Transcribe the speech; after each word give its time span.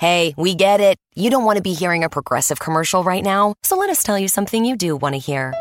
Hey, 0.00 0.32
we 0.38 0.54
get 0.54 0.80
it. 0.80 0.96
You 1.14 1.28
don't 1.28 1.44
want 1.44 1.56
to 1.56 1.62
be 1.62 1.74
hearing 1.74 2.04
a 2.04 2.08
progressive 2.08 2.58
commercial 2.58 3.04
right 3.04 3.22
now, 3.22 3.54
so 3.62 3.76
let 3.76 3.90
us 3.90 4.02
tell 4.02 4.18
you 4.18 4.28
something 4.28 4.64
you 4.64 4.74
do 4.74 4.96
want 4.96 5.14
to 5.14 5.18
hear. 5.18 5.52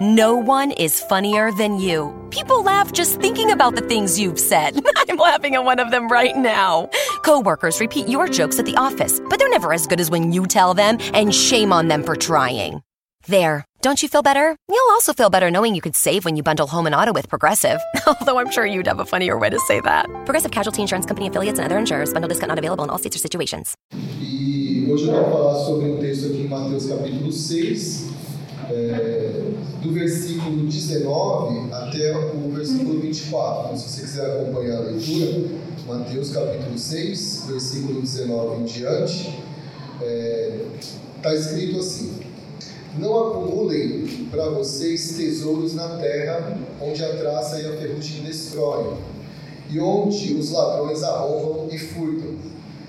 No 0.00 0.34
one 0.34 0.72
is 0.72 1.00
funnier 1.00 1.52
than 1.52 1.78
you. 1.78 2.12
People 2.30 2.64
laugh 2.64 2.90
just 2.90 3.20
thinking 3.20 3.52
about 3.52 3.76
the 3.76 3.82
things 3.82 4.18
you've 4.18 4.40
said. 4.40 4.84
I'm 4.96 5.16
laughing 5.16 5.54
at 5.54 5.62
one 5.62 5.78
of 5.78 5.92
them 5.92 6.08
right 6.08 6.36
now. 6.36 6.90
Coworkers 7.22 7.78
repeat 7.78 8.08
your 8.08 8.26
jokes 8.26 8.58
at 8.58 8.64
the 8.66 8.74
office, 8.76 9.20
but 9.30 9.38
they're 9.38 9.48
never 9.48 9.72
as 9.72 9.86
good 9.86 10.00
as 10.00 10.10
when 10.10 10.32
you 10.32 10.44
tell 10.46 10.74
them, 10.74 10.98
and 11.14 11.32
shame 11.32 11.72
on 11.72 11.86
them 11.86 12.02
for 12.02 12.16
trying. 12.16 12.82
There. 13.28 13.64
Don't 13.84 14.02
you 14.02 14.08
feel 14.08 14.22
better? 14.22 14.56
You'll 14.66 14.92
also 14.92 15.12
feel 15.12 15.28
better 15.28 15.50
knowing 15.50 15.74
you 15.74 15.82
could 15.82 15.94
save 15.94 16.24
when 16.24 16.36
you 16.36 16.42
bundle 16.42 16.66
home 16.66 16.86
and 16.86 16.94
auto 16.94 17.12
with 17.12 17.28
Progressive. 17.28 17.78
Although 18.06 18.38
I'm 18.38 18.50
sure 18.50 18.64
you'd 18.64 18.86
have 18.86 18.98
a 18.98 19.04
funnier 19.04 19.38
way 19.38 19.50
to 19.50 19.58
say 19.68 19.80
that. 19.80 20.06
Progressive 20.24 20.52
Casualty 20.52 20.80
Insurance 20.80 21.04
Company 21.04 21.26
affiliates 21.28 21.58
and 21.58 21.66
other 21.66 21.78
insurers. 21.78 22.10
Bundle 22.10 22.30
discount 22.30 22.48
not 22.48 22.58
available 22.58 22.84
in 22.84 22.88
all 22.88 22.96
states 22.96 23.14
or 23.14 23.18
situations. 23.18 23.76
E 23.92 24.88
hoje 24.90 25.04
eu 25.06 25.12
quero 25.12 25.30
falar 25.30 25.58
sobre 25.66 25.90
um 25.90 25.98
texto 25.98 26.28
aqui 26.28 26.44
em 26.44 26.48
Mateus 26.48 26.86
capítulo 26.86 27.30
6, 27.30 28.06
é, 28.70 29.42
do 29.82 29.92
versículo 29.92 30.66
19 30.66 31.70
até 31.74 32.16
o 32.16 32.52
versículo 32.52 33.00
24. 33.00 33.64
Então, 33.66 33.76
se 33.76 33.90
você 33.90 34.00
quiser 34.00 34.40
acompanhar 34.40 34.78
a 34.78 34.80
leitura, 34.80 35.46
Mateus 35.86 36.30
capítulo 36.30 36.78
6, 36.78 37.44
versículo 37.48 38.00
19 38.00 38.62
em 38.62 38.64
diante, 38.64 39.44
está 41.18 41.32
é, 41.32 41.34
escrito 41.34 41.80
assim. 41.80 42.23
Não 42.96 43.28
acumulem 43.28 44.28
para 44.30 44.50
vocês 44.50 45.16
tesouros 45.16 45.74
na 45.74 45.96
terra, 45.96 46.56
onde 46.80 47.04
a 47.04 47.16
traça 47.16 47.60
e 47.60 47.66
a 47.66 47.76
ferrugem 47.76 48.22
destroem, 48.22 48.96
e 49.68 49.80
onde 49.80 50.34
os 50.34 50.52
ladrões 50.52 51.02
arrombam 51.02 51.68
e 51.72 51.78
furtam. 51.78 52.36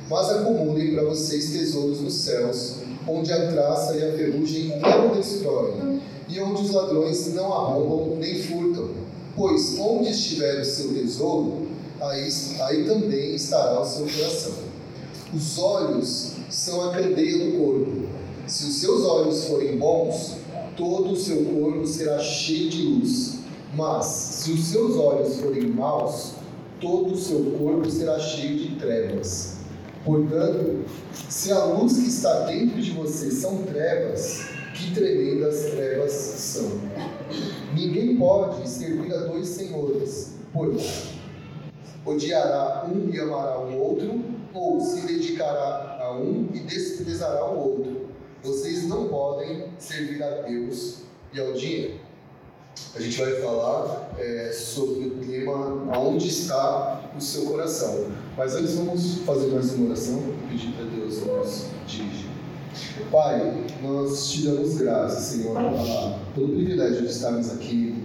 Mas 0.07 0.29
acumulem 0.29 0.93
para 0.93 1.05
vocês 1.05 1.49
tesouros 1.49 2.01
nos 2.01 2.13
céus, 2.13 2.75
onde 3.07 3.33
a 3.33 3.51
traça 3.51 3.95
e 3.95 4.03
a 4.07 4.11
ferrugem 4.11 4.79
não 4.79 5.09
destroem, 5.15 5.99
e 6.29 6.39
onde 6.39 6.61
os 6.61 6.71
ladrões 6.71 7.33
não 7.33 7.51
arrombam 7.51 8.17
nem 8.17 8.43
furtam. 8.43 8.89
Pois 9.35 9.79
onde 9.79 10.11
estiver 10.11 10.59
o 10.59 10.65
seu 10.65 10.93
tesouro, 10.93 11.67
aí, 11.99 12.29
aí 12.61 12.85
também 12.85 13.33
estará 13.33 13.81
o 13.81 13.85
seu 13.85 14.05
coração. 14.05 14.53
Os 15.33 15.57
olhos 15.57 16.33
são 16.49 16.89
a 16.89 16.93
candeia 16.93 17.43
do 17.43 17.57
corpo. 17.57 18.04
Se 18.55 18.67
os 18.67 18.75
seus 18.77 19.03
olhos 19.03 19.47
forem 19.49 19.77
bons, 19.77 20.37
todo 20.77 21.11
o 21.11 21.15
seu 21.17 21.43
corpo 21.43 21.85
será 21.85 22.17
cheio 22.19 22.69
de 22.69 22.83
luz. 22.83 23.39
Mas, 23.75 24.05
se 24.05 24.51
os 24.53 24.67
seus 24.67 24.95
olhos 24.95 25.41
forem 25.41 25.67
maus, 25.67 26.35
todo 26.79 27.15
o 27.15 27.17
seu 27.17 27.57
corpo 27.59 27.91
será 27.91 28.17
cheio 28.17 28.57
de 28.57 28.75
trevas. 28.77 29.57
Portanto, 30.05 30.85
se 31.27 31.51
a 31.51 31.65
luz 31.65 31.97
que 31.97 32.07
está 32.07 32.45
dentro 32.45 32.81
de 32.81 32.91
você 32.91 33.29
são 33.29 33.63
trevas, 33.63 34.45
que 34.73 34.93
tremendas 34.93 35.71
trevas 35.71 36.13
são. 36.13 36.79
Ninguém 37.75 38.15
pode 38.15 38.69
servir 38.69 39.13
a 39.15 39.25
dois 39.25 39.49
senhores, 39.49 40.35
pois 40.53 41.09
odiará 42.05 42.89
um 42.89 43.13
e 43.13 43.19
amará 43.19 43.59
o 43.59 43.77
outro, 43.77 44.23
ou 44.53 44.79
se 44.79 45.05
dedicará 45.05 45.99
a 46.01 46.17
um 46.17 46.47
e 46.53 46.59
desprezará 46.59 47.51
o 47.51 47.59
outro. 47.59 48.04
Vocês 48.45 48.87
não 48.87 49.07
podem 49.07 49.65
servir 49.79 50.21
a 50.21 50.41
Deus 50.41 50.97
e 51.33 51.39
ao 51.39 51.53
dinheiro. 51.53 51.95
A 52.93 53.01
gente 53.01 53.17
vai 53.17 53.41
falar 53.41 54.13
é, 54.19 54.51
sobre 54.51 55.07
o 55.07 55.11
tema 55.15 55.91
Aonde 55.91 56.27
está 56.27 57.09
o 57.17 57.19
seu 57.19 57.45
coração. 57.45 58.05
Mas 58.37 58.55
antes 58.55 58.75
vamos 58.75 59.15
fazer 59.25 59.47
mais 59.47 59.73
uma 59.73 59.87
oração 59.87 60.19
e 60.19 60.51
pedir 60.51 60.73
para 60.73 60.85
Deus 60.85 61.25
nos 61.25 61.65
dirigir. 61.87 62.29
Pai, 63.11 63.65
nós 63.81 64.29
te 64.29 64.43
damos 64.43 64.77
graças, 64.77 65.23
Senhor, 65.23 65.57
pelo 66.35 66.49
privilégio 66.49 67.01
de 67.01 67.07
estarmos 67.07 67.49
aqui 67.49 67.95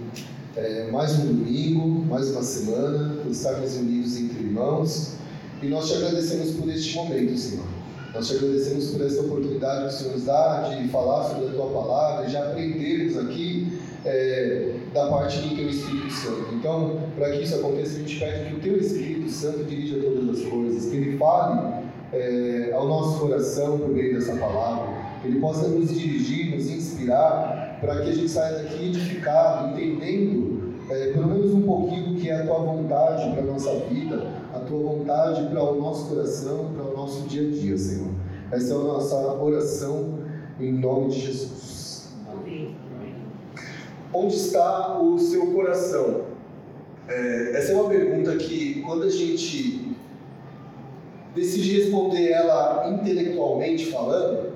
é, 0.55 0.89
mais 0.89 1.19
um 1.19 1.27
domingo, 1.27 1.87
mais 2.05 2.31
uma 2.31 2.41
semana, 2.41 3.15
por 3.21 3.31
estarmos 3.31 3.75
unidos 3.75 4.17
entre 4.17 4.39
irmãos. 4.39 5.17
E 5.61 5.67
nós 5.67 5.87
te 5.87 5.97
agradecemos 5.97 6.55
por 6.55 6.67
este 6.67 6.95
momento, 6.95 7.37
Senhor. 7.37 7.80
Nós 8.13 8.27
te 8.27 8.35
agradecemos 8.35 8.91
por 8.91 9.05
essa 9.05 9.21
oportunidade 9.21 9.81
que 9.81 9.87
o 9.87 9.91
Senhor 9.91 10.13
nos 10.13 10.25
dá 10.25 10.69
de 10.69 10.87
falar 10.89 11.23
sobre 11.29 11.47
a 11.47 11.51
tua 11.51 11.67
palavra, 11.67 12.27
de 12.27 12.35
aprendermos 12.35 13.17
aqui 13.17 13.79
é, 14.03 14.73
da 14.93 15.07
parte 15.07 15.39
do 15.39 15.55
teu 15.55 15.69
Espírito 15.69 16.11
Santo. 16.11 16.53
Então, 16.53 16.99
para 17.17 17.31
que 17.31 17.43
isso 17.43 17.55
aconteça, 17.55 17.95
a 17.95 17.99
gente 17.99 18.19
pede 18.19 18.49
que 18.49 18.55
o 18.55 18.59
teu 18.59 18.77
Espírito 18.77 19.29
Santo 19.29 19.63
dirija 19.63 19.97
todas 20.01 20.41
as 20.41 20.45
coisas, 20.45 20.91
que 20.91 20.97
ele 20.97 21.17
fale 21.17 21.85
é, 22.11 22.71
ao 22.73 22.85
nosso 22.85 23.19
coração 23.19 23.77
por 23.79 23.87
meio 23.87 24.13
dessa 24.13 24.35
palavra, 24.35 24.93
que 25.21 25.29
ele 25.29 25.39
possa 25.39 25.69
nos 25.69 25.93
dirigir, 25.93 26.53
nos 26.53 26.69
inspirar, 26.69 27.77
para 27.79 28.01
que 28.01 28.09
a 28.09 28.13
gente 28.13 28.29
saia 28.29 28.57
daqui 28.57 28.89
edificado, 28.89 29.79
entendendo 29.79 30.50
é, 30.91 31.13
pelo 31.13 31.27
menos 31.27 31.53
um 31.53 31.61
pouquinho 31.61 32.09
do 32.09 32.19
que 32.19 32.29
é 32.29 32.41
a 32.41 32.45
tua 32.45 32.59
vontade 32.59 33.31
para 33.31 33.41
a 33.41 33.45
nossa 33.45 33.75
vida, 33.89 34.27
a 34.53 34.59
tua 34.59 34.79
vontade 34.79 35.47
para 35.47 35.63
o 35.63 35.79
nosso 35.79 36.09
coração, 36.09 36.71
para 36.75 36.83
o 36.83 36.97
nosso 36.97 37.21
dia 37.29 37.47
a 37.47 37.51
dia, 37.51 37.77
Senhor. 37.77 38.11
Essa 38.51 38.73
é 38.73 38.75
a 38.75 38.79
nossa 38.79 39.15
oração 39.15 40.19
em 40.59 40.73
nome 40.73 41.11
de 41.11 41.21
Jesus. 41.21 42.09
Amém. 42.29 42.75
Onde 44.13 44.35
está 44.35 44.99
o 44.99 45.17
seu 45.17 45.53
coração? 45.53 46.25
É, 47.07 47.53
essa 47.55 47.71
é 47.71 47.75
uma 47.75 47.89
pergunta 47.89 48.35
que, 48.35 48.81
quando 48.81 49.03
a 49.03 49.09
gente 49.09 49.95
decide 51.33 51.81
responder 51.81 52.31
ela 52.31 52.89
intelectualmente 52.89 53.85
falando, 53.85 54.51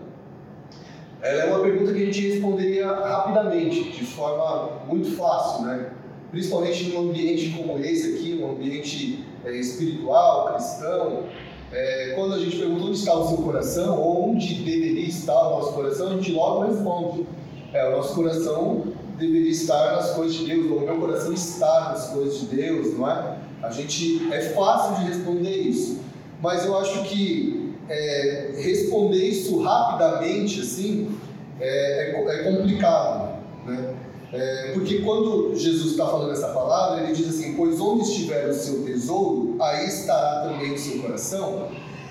ela 1.22 1.44
é 1.44 1.46
uma 1.46 1.62
pergunta 1.62 1.94
que 1.94 2.04
a 2.04 2.06
gente 2.06 2.28
responderia 2.28 2.88
rapidamente, 2.88 3.92
de 3.92 4.06
forma 4.06 4.84
muito 4.86 5.16
fácil, 5.16 5.66
né? 5.66 5.92
Principalmente 6.36 6.90
num 6.90 7.10
ambiente 7.10 7.50
como 7.52 7.80
esse 7.80 8.14
aqui, 8.14 8.38
um 8.42 8.52
ambiente 8.52 9.24
é, 9.46 9.56
espiritual, 9.56 10.54
cristão, 10.54 11.24
é, 11.72 12.12
quando 12.14 12.34
a 12.34 12.40
gente 12.40 12.58
pergunta 12.58 12.84
onde 12.84 12.98
está 12.98 13.18
o 13.18 13.26
seu 13.26 13.38
coração, 13.38 13.98
ou 13.98 14.32
onde 14.32 14.56
deveria 14.56 15.08
estar 15.08 15.34
o 15.34 15.52
nosso 15.52 15.72
coração, 15.72 16.08
a 16.08 16.16
gente 16.16 16.34
logo 16.34 16.66
responde: 16.66 17.26
é, 17.72 17.88
o 17.88 17.92
nosso 17.92 18.14
coração 18.14 18.84
deveria 19.18 19.50
estar 19.50 19.96
nas 19.96 20.12
coisas 20.12 20.36
de 20.36 20.46
Deus, 20.46 20.72
ou 20.72 20.80
o 20.80 20.82
meu 20.82 20.98
coração 20.98 21.32
está 21.32 21.94
nas 21.94 22.10
coisas 22.10 22.42
de 22.42 22.48
Deus, 22.48 22.98
não 22.98 23.10
é? 23.10 23.38
A 23.64 23.72
gente 23.72 24.28
é 24.34 24.42
fácil 24.50 25.06
de 25.06 25.12
responder 25.14 25.56
isso, 25.56 26.02
mas 26.42 26.66
eu 26.66 26.78
acho 26.78 27.02
que 27.04 27.74
é, 27.88 28.56
responder 28.58 29.24
isso 29.24 29.62
rapidamente 29.62 30.60
assim 30.60 31.18
é, 31.62 32.12
é, 32.12 32.28
é 32.28 32.44
complicado, 32.52 33.42
né? 33.66 33.96
É, 34.36 34.72
porque 34.74 35.00
quando 35.00 35.56
Jesus 35.56 35.92
está 35.92 36.06
falando 36.06 36.34
essa 36.34 36.50
palavra, 36.50 37.04
ele 37.04 37.14
diz 37.14 37.30
assim: 37.30 37.54
Pois 37.56 37.80
onde 37.80 38.04
estiver 38.04 38.50
o 38.50 38.54
seu 38.54 38.84
tesouro, 38.84 39.56
aí 39.62 39.88
estará 39.88 40.50
também 40.50 40.74
o 40.74 40.78
seu 40.78 41.02
coração. 41.02 41.70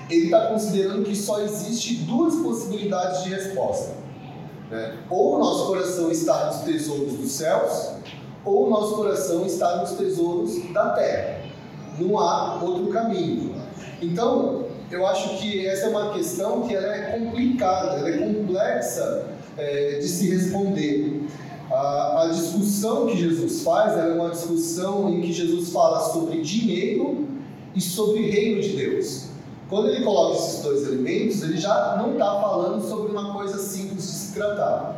Ele 0.08 0.26
está 0.26 0.46
considerando 0.46 1.04
que 1.04 1.14
só 1.14 1.40
existe 1.42 1.96
duas 1.96 2.34
possibilidades 2.36 3.24
de 3.24 3.30
resposta. 3.30 3.92
Né? 4.70 4.98
Ou 5.10 5.36
o 5.36 5.38
nosso 5.38 5.66
coração 5.66 6.10
está 6.10 6.46
nos 6.46 6.62
tesouros 6.62 7.12
dos 7.12 7.32
céus, 7.32 7.92
ou 8.44 8.66
o 8.66 8.70
nosso 8.70 8.96
coração 8.96 9.44
está 9.44 9.76
nos 9.76 9.92
tesouros 9.92 10.72
da 10.72 10.90
terra. 10.90 11.44
Não 11.98 12.18
há 12.18 12.62
outro 12.62 12.88
caminho. 12.88 13.54
Então, 14.00 14.64
eu 14.90 15.06
acho 15.06 15.38
que 15.38 15.66
essa 15.66 15.86
é 15.86 15.88
uma 15.88 16.12
questão 16.12 16.62
que 16.62 16.74
ela 16.74 16.94
é 16.94 17.18
complicada, 17.18 17.98
ela 17.98 18.08
é 18.08 18.18
complexa 18.18 19.26
é, 19.56 19.98
de 19.98 20.08
se 20.08 20.30
responder. 20.30 21.22
A, 21.74 22.22
a 22.22 22.28
discussão 22.28 23.06
que 23.06 23.16
Jesus 23.16 23.64
faz 23.64 23.98
é 23.98 24.12
uma 24.12 24.30
discussão 24.30 25.10
em 25.10 25.20
que 25.22 25.32
Jesus 25.32 25.70
fala 25.72 25.98
sobre 25.98 26.40
dinheiro 26.40 27.26
e 27.74 27.80
sobre 27.80 28.30
reino 28.30 28.62
de 28.62 28.76
Deus. 28.76 29.26
Quando 29.68 29.88
ele 29.88 30.04
coloca 30.04 30.36
esses 30.36 30.62
dois 30.62 30.86
elementos, 30.86 31.42
ele 31.42 31.56
já 31.56 31.96
não 31.98 32.12
está 32.12 32.40
falando 32.40 32.80
sobre 32.88 33.10
uma 33.10 33.32
coisa 33.32 33.58
simples 33.58 34.02
de 34.04 34.12
se 34.12 34.34
tratar. 34.34 34.96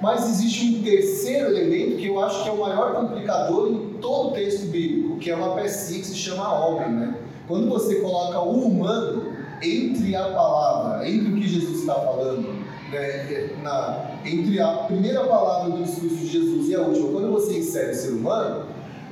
Mas 0.00 0.26
existe 0.26 0.78
um 0.78 0.82
terceiro 0.82 1.48
elemento 1.48 1.98
que 1.98 2.06
eu 2.06 2.18
acho 2.22 2.44
que 2.44 2.48
é 2.48 2.52
o 2.52 2.60
maior 2.60 2.94
complicador 2.94 3.68
em 3.68 3.98
todo 4.00 4.30
o 4.30 4.32
texto 4.32 4.68
bíblico, 4.68 5.18
que 5.18 5.30
é 5.30 5.36
uma 5.36 5.54
pecinha 5.54 6.00
que 6.00 6.06
se 6.06 6.16
chama 6.16 6.66
homem. 6.66 6.92
Né? 6.92 7.14
Quando 7.46 7.68
você 7.68 7.96
coloca 7.96 8.40
o 8.40 8.66
humano 8.66 9.34
entre 9.62 10.16
a 10.16 10.24
palavra, 10.30 11.06
entre 11.06 11.32
o 11.32 11.36
que 11.36 11.46
Jesus 11.46 11.80
está 11.80 11.94
falando, 11.94 12.54
né, 12.90 13.50
na, 13.62 14.15
entre 14.26 14.60
a 14.60 14.68
primeira 14.88 15.24
palavra 15.24 15.76
do 15.76 15.84
discurso 15.84 16.16
de 16.16 16.26
Jesus 16.26 16.68
e 16.68 16.74
a 16.74 16.80
última, 16.80 17.12
quando 17.12 17.30
você 17.32 17.58
insere 17.58 17.92
o 17.92 17.94
ser 17.94 18.10
humano, 18.10 18.64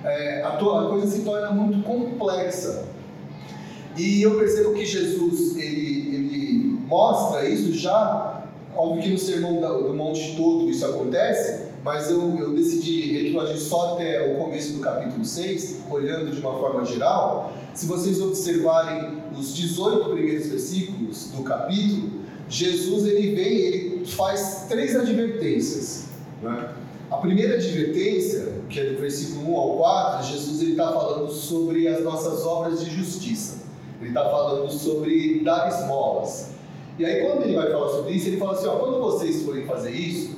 é, 0.04 0.42
a, 0.42 0.50
tua, 0.52 0.86
a, 0.86 0.88
coisa 0.90 1.06
se 1.06 1.22
torna 1.22 1.50
muito 1.50 1.82
complexa. 1.84 2.84
E 3.96 4.22
eu 4.22 4.36
percebo 4.36 4.74
que 4.74 4.84
Jesus 4.84 5.56
ele, 5.56 6.14
ele 6.14 6.78
mostra 6.86 7.48
isso 7.48 7.72
já, 7.72 8.44
óbvio 8.76 9.02
que 9.02 9.10
no 9.10 9.18
Sermão 9.18 9.60
do 9.60 9.94
Monte 9.94 10.34
todo 10.36 10.68
isso 10.68 10.84
acontece, 10.84 11.68
mas 11.84 12.10
eu, 12.10 12.36
eu 12.38 12.54
decidi 12.54 13.12
retroagir 13.12 13.58
só 13.58 13.94
até 13.94 14.32
o 14.32 14.38
começo 14.38 14.72
do 14.72 14.80
capítulo 14.80 15.24
6, 15.24 15.82
olhando 15.90 16.34
de 16.34 16.40
uma 16.40 16.54
forma 16.54 16.84
geral. 16.84 17.52
Se 17.74 17.86
vocês 17.86 18.20
observarem 18.20 19.18
os 19.38 19.54
18 19.54 20.10
primeiros 20.10 20.46
versículos 20.46 21.30
do 21.36 21.42
capítulo, 21.42 22.24
Jesus 22.48 23.06
ele 23.06 23.34
vem, 23.34 23.56
ele 23.56 24.06
faz 24.06 24.66
três 24.68 24.94
advertências. 24.96 26.06
Né? 26.42 26.68
A 27.10 27.16
primeira 27.16 27.54
advertência, 27.54 28.52
que 28.68 28.80
é 28.80 28.90
do 28.90 29.00
versículo 29.00 29.52
1 29.52 29.56
ao 29.56 29.76
4, 29.78 30.26
Jesus 30.26 30.62
está 30.62 30.92
falando 30.92 31.30
sobre 31.30 31.86
as 31.88 32.02
nossas 32.02 32.44
obras 32.44 32.84
de 32.84 32.90
justiça. 32.90 33.64
Ele 34.00 34.10
está 34.10 34.24
falando 34.28 34.70
sobre 34.70 35.40
dar 35.44 35.68
esmolas. 35.68 36.50
E 36.98 37.04
aí, 37.04 37.26
quando 37.26 37.44
ele 37.44 37.56
vai 37.56 37.70
falar 37.70 37.88
sobre 37.88 38.12
isso, 38.12 38.28
ele 38.28 38.36
fala 38.36 38.52
assim: 38.52 38.66
ó, 38.66 38.76
quando 38.76 39.00
vocês 39.00 39.42
forem 39.42 39.64
fazer 39.64 39.90
isso, 39.90 40.36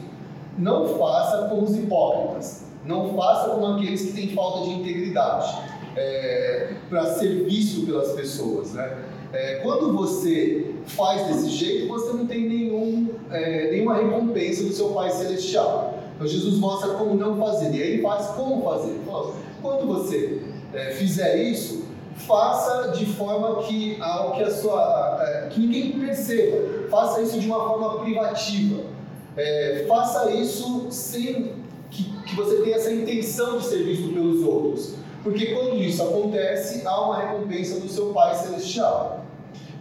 não 0.58 0.98
faça 0.98 1.48
como 1.48 1.64
os 1.64 1.76
hipócritas, 1.76 2.64
não 2.84 3.14
faça 3.14 3.50
como 3.50 3.66
aqueles 3.66 4.02
que 4.06 4.12
têm 4.12 4.28
falta 4.34 4.66
de 4.66 4.74
integridade, 4.74 5.62
é, 5.96 6.74
para 6.88 7.14
ser 7.14 7.44
visto 7.44 7.84
pelas 7.84 8.12
pessoas. 8.12 8.72
Né? 8.72 9.04
É, 9.32 9.56
quando 9.56 9.92
você 9.92 10.75
faz 10.86 11.26
desse 11.26 11.50
jeito, 11.50 11.88
você 11.88 12.12
não 12.12 12.26
tem 12.26 12.48
nenhum, 12.48 13.08
é, 13.30 13.70
nenhuma 13.72 13.96
recompensa 13.96 14.64
do 14.64 14.72
seu 14.72 14.88
Pai 14.88 15.10
Celestial. 15.10 15.94
Então 16.14 16.26
Jesus 16.26 16.58
mostra 16.58 16.94
como 16.94 17.14
não 17.14 17.36
fazer, 17.38 17.74
e 17.74 17.82
aí 17.82 17.92
ele 17.92 18.02
faz 18.02 18.26
como 18.28 18.62
fazer. 18.62 18.98
Quando 19.60 19.86
você 19.86 20.42
é, 20.72 20.92
fizer 20.92 21.36
isso, 21.36 21.84
faça 22.16 22.92
de 22.92 23.04
forma 23.06 23.62
que, 23.64 24.00
ao 24.00 24.32
que, 24.32 24.42
a 24.42 24.50
sua, 24.50 25.18
é, 25.20 25.48
que 25.48 25.60
ninguém 25.60 25.92
perceba. 25.92 26.88
Faça 26.88 27.20
isso 27.20 27.38
de 27.38 27.46
uma 27.46 27.58
forma 27.58 28.00
privativa. 28.00 28.82
É, 29.36 29.84
faça 29.86 30.30
isso 30.30 30.86
sem 30.90 31.52
que, 31.90 32.04
que 32.22 32.34
você 32.34 32.56
tenha 32.62 32.76
essa 32.76 32.92
intenção 32.92 33.58
de 33.58 33.66
ser 33.66 33.84
visto 33.84 34.12
pelos 34.12 34.42
outros. 34.42 34.94
Porque 35.22 35.46
quando 35.46 35.76
isso 35.76 36.02
acontece, 36.02 36.86
há 36.86 37.00
uma 37.04 37.18
recompensa 37.18 37.80
do 37.80 37.88
seu 37.88 38.06
Pai 38.12 38.34
Celestial. 38.34 39.24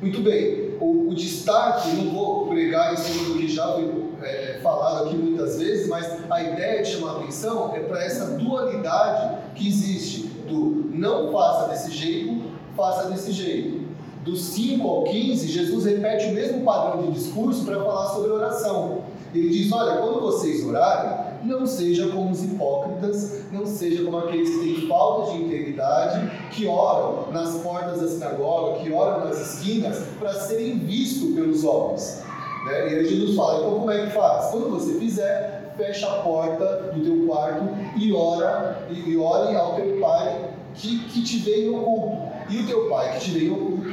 Muito 0.02 0.22
bem, 0.22 0.65
o, 0.80 1.10
o 1.10 1.16
destaque, 1.16 1.90
não 1.96 2.14
vou 2.14 2.48
pregar 2.48 2.94
em 2.94 2.98
cima 2.98 3.30
do 3.30 3.40
que 3.40 3.48
já 3.48 3.68
foi 3.74 4.06
é, 4.24 4.60
falado 4.62 5.06
aqui 5.06 5.16
muitas 5.16 5.58
vezes, 5.58 5.88
mas 5.88 6.06
a 6.30 6.44
ideia 6.44 6.84
de 6.84 6.90
chamar 6.90 7.18
atenção 7.18 7.76
é 7.76 7.80
para 7.80 8.04
essa 8.04 8.38
dualidade 8.38 9.38
que 9.56 9.68
existe 9.68 10.28
do 10.48 10.90
não 10.94 11.32
faça 11.32 11.70
desse 11.70 11.92
jeito, 11.92 12.42
faça 12.76 13.10
desse 13.10 13.32
jeito. 13.32 13.86
Do 14.24 14.36
5 14.36 14.88
ao 14.88 15.04
15, 15.04 15.48
Jesus 15.48 15.86
repete 15.86 16.28
o 16.28 16.34
mesmo 16.34 16.64
padrão 16.64 17.04
de 17.04 17.12
discurso 17.12 17.64
para 17.64 17.76
falar 17.84 18.08
sobre 18.08 18.32
oração. 18.32 19.04
Ele 19.34 19.50
diz: 19.50 19.72
Olha, 19.72 19.98
quando 19.98 20.20
vocês 20.20 20.66
orarem, 20.66 21.25
não 21.46 21.66
seja 21.66 22.08
como 22.10 22.32
os 22.32 22.44
hipócritas, 22.44 23.44
não 23.52 23.66
seja 23.66 24.04
como 24.04 24.18
aqueles 24.18 24.50
que 24.50 24.60
têm 24.60 24.88
falta 24.88 25.32
de 25.32 25.44
integridade, 25.44 26.50
que 26.52 26.68
oram 26.68 27.32
nas 27.32 27.58
portas 27.58 28.02
da 28.02 28.08
sinagoga, 28.08 28.80
que 28.80 28.92
oram 28.92 29.26
nas 29.26 29.40
esquinas, 29.40 30.04
para 30.20 30.34
serem 30.34 30.80
vistos 30.80 31.34
pelos 31.36 31.64
homens. 31.64 32.24
Né? 32.66 32.94
E 32.94 32.96
aí 32.96 33.06
Jesus 33.06 33.36
fala: 33.36 33.60
então 33.60 33.80
como 33.80 33.92
é 33.92 34.06
que 34.06 34.12
faz? 34.12 34.52
Quando 34.52 34.70
você 34.72 35.00
fizer, 35.00 35.74
fecha 35.78 36.08
a 36.08 36.22
porta 36.22 36.92
do 36.94 37.04
teu 37.04 37.28
quarto 37.28 37.66
e 37.98 38.14
ora, 38.14 38.88
e, 38.90 39.16
ore 39.18 39.56
ao 39.56 39.76
teu 39.76 40.00
pai 40.00 40.50
que, 40.74 41.00
que 41.06 41.24
te 41.24 41.50
em 41.50 41.70
oculto. 41.70 42.26
E 42.50 42.60
o 42.60 42.68
teu 42.68 42.90
pai 42.90 43.14
que 43.14 43.20
te 43.20 43.46
em 43.46 43.52
oculto 43.52 43.86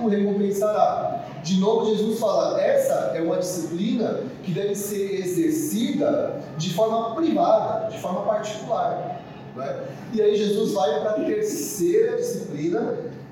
o 0.00 0.08
recompensará. 0.08 1.15
De 1.46 1.60
novo, 1.60 1.94
Jesus 1.94 2.18
fala: 2.18 2.60
essa 2.60 3.12
é 3.14 3.22
uma 3.22 3.36
disciplina 3.36 4.24
que 4.42 4.50
deve 4.50 4.74
ser 4.74 5.20
exercida 5.20 6.42
de 6.58 6.74
forma 6.74 7.14
privada, 7.14 7.88
de 7.88 7.98
forma 8.00 8.22
particular. 8.22 9.22
Né? 9.54 9.84
E 10.12 10.20
aí, 10.20 10.36
Jesus 10.36 10.72
vai 10.72 11.00
para 11.00 11.10
a 11.10 11.24
terceira 11.24 12.16
disciplina, 12.16 12.80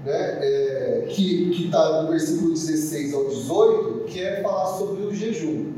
né, 0.05 0.38
é, 0.40 1.06
que 1.08 1.64
está 1.64 2.02
no 2.02 2.11
versículo 2.11 2.52
16 2.52 3.14
ao 3.14 3.28
18, 3.28 4.05
que 4.05 4.22
é 4.22 4.40
falar 4.43 4.66
sobre 4.78 5.02
o 5.02 5.12
jejum. 5.12 5.72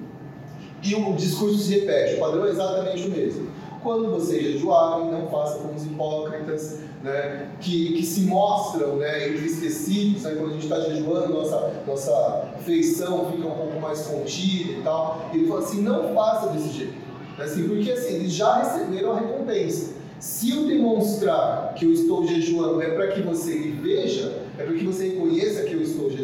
E 0.83 0.95
o 0.95 1.15
discurso 1.15 1.57
se 1.57 1.81
repete, 1.81 2.17
o 2.17 2.21
padrão 2.21 2.47
é 2.47 2.51
exatamente 2.51 3.07
o 3.07 3.11
mesmo. 3.13 3.49
Quando 3.87 4.11
vocês 4.11 4.43
jejuarem, 4.43 5.13
não 5.13 5.29
façam 5.29 5.61
como 5.61 5.75
os 5.75 5.87
hipócritas, 5.87 6.81
né, 7.05 7.53
que, 7.61 7.93
que 7.93 8.05
se 8.05 8.23
mostram 8.23 8.97
né, 8.97 9.29
entristecidos, 9.29 10.25
né, 10.25 10.35
quando 10.35 10.51
a 10.51 10.53
gente 10.55 10.65
está 10.65 10.81
jejuando, 10.81 11.33
nossa, 11.33 11.73
nossa 11.87 12.49
feição 12.65 13.31
fica 13.31 13.47
um 13.47 13.53
pouco 13.53 13.81
mais 13.81 14.05
contida 14.09 14.73
e 14.73 14.83
tal. 14.83 15.31
Ele 15.33 15.47
fala 15.47 15.61
assim, 15.61 15.83
não 15.83 16.13
faça 16.13 16.49
desse 16.49 16.71
jeito. 16.71 16.95
Assim, 17.39 17.69
porque 17.69 17.93
assim, 17.93 18.15
eles 18.15 18.33
já 18.33 18.57
receberam 18.57 19.13
a 19.13 19.21
recompensa. 19.21 19.95
Se 20.19 20.51
eu 20.51 20.67
demonstrar 20.67 21.73
que 21.77 21.85
eu 21.85 21.93
estou 21.93 22.27
jejuando 22.27 22.83
é 22.83 22.91
para 22.91 23.07
que 23.13 23.23
você 23.23 23.55
me 23.55 23.71
veja, 23.71 24.43
é 24.59 24.65
para 24.65 24.75
que 24.75 24.85
você 24.85 25.11
reconheça 25.11 25.63
que 25.63 25.76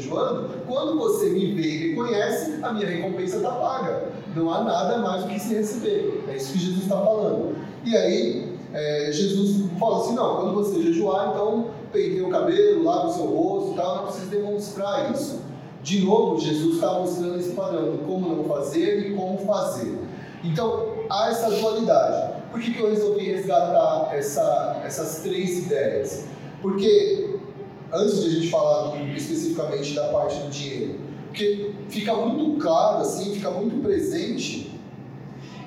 jejuando, 0.03 0.51
quando 0.67 0.99
você 0.99 1.31
me 1.31 1.53
vê 1.53 1.63
e 1.63 1.89
reconhece, 1.89 2.59
a 2.63 2.73
minha 2.73 2.87
recompensa 2.87 3.37
está 3.37 3.51
paga. 3.53 4.09
Não 4.35 4.53
há 4.53 4.65
nada 4.65 4.99
mais 4.99 5.25
do 5.25 5.29
que 5.29 5.39
se 5.39 5.55
receber. 5.55 6.25
É 6.29 6.37
isso 6.37 6.53
que 6.53 6.59
Jesus 6.59 6.83
está 6.83 6.97
falando. 6.97 7.57
E 7.85 7.97
aí, 7.97 8.57
é, 8.73 9.11
Jesus 9.13 9.71
fala 9.79 10.01
assim: 10.01 10.15
não, 10.15 10.37
quando 10.37 10.55
você 10.55 10.83
jejuar, 10.83 11.31
então 11.31 11.67
penteia 11.93 12.27
o 12.27 12.31
cabelo, 12.31 12.85
lava 12.85 13.09
o 13.09 13.13
seu 13.13 13.27
rosto 13.27 13.73
e 13.73 13.77
tal, 13.77 13.97
não 13.97 14.05
precisa 14.05 14.27
demonstrar 14.27 15.13
isso. 15.13 15.41
De 15.83 16.05
novo, 16.05 16.41
Jesus 16.41 16.77
está 16.77 16.93
mostrando 16.93 17.39
esse 17.39 17.51
de 17.51 18.05
como 18.07 18.37
não 18.37 18.45
fazer 18.45 19.11
e 19.11 19.15
como 19.15 19.39
fazer. 19.39 19.99
Então, 20.45 20.87
há 21.11 21.29
essa 21.31 21.51
dualidade. 21.51 22.41
Por 22.51 22.61
que, 22.61 22.73
que 22.73 22.81
eu 22.81 22.91
resolvi 22.91 23.33
resgatar 23.33 24.11
essa, 24.15 24.81
essas 24.85 25.23
três 25.23 25.67
ideias? 25.67 26.25
Porque, 26.61 27.22
antes 27.93 28.23
de 28.23 28.27
a 28.27 28.31
gente 28.31 28.49
falar 28.49 29.01
especificamente 29.15 29.95
da 29.95 30.09
parte 30.09 30.39
do 30.41 30.51
dinheiro, 30.51 31.01
porque 31.29 31.73
fica 31.89 32.15
muito 32.15 32.61
claro, 32.61 33.03
assim, 33.03 33.35
fica 33.35 33.51
muito 33.51 33.83
presente 33.83 34.71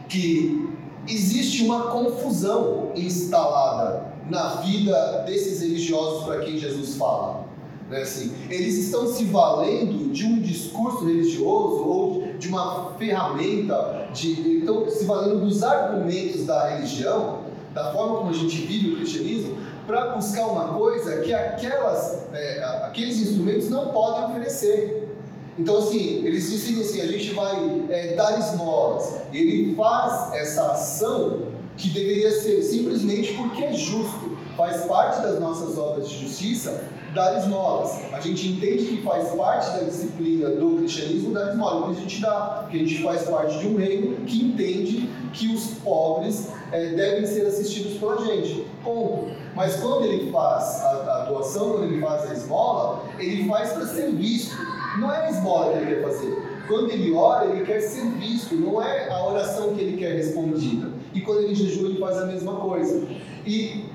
que 0.08 0.70
existe 1.08 1.64
uma 1.64 1.88
confusão 1.92 2.92
instalada 2.96 4.14
na 4.30 4.56
vida 4.62 5.24
desses 5.26 5.62
religiosos 5.62 6.24
para 6.24 6.40
quem 6.40 6.58
Jesus 6.58 6.96
fala. 6.96 7.46
Né? 7.90 8.02
Assim, 8.02 8.32
eles 8.50 8.78
estão 8.78 9.08
se 9.08 9.26
valendo 9.26 10.12
de 10.12 10.26
um 10.26 10.40
discurso 10.40 11.06
religioso 11.06 11.84
ou 11.84 12.24
de 12.40 12.48
uma 12.48 12.92
ferramenta, 12.98 14.08
de, 14.14 14.60
estão 14.60 14.90
se 14.90 15.06
valendo 15.06 15.46
dos 15.46 15.62
argumentos 15.64 16.46
da 16.46 16.70
religião, 16.70 17.40
da 17.74 17.92
forma 17.92 18.18
como 18.18 18.30
a 18.30 18.34
gente 18.34 18.56
vive 18.58 18.94
o 18.94 18.96
cristianismo, 18.98 19.58
para 19.86 20.10
buscar 20.16 20.48
uma 20.48 20.74
coisa 20.74 21.22
que 21.22 21.34
aquelas, 21.34 22.28
é, 22.34 22.64
aqueles 22.84 23.20
instrumentos 23.20 23.70
não 23.70 23.90
podem 23.90 24.26
oferecer. 24.26 25.10
Então, 25.58 25.78
assim, 25.78 26.26
eles 26.26 26.50
dizem 26.50 26.82
assim: 26.82 27.02
a 27.02 27.08
gente 27.08 27.34
vai 27.34 27.86
é, 27.90 28.16
dar 28.16 28.38
esmolas. 28.40 29.22
Ele 29.34 29.76
faz 29.76 30.34
essa 30.34 30.72
ação 30.72 31.44
que 31.78 31.90
deveria 31.90 32.32
ser 32.32 32.62
simplesmente 32.62 33.34
porque 33.34 33.64
é 33.64 33.74
justo, 33.74 34.38
faz 34.56 34.86
parte 34.86 35.22
das 35.22 35.40
nossas 35.40 35.78
obras 35.78 36.10
de 36.10 36.26
justiça 36.26 36.84
dar 37.16 37.38
esmolas. 37.40 38.02
A 38.14 38.20
gente 38.20 38.50
entende 38.50 38.86
que 38.86 39.02
faz 39.02 39.30
parte 39.30 39.72
da 39.72 39.84
disciplina 39.86 40.50
do 40.50 40.78
cristianismo 40.78 41.34
dar 41.34 41.52
esmola, 41.52 41.88
mas 41.88 41.98
a 41.98 42.02
gente 42.02 42.22
dá, 42.22 42.60
porque 42.62 42.78
a 42.78 42.80
gente 42.82 43.02
faz 43.02 43.24
parte 43.24 43.58
de 43.58 43.68
um 43.68 43.78
reino 43.78 44.18
que 44.26 44.44
entende 44.44 45.10
que 45.34 45.48
os 45.48 45.68
pobres 45.84 46.50
é, 46.72 46.90
devem 46.90 47.26
ser 47.26 47.46
assistidos 47.48 47.94
pela 47.98 48.24
gente. 48.26 48.68
Ponto. 48.84 49.30
Mas 49.56 49.78
quando 49.78 50.06
ele 50.06 50.30
faz 50.30 50.84
a, 50.84 50.90
a 50.90 51.26
doação, 51.26 51.72
quando 51.72 51.86
ele 51.86 52.02
faz 52.02 52.30
a 52.30 52.34
esmola, 52.34 53.06
ele 53.18 53.48
faz 53.48 53.72
para 53.72 53.86
ser 53.88 54.12
visto. 54.12 54.56
Não 55.00 55.12
é 55.12 55.28
a 55.28 55.30
esmola 55.30 55.72
que 55.72 55.78
ele 55.80 55.96
quer 55.96 56.04
fazer. 56.04 56.56
Quando 56.68 56.90
ele 56.92 57.14
ora, 57.14 57.46
ele 57.46 57.64
quer 57.66 57.80
ser 57.80 58.06
visto, 58.12 58.56
não 58.56 58.82
é 58.82 59.10
a 59.10 59.26
oração 59.26 59.74
que 59.74 59.82
ele 59.82 59.98
quer 59.98 60.16
respondida. 60.16 60.90
E 61.14 61.22
quando 61.22 61.44
ele 61.44 61.56
jejua, 61.56 61.90
ele 61.90 62.00
faz 62.00 62.18
a 62.18 62.26
mesma 62.26 62.56
coisa. 62.56 63.08
E 63.46 63.86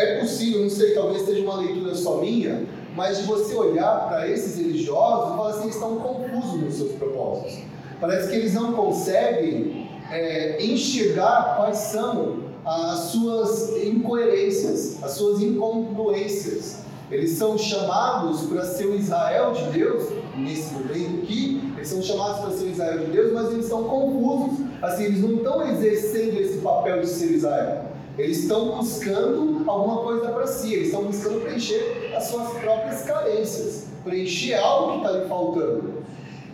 é 0.00 0.20
possível, 0.20 0.62
não 0.62 0.70
sei, 0.70 0.94
talvez 0.94 1.22
seja 1.22 1.42
uma 1.42 1.60
leitura 1.60 1.94
só 1.94 2.16
minha, 2.16 2.64
mas 2.94 3.18
de 3.18 3.24
você 3.24 3.54
olhar 3.54 4.08
para 4.08 4.28
esses 4.28 4.56
religiosos 4.56 5.32
e 5.32 5.36
falar 5.36 5.50
assim, 5.50 5.62
eles 5.62 5.74
estão 5.74 5.96
confusos 5.96 6.60
nos 6.60 6.74
seus 6.74 6.92
propósitos. 6.92 7.58
Parece 8.00 8.30
que 8.30 8.36
eles 8.36 8.54
não 8.54 8.72
conseguem 8.72 9.88
é, 10.10 10.64
enxergar 10.64 11.56
quais 11.56 11.76
são 11.76 12.50
as 12.64 12.98
suas 13.10 13.76
incoerências, 13.84 15.02
as 15.02 15.12
suas 15.12 15.40
incongruências. 15.40 16.80
Eles 17.10 17.30
são 17.32 17.58
chamados 17.58 18.42
para 18.42 18.64
ser 18.64 18.86
o 18.86 18.94
Israel 18.94 19.52
de 19.52 19.64
Deus, 19.78 20.08
nesse 20.36 20.72
momento 20.72 21.22
aqui, 21.22 21.72
eles 21.76 21.88
são 21.88 22.00
chamados 22.00 22.40
para 22.40 22.50
ser 22.52 22.64
o 22.64 22.70
Israel 22.70 22.98
de 22.98 23.10
Deus, 23.10 23.32
mas 23.32 23.50
eles 23.50 23.64
estão 23.64 23.84
confusos, 23.84 24.66
assim, 24.80 25.04
eles 25.04 25.20
não 25.20 25.36
estão 25.36 25.68
exercendo 25.68 26.40
esse 26.40 26.58
papel 26.58 27.00
de 27.00 27.08
ser 27.08 27.32
Israel. 27.32 27.89
Eles 28.18 28.40
estão 28.40 28.76
buscando 28.76 29.62
alguma 29.70 30.02
coisa 30.02 30.28
para 30.30 30.46
si, 30.46 30.74
eles 30.74 30.88
estão 30.88 31.04
buscando 31.04 31.40
preencher 31.42 32.12
as 32.16 32.24
suas 32.24 32.48
próprias 32.58 33.02
carências, 33.02 33.86
preencher 34.04 34.54
algo 34.54 34.92
que 34.92 35.06
está 35.06 35.18
lhe 35.18 35.28
faltando. 35.28 35.94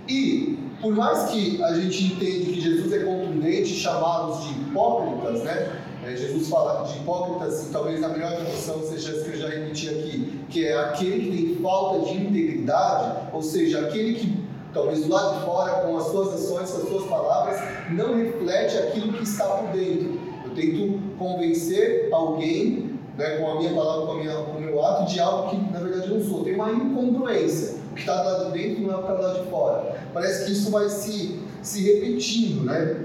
E 0.08 0.58
por 0.80 0.94
mais 0.94 1.30
que 1.30 1.62
a 1.62 1.74
gente 1.74 2.04
entende 2.04 2.52
que 2.52 2.60
Jesus 2.60 2.92
é 2.92 2.98
contundente, 3.00 3.74
chamá-los 3.74 4.44
de 4.44 4.60
hipócritas, 4.60 5.42
né? 5.42 5.82
É, 6.04 6.14
Jesus 6.14 6.48
fala 6.48 6.84
de 6.84 6.98
hipócritas, 6.98 7.66
e 7.66 7.72
talvez 7.72 8.02
a 8.04 8.08
melhor 8.08 8.36
tradução 8.36 8.80
seja 8.82 9.10
essa 9.10 9.24
que 9.24 9.36
eu 9.36 9.40
já 9.40 9.48
repeti 9.48 9.88
aqui, 9.88 10.40
que 10.48 10.64
é 10.64 10.78
aquele 10.78 11.30
que 11.30 11.46
tem 11.46 11.62
falta 11.62 12.06
de 12.06 12.14
integridade, 12.14 13.28
ou 13.32 13.42
seja, 13.42 13.80
aquele 13.80 14.14
que 14.14 14.46
talvez 14.72 15.04
do 15.04 15.12
lado 15.12 15.38
de 15.38 15.44
fora, 15.46 15.72
com 15.80 15.96
as 15.96 16.04
suas 16.04 16.34
ações, 16.34 16.70
com 16.70 16.82
as 16.82 16.88
suas 16.88 17.06
palavras, 17.06 17.60
não 17.90 18.14
reflete 18.14 18.76
aquilo 18.76 19.14
que 19.14 19.24
está 19.24 19.44
por 19.46 19.72
dentro. 19.72 20.20
Tento 20.56 20.98
convencer 21.18 22.08
alguém, 22.10 22.98
né, 23.16 23.36
com 23.36 23.50
a 23.50 23.58
minha 23.58 23.74
palavra, 23.74 24.06
com, 24.06 24.12
a 24.12 24.16
minha, 24.16 24.34
com 24.34 24.58
o 24.58 24.60
meu 24.60 24.84
ato, 24.84 25.12
de 25.12 25.20
algo 25.20 25.50
que 25.50 25.72
na 25.72 25.78
verdade 25.78 26.08
eu 26.08 26.18
não 26.18 26.24
sou. 26.24 26.42
Tem 26.44 26.54
uma 26.54 26.72
incongruência. 26.72 27.76
O 27.92 27.94
que 27.94 28.00
está 28.00 28.22
lado 28.22 28.52
de 28.52 28.58
dentro 28.58 28.82
não 28.82 28.92
é 28.92 28.96
o 28.96 29.02
que 29.02 29.12
está 29.12 29.22
lado 29.22 29.44
de 29.44 29.50
fora. 29.50 29.96
Parece 30.12 30.46
que 30.46 30.52
isso 30.52 30.70
vai 30.70 30.88
se, 30.88 31.40
se 31.62 31.82
repetindo, 31.82 32.64
né? 32.64 33.04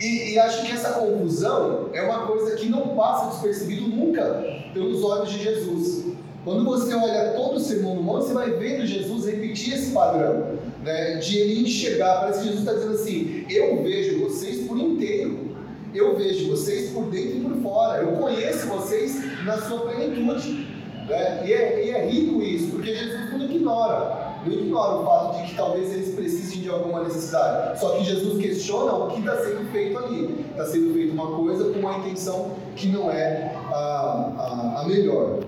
E, 0.00 0.32
e, 0.32 0.38
acho 0.38 0.64
que 0.64 0.70
essa 0.70 0.90
confusão 0.92 1.90
é 1.92 2.00
uma 2.02 2.24
coisa 2.26 2.54
que 2.54 2.68
não 2.68 2.94
passa 2.94 3.30
despercebido 3.30 3.88
nunca 3.88 4.44
pelos 4.72 5.02
olhos 5.02 5.32
de 5.32 5.42
Jesus. 5.42 6.04
Quando 6.44 6.64
você 6.64 6.94
olha 6.94 7.32
todo 7.36 7.56
o 7.56 7.60
Sermão 7.60 7.96
do 7.96 8.02
Monte, 8.02 8.26
você 8.26 8.32
vai 8.34 8.50
vendo 8.52 8.86
Jesus 8.86 9.26
repetir 9.26 9.74
esse 9.74 9.90
padrão, 9.90 10.56
né, 10.84 11.16
de 11.16 11.36
ele 11.36 11.62
enxergar. 11.62 12.20
Parece 12.20 12.38
que 12.38 12.44
Jesus 12.46 12.60
está 12.60 12.74
dizendo 12.74 12.94
assim: 12.94 13.44
Eu 13.50 13.82
vejo 13.82 14.20
vocês 14.20 14.66
por 14.66 14.78
inteiro, 14.78 15.47
eu 15.94 16.16
vejo 16.16 16.50
vocês 16.50 16.90
por 16.90 17.04
dentro 17.04 17.36
e 17.36 17.40
por 17.40 17.62
fora, 17.62 18.02
eu 18.02 18.12
conheço 18.12 18.66
vocês 18.68 19.44
na 19.44 19.56
sua 19.62 19.80
plenitude. 19.80 20.68
Né? 21.08 21.46
E, 21.46 21.52
é, 21.52 21.86
e 21.86 21.90
é 21.90 22.06
rico 22.06 22.42
isso, 22.42 22.72
porque 22.72 22.94
Jesus 22.94 23.32
não 23.32 23.42
ignora 23.42 24.28
não 24.46 24.52
ignora 24.52 24.96
o 24.96 25.04
fato 25.04 25.38
de 25.38 25.48
que 25.48 25.56
talvez 25.56 25.92
eles 25.92 26.14
precisem 26.14 26.62
de 26.62 26.68
alguma 26.68 27.04
necessidade. 27.04 27.80
Só 27.80 27.96
que 27.96 28.04
Jesus 28.04 28.40
questiona 28.40 28.92
o 28.92 29.10
que 29.10 29.20
está 29.20 29.36
sendo 29.36 29.70
feito 29.72 29.98
ali. 29.98 30.46
Está 30.50 30.66
sendo 30.66 30.92
feito 30.94 31.12
uma 31.12 31.36
coisa 31.36 31.72
com 31.72 31.78
uma 31.78 31.98
intenção 31.98 32.56
que 32.76 32.88
não 32.88 33.10
é 33.10 33.54
a, 33.72 33.76
a, 33.76 34.80
a 34.80 34.88
melhor. 34.88 35.40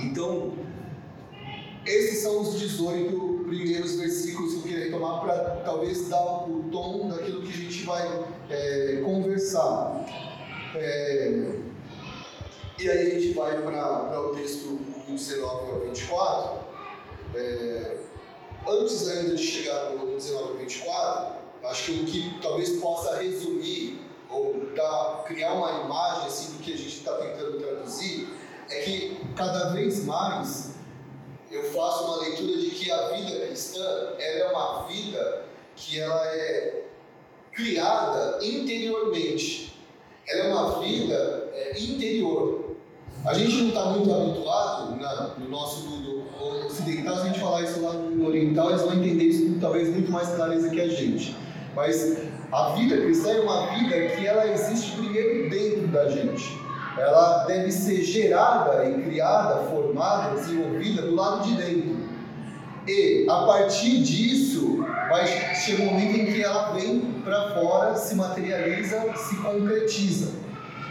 Então, 0.00 0.52
esses 1.86 2.18
são 2.22 2.42
os 2.42 2.58
18 2.58 3.44
primeiros 3.48 3.96
versículos 3.96 4.52
que 4.52 4.58
eu 4.58 4.62
queria 4.62 4.84
retomar 4.84 5.20
para 5.20 5.38
talvez 5.64 6.08
dar 6.08 6.44
o 6.48 6.64
tom 6.70 7.08
daquilo 7.08 7.42
que 7.42 7.48
a 7.48 7.56
gente 7.56 7.84
vai 7.84 8.06
é, 8.50 9.00
conversar. 9.04 10.04
É, 10.74 11.52
e 12.78 12.88
aí 12.88 13.16
a 13.16 13.20
gente 13.20 13.34
vai 13.34 13.60
para 13.60 14.20
o 14.20 14.34
texto 14.34 14.76
do 15.06 15.12
19 15.12 15.70
ao 15.70 15.80
24. 15.80 16.68
É, 17.34 17.96
antes 18.68 19.08
ainda 19.08 19.34
de 19.34 19.42
chegar 19.42 19.90
no 19.90 20.14
19 20.14 20.48
ao 20.50 20.56
24, 20.56 21.34
acho 21.64 21.84
que 21.84 22.00
o 22.00 22.04
que 22.04 22.40
talvez 22.40 22.70
possa 22.80 23.16
resumir 23.20 24.00
ou 24.30 24.66
dar, 24.74 25.24
criar 25.26 25.54
uma 25.54 25.84
imagem 25.84 26.26
assim, 26.26 26.56
do 26.56 26.62
que 26.62 26.72
a 26.72 26.76
gente 26.76 26.98
está 26.98 27.14
tentando 27.14 27.58
traduzir 27.58 28.28
é 28.70 28.80
que 28.82 29.20
cada 29.34 29.70
vez 29.70 30.04
mais 30.04 30.74
eu 31.50 31.64
faço 31.72 32.04
uma 32.04 32.16
leitura 32.18 32.58
de 32.58 32.70
que 32.70 32.90
a 32.90 33.08
vida 33.08 33.46
cristã 33.46 34.14
ela 34.18 34.38
é 34.38 34.50
uma 34.50 34.86
vida 34.86 35.44
que 35.74 35.98
ela 35.98 36.26
é 36.26 36.87
criada 37.58 38.38
interiormente. 38.40 39.74
Ela 40.28 40.44
é 40.44 40.52
uma 40.52 40.80
vida 40.80 41.50
é, 41.52 41.80
interior. 41.80 42.76
A 43.26 43.34
gente 43.34 43.56
não 43.56 43.68
está 43.68 43.84
muito 43.86 44.14
habituado 44.14 44.96
na, 44.96 45.34
no 45.38 45.48
nosso 45.48 45.88
mundo 45.88 46.24
ocidental, 46.66 47.16
se 47.16 47.22
a 47.22 47.24
gente 47.24 47.40
falar 47.40 47.62
isso 47.62 47.80
lá 47.80 47.94
no 47.94 48.28
oriental, 48.28 48.70
eles 48.70 48.82
vão 48.82 48.94
entender 48.94 49.24
isso 49.24 49.58
talvez 49.60 49.88
muito 49.88 50.12
mais 50.12 50.28
clareza 50.28 50.70
que 50.70 50.80
a 50.80 50.88
gente. 50.88 51.34
Mas 51.74 52.18
a 52.52 52.74
vida 52.76 52.96
cristã 52.96 53.30
é 53.30 53.40
uma 53.40 53.74
vida 53.74 54.14
que 54.14 54.24
ela 54.24 54.46
existe 54.46 54.92
primeiro 54.92 55.50
dentro 55.50 55.88
da 55.88 56.08
gente 56.08 56.68
ela 56.98 57.44
deve 57.44 57.70
ser 57.70 58.02
gerada 58.02 58.84
e 58.84 59.02
criada, 59.02 59.62
formada, 59.70 60.34
desenvolvida 60.34 61.02
do 61.02 61.14
lado 61.14 61.44
de 61.44 61.54
dentro. 61.54 61.97
E 62.88 63.26
a 63.28 63.42
partir 63.42 64.00
disso, 64.02 64.78
vai 65.10 65.26
chegar 65.54 65.82
um 65.82 65.92
momento 65.92 66.20
em 66.20 66.32
que 66.32 66.42
ela 66.42 66.72
vem 66.72 67.00
para 67.22 67.54
fora, 67.54 67.94
se 67.94 68.14
materializa, 68.14 69.14
se 69.14 69.36
concretiza. 69.36 70.32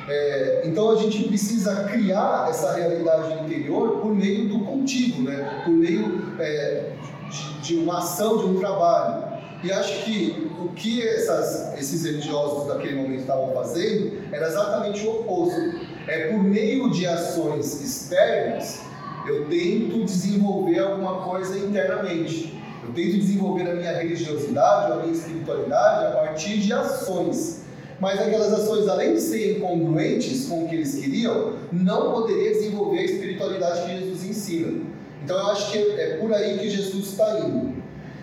É, 0.07 0.61
então 0.65 0.91
a 0.91 0.95
gente 0.95 1.23
precisa 1.23 1.85
criar 1.85 2.47
essa 2.49 2.73
realidade 2.75 3.43
interior 3.43 3.99
por 3.99 4.13
meio 4.13 4.47
do 4.47 4.59
cultivo, 4.59 5.23
né? 5.23 5.63
por 5.65 5.73
meio 5.73 6.35
é, 6.39 6.91
de, 7.29 7.61
de 7.61 7.75
uma 7.77 7.97
ação, 7.97 8.37
de 8.37 8.45
um 8.45 8.59
trabalho. 8.59 9.25
E 9.63 9.71
acho 9.71 10.03
que 10.03 10.51
o 10.61 10.69
que 10.69 11.05
essas, 11.05 11.77
esses 11.79 12.05
religiosos 12.05 12.67
daquele 12.67 12.95
momento 12.95 13.21
estavam 13.21 13.51
fazendo 13.53 14.23
era 14.31 14.47
exatamente 14.47 15.05
o 15.05 15.21
oposto 15.21 15.59
é 16.07 16.27
por 16.27 16.43
meio 16.43 16.91
de 16.91 17.07
ações 17.07 17.81
externas, 17.81 18.81
eu 19.27 19.45
tento 19.45 20.05
desenvolver 20.05 20.79
alguma 20.79 21.21
coisa 21.21 21.57
internamente. 21.57 22.53
Eu 22.83 22.93
tento 22.93 23.17
desenvolver 23.17 23.69
a 23.69 23.75
minha 23.75 23.91
religiosidade, 23.91 24.91
a 24.91 24.95
minha 24.97 25.13
espiritualidade 25.13 26.05
a 26.05 26.11
partir 26.11 26.59
de 26.59 26.71
ações. 26.71 27.61
Mas 27.99 28.19
aquelas 28.19 28.53
ações, 28.53 28.87
além 28.87 29.15
de 29.15 29.21
serem 29.21 29.59
congruentes 29.59 30.45
com 30.45 30.65
o 30.65 30.69
que 30.69 30.75
eles 30.75 30.95
queriam, 30.95 31.53
não 31.71 32.13
poderia 32.13 32.51
desenvolver 32.51 32.99
a 32.99 33.03
espiritualidade 33.03 33.81
que 33.81 33.99
Jesus 33.99 34.23
ensina. 34.23 34.81
Então 35.23 35.37
eu 35.37 35.47
acho 35.47 35.71
que 35.71 35.77
é 35.77 36.17
por 36.17 36.31
aí 36.33 36.57
que 36.57 36.69
Jesus 36.69 37.07
está 37.07 37.39
indo. 37.39 37.73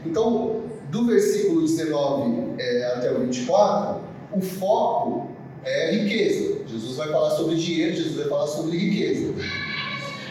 Então, 0.07 0.63
do 0.91 1.07
versículo 1.07 1.63
19 1.63 2.55
é, 2.59 2.87
até 2.95 3.13
o 3.13 3.21
24, 3.21 4.01
o 4.33 4.41
foco 4.41 5.29
é 5.65 5.91
riqueza. 5.91 6.59
Jesus 6.67 6.97
vai 6.97 7.09
falar 7.09 7.31
sobre 7.31 7.57
dinheiro, 7.57 7.97
Jesus 7.97 8.17
vai 8.17 8.29
falar 8.29 8.47
sobre 8.47 8.77
riqueza, 8.77 9.35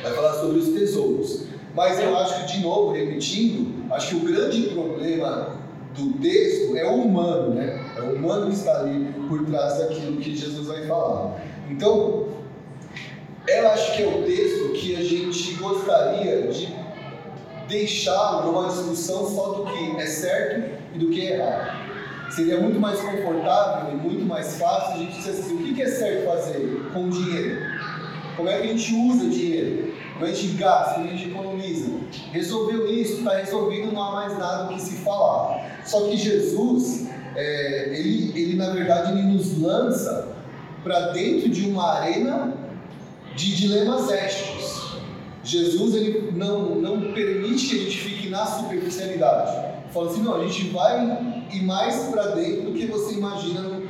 vai 0.04 0.14
falar 0.14 0.34
sobre 0.34 0.60
os 0.60 0.70
tesouros. 0.70 1.46
Mas 1.74 2.00
eu 2.00 2.16
acho 2.18 2.42
que, 2.42 2.54
de 2.54 2.62
novo, 2.62 2.92
repetindo, 2.92 3.92
acho 3.92 4.10
que 4.10 4.16
o 4.18 4.20
grande 4.20 4.62
problema 4.68 5.58
do 5.98 6.14
texto 6.20 6.76
é 6.76 6.86
o 6.86 6.96
humano, 6.96 7.56
né? 7.56 7.84
É 7.98 8.02
o 8.02 8.16
humano 8.16 8.48
que 8.48 8.54
está 8.54 8.80
ali 8.80 9.14
por 9.28 9.46
trás 9.46 9.80
daquilo 9.80 10.18
que 10.18 10.36
Jesus 10.36 10.68
vai 10.68 10.86
falar. 10.86 11.42
Então, 11.70 12.28
eu 13.48 13.70
acho 13.72 13.96
que 13.96 14.04
é 14.04 14.08
o 14.08 14.24
texto 14.24 14.74
que 14.74 14.96
a 14.96 15.04
gente 15.04 15.54
gostaria 15.56 16.48
de 16.48 16.74
deixar 17.68 18.44
numa 18.46 18.68
discussão 18.68 19.26
só 19.34 19.54
do 19.54 19.66
que 19.66 20.02
é 20.02 20.06
certo 20.06 20.80
e 20.94 21.00
do 21.00 21.10
que 21.10 21.28
é 21.28 21.38
errado. 21.38 21.84
Seria 22.32 22.60
muito 22.60 22.80
mais 22.80 23.00
confortável 23.00 23.94
e 23.94 23.96
muito 23.96 24.26
mais 24.26 24.58
fácil 24.58 24.96
a 24.96 24.98
gente 24.98 25.18
dizer 25.18 25.32
assim, 25.32 25.56
o 25.56 25.76
que 25.76 25.82
é 25.82 25.88
certo 25.88 26.26
fazer 26.26 26.90
com 26.92 27.06
o 27.06 27.10
dinheiro? 27.10 27.62
Como 28.36 28.50
é 28.50 28.60
que 28.60 28.68
a 28.68 28.76
gente 28.76 28.94
usa 28.94 29.30
dinheiro? 29.30 29.94
Como 30.14 30.26
a 30.26 30.32
gente 30.32 30.54
gasta, 30.56 30.96
como 30.96 31.08
a 31.08 31.12
gente 31.12 31.30
economiza? 31.30 31.92
Resolveu 32.32 32.92
isso, 32.92 33.20
está 33.20 33.36
resolvido, 33.36 33.92
não 33.92 34.02
há 34.02 34.12
mais 34.12 34.38
nada 34.38 34.66
o 34.66 34.76
que 34.76 34.82
se 34.82 34.96
falar. 34.98 35.82
Só 35.86 36.08
que 36.08 36.18
Jesus, 36.18 37.08
é, 37.36 37.94
ele, 37.98 38.32
ele 38.40 38.56
na 38.56 38.70
verdade, 38.70 39.12
ele 39.12 39.24
nos 39.24 39.60
lança 39.60 40.34
para 40.84 41.12
dentro 41.12 41.50
de 41.50 41.68
uma 41.68 42.00
arena 42.00 42.54
de 43.36 43.56
dilemas 43.56 44.12
éticos. 44.12 44.98
Jesus 45.44 45.96
ele 45.96 46.32
não, 46.36 46.76
não 46.76 47.14
permite 47.14 47.70
que 47.70 47.76
a 47.76 47.84
gente 47.84 47.98
fique 47.98 48.30
na 48.30 48.46
superficialidade. 48.46 49.74
Fala 49.92 50.10
assim, 50.10 50.24
não, 50.24 50.42
a 50.42 50.48
gente 50.48 50.70
vai 50.70 51.46
ir 51.52 51.64
mais 51.64 52.06
para 52.06 52.28
dentro 52.30 52.72
do 52.72 52.74
que 52.74 52.86
você 52.86 53.16
imagina 53.16 53.82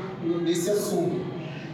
nesse 0.41 0.69
assunto. 0.69 1.22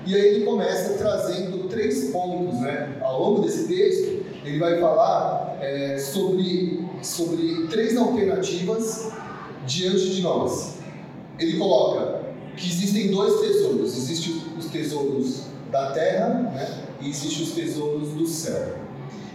E 0.09 0.15
aí 0.15 0.25
ele 0.35 0.45
começa 0.45 0.95
trazendo 0.95 1.67
três 1.69 2.05
pontos, 2.05 2.59
né? 2.61 2.97
Ao 2.99 3.21
longo 3.21 3.43
desse 3.43 3.67
texto, 3.67 4.25
ele 4.43 4.57
vai 4.57 4.79
falar 4.79 5.55
é, 5.61 5.99
sobre, 5.99 6.83
sobre 7.03 7.67
três 7.67 7.95
alternativas 7.95 9.11
diante 9.67 10.15
de 10.15 10.23
nós. 10.23 10.77
Ele 11.37 11.59
coloca 11.59 12.21
que 12.57 12.67
existem 12.67 13.11
dois 13.11 13.39
tesouros. 13.39 13.95
Existem 13.95 14.41
os 14.57 14.65
tesouros 14.65 15.41
da 15.69 15.91
terra 15.91 16.29
né? 16.55 16.85
e 17.01 17.09
existem 17.11 17.43
os 17.43 17.51
tesouros 17.51 18.09
do 18.09 18.25
céu. 18.25 18.77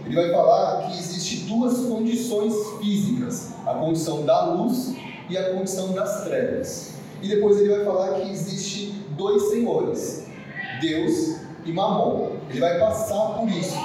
Ele 0.05 0.13
vai 0.13 0.29
falar 0.29 0.89
que 0.89 0.99
existem 0.99 1.47
duas 1.47 1.85
condições 1.85 2.53
físicas: 2.81 3.53
a 3.65 3.75
condição 3.75 4.25
da 4.25 4.53
luz 4.53 4.93
e 5.29 5.37
a 5.37 5.53
condição 5.53 5.93
das 5.93 6.25
trevas. 6.25 6.95
E 7.21 7.29
depois 7.29 7.61
ele 7.61 7.69
vai 7.69 7.85
falar 7.85 8.19
que 8.19 8.29
existe 8.29 8.93
dois 9.15 9.51
senhores, 9.51 10.24
Deus 10.79 11.37
e 11.65 11.71
Mamon. 11.71 12.31
Ele 12.49 12.59
vai 12.59 12.79
passar 12.79 13.39
por 13.39 13.49
isso. 13.49 13.75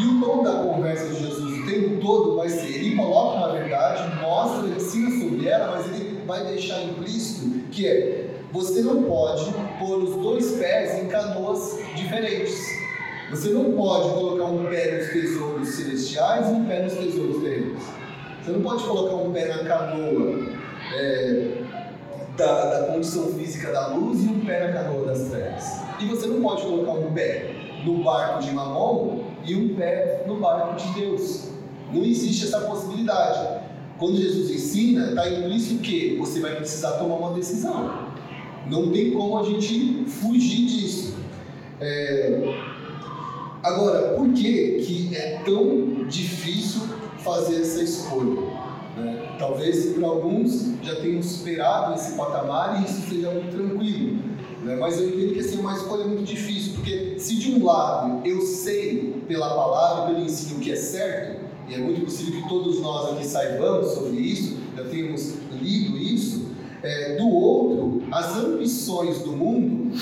E 0.00 0.04
o 0.06 0.20
tom 0.20 0.42
da 0.42 0.52
conversa 0.52 1.06
de 1.08 1.20
Jesus 1.20 1.58
o 1.58 1.66
tempo 1.66 2.00
todo 2.00 2.36
vai 2.36 2.48
ser: 2.48 2.66
ele 2.66 2.96
coloca 2.96 3.38
uma 3.38 3.52
verdade, 3.52 4.20
mostra, 4.20 4.68
ensina 4.68 5.10
sobre 5.20 5.48
ela, 5.48 5.76
mas 5.76 5.86
ele 5.86 6.22
vai 6.26 6.44
deixar 6.44 6.82
implícito 6.82 7.50
que 7.70 7.86
é: 7.86 8.30
você 8.52 8.82
não 8.82 9.02
pode 9.04 9.52
pôr 9.78 9.98
os 10.02 10.16
dois 10.16 10.52
pés 10.52 11.02
em 11.02 11.06
canoas 11.08 11.78
diferentes. 11.94 12.80
Você 13.30 13.50
não 13.50 13.72
pode 13.72 14.10
colocar 14.10 14.46
um 14.46 14.66
pé 14.66 14.98
nos 14.98 15.08
tesouros 15.10 15.68
celestiais 15.68 16.48
e 16.48 16.50
um 16.50 16.64
pé 16.64 16.82
nos 16.82 16.94
tesouros 16.94 17.42
terrenos. 17.42 17.82
Você 18.42 18.50
não 18.50 18.60
pode 18.60 18.82
colocar 18.82 19.14
um 19.16 19.32
pé 19.32 19.46
na 19.46 19.64
canoa 19.64 20.48
é, 20.92 21.59
da, 22.40 22.80
da 22.80 22.86
condição 22.86 23.26
física 23.34 23.70
da 23.70 23.88
luz 23.88 24.24
e 24.24 24.28
um 24.28 24.40
pé 24.40 24.66
na 24.66 24.72
canoa 24.72 25.06
das 25.06 25.28
trevas. 25.28 25.80
E 26.00 26.06
você 26.06 26.26
não 26.26 26.40
pode 26.40 26.62
colocar 26.62 26.92
um 26.92 27.12
pé 27.12 27.54
no 27.84 28.02
barco 28.02 28.42
de 28.42 28.50
Mamon 28.52 29.24
e 29.44 29.54
um 29.54 29.74
pé 29.74 30.24
no 30.26 30.40
barco 30.40 30.76
de 30.76 31.00
Deus. 31.00 31.50
Não 31.92 32.02
existe 32.02 32.46
essa 32.46 32.60
possibilidade. 32.62 33.60
Quando 33.98 34.16
Jesus 34.16 34.50
ensina, 34.50 35.10
está 35.10 35.28
implícito 35.28 35.82
que 35.82 36.16
você 36.16 36.40
vai 36.40 36.56
precisar 36.56 36.92
tomar 36.92 37.16
uma 37.16 37.34
decisão. 37.34 38.08
Não 38.66 38.90
tem 38.90 39.10
como 39.10 39.38
a 39.38 39.42
gente 39.42 40.04
fugir 40.06 40.66
disso. 40.66 41.16
É... 41.80 42.54
Agora, 43.62 44.14
por 44.14 44.32
que, 44.32 44.80
que 44.80 45.14
é 45.14 45.42
tão 45.44 46.06
difícil 46.08 46.82
fazer 47.18 47.60
essa 47.60 47.82
escolha? 47.82 48.59
Né? 48.96 49.36
Talvez 49.38 49.86
para 49.94 50.06
alguns 50.06 50.74
já 50.82 50.96
tenham 50.96 51.22
superado 51.22 51.94
esse 51.94 52.12
patamar 52.12 52.80
e 52.80 52.84
isso 52.84 53.08
seja 53.08 53.30
muito 53.30 53.56
tranquilo. 53.56 54.18
Né? 54.62 54.76
Mas 54.76 54.98
eu 54.98 55.08
entendo 55.08 55.34
que 55.34 55.40
assim, 55.40 55.58
é 55.58 55.60
uma 55.60 55.74
escolha 55.74 56.04
muito 56.04 56.24
difícil, 56.24 56.74
porque 56.74 57.18
se 57.18 57.36
de 57.36 57.52
um 57.52 57.64
lado 57.64 58.26
eu 58.26 58.40
sei 58.42 59.22
pela 59.26 59.48
palavra, 59.48 60.14
pelo 60.14 60.24
ensino 60.24 60.60
que 60.60 60.72
é 60.72 60.76
certo, 60.76 61.40
e 61.68 61.74
é 61.74 61.78
muito 61.78 62.02
possível 62.02 62.42
que 62.42 62.48
todos 62.48 62.80
nós 62.80 63.12
aqui 63.12 63.26
saibamos 63.26 63.92
sobre 63.92 64.18
isso, 64.18 64.56
já 64.76 64.84
tenhamos 64.84 65.34
lido 65.60 65.96
isso, 65.96 66.46
é, 66.82 67.16
do 67.16 67.28
outro, 67.28 68.02
as 68.10 68.36
ambições 68.36 69.18
do 69.20 69.32
mundo, 69.32 69.96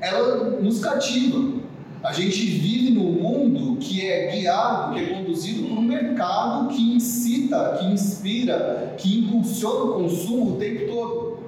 ela 0.00 0.50
nos 0.60 0.80
cativam. 0.80 1.55
A 2.06 2.12
gente 2.12 2.38
vive 2.46 2.92
num 2.92 3.10
mundo 3.10 3.76
que 3.80 4.08
é 4.08 4.30
guiado, 4.30 4.94
que 4.94 5.00
é 5.00 5.06
conduzido 5.08 5.68
por 5.68 5.78
um 5.78 5.82
mercado 5.82 6.68
que 6.68 6.94
incita, 6.94 7.78
que 7.80 7.86
inspira, 7.86 8.94
que 8.96 9.18
impulsiona 9.18 9.80
o 9.80 9.94
consumo 9.94 10.54
o 10.54 10.56
tempo 10.56 10.86
todo. 10.86 11.38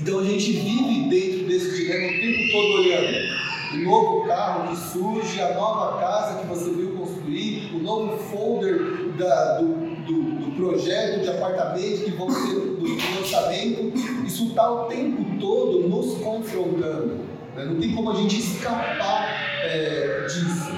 Então 0.00 0.18
a 0.18 0.24
gente 0.24 0.50
vive 0.50 1.08
dentro 1.08 1.46
desse 1.46 1.76
dilema 1.76 2.08
o 2.08 2.20
tempo 2.20 2.52
todo 2.52 2.72
olhando 2.72 3.38
o 3.74 3.76
novo 3.84 4.26
carro 4.26 4.70
que 4.70 4.76
surge, 4.80 5.40
a 5.40 5.54
nova 5.54 6.00
casa 6.00 6.40
que 6.40 6.46
você 6.48 6.70
viu 6.70 6.96
construir, 6.96 7.70
o 7.72 7.78
novo 7.78 8.16
folder 8.16 9.12
da, 9.16 9.58
do, 9.58 9.68
do, 10.06 10.22
do, 10.40 10.56
projeto 10.56 11.22
de 11.22 11.28
apartamento 11.28 12.04
que 12.04 12.10
vão 12.10 12.28
ser 12.28 12.54
do, 12.54 12.76
do 12.78 13.20
lançamento. 13.20 13.92
Isso 14.26 14.48
está 14.48 14.72
o 14.72 14.86
tempo 14.86 15.38
todo 15.38 15.88
nos 15.88 16.18
confrontando. 16.18 17.27
Né? 17.58 17.64
Não 17.64 17.80
tem 17.80 17.92
como 17.92 18.12
a 18.12 18.14
gente 18.14 18.38
escapar 18.38 19.28
é, 19.64 20.26
disso. 20.26 20.70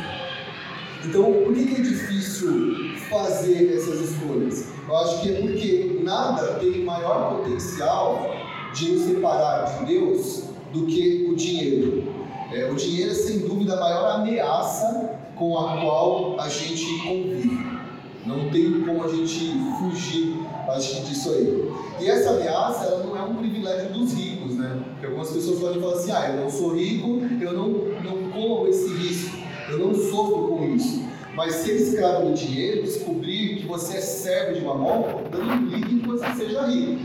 Então, 1.04 1.24
por 1.44 1.54
que, 1.54 1.74
é 1.74 1.80
difícil 1.80 2.96
fazer 3.10 3.76
essas 3.76 4.10
escolhas? 4.10 4.68
Eu 4.88 4.96
acho 4.96 5.20
que 5.20 5.30
é 5.30 5.40
porque 5.40 6.00
nada 6.02 6.54
tem 6.54 6.84
maior 6.84 7.36
potencial 7.36 8.34
de 8.72 8.92
nos 8.92 9.02
separar 9.02 9.64
de 9.64 9.86
Deus 9.86 10.44
do 10.72 10.86
que 10.86 11.28
o 11.30 11.36
dinheiro. 11.36 12.04
É, 12.52 12.70
o 12.70 12.74
dinheiro 12.74 13.10
é 13.10 13.14
sem 13.14 13.40
dúvida 13.40 13.74
a 13.74 13.80
maior 13.80 14.10
ameaça 14.16 15.18
com 15.36 15.58
a 15.58 15.76
qual 15.80 16.40
a 16.40 16.48
gente 16.48 16.86
convive. 17.02 17.80
Não 18.24 18.50
tem 18.50 18.82
como 18.82 19.04
a 19.04 19.08
gente 19.08 19.52
fugir, 19.78 20.36
acho 20.68 21.02
disso 21.02 21.30
aí. 21.30 21.70
E 22.00 22.08
essa 22.08 22.30
ameaça, 22.30 22.84
ela 22.86 23.04
não 23.04 23.16
é 23.16 23.22
um 23.22 23.36
privilégio 23.36 23.90
dos 23.90 24.12
ricos, 24.14 24.56
né? 24.56 24.82
Porque 24.90 25.06
algumas 25.06 25.30
pessoas 25.30 25.60
podem 25.60 25.80
falar 25.80 25.94
assim, 25.94 26.12
ah, 26.12 26.30
eu 26.30 26.42
não 26.42 26.50
sou 26.50 26.74
rico, 26.74 27.20
eu 27.40 27.52
não, 27.52 27.68
não 27.68 28.30
corro 28.30 28.68
esse 28.68 28.88
risco, 28.94 29.36
eu 29.68 29.78
não 29.78 29.94
sofro 29.94 30.48
com 30.48 30.74
isso. 30.74 31.02
Mas 31.34 31.54
ser 31.54 31.76
escravo 31.76 32.28
do 32.28 32.34
dinheiro, 32.34 32.82
descobrir 32.82 33.56
que 33.56 33.66
você 33.66 33.98
é 33.98 34.00
servo 34.00 34.58
de 34.58 34.64
mamão, 34.64 35.22
não 35.30 35.56
implica 35.56 35.88
que 35.88 36.06
você 36.06 36.26
seja 36.36 36.66
rico. 36.66 37.00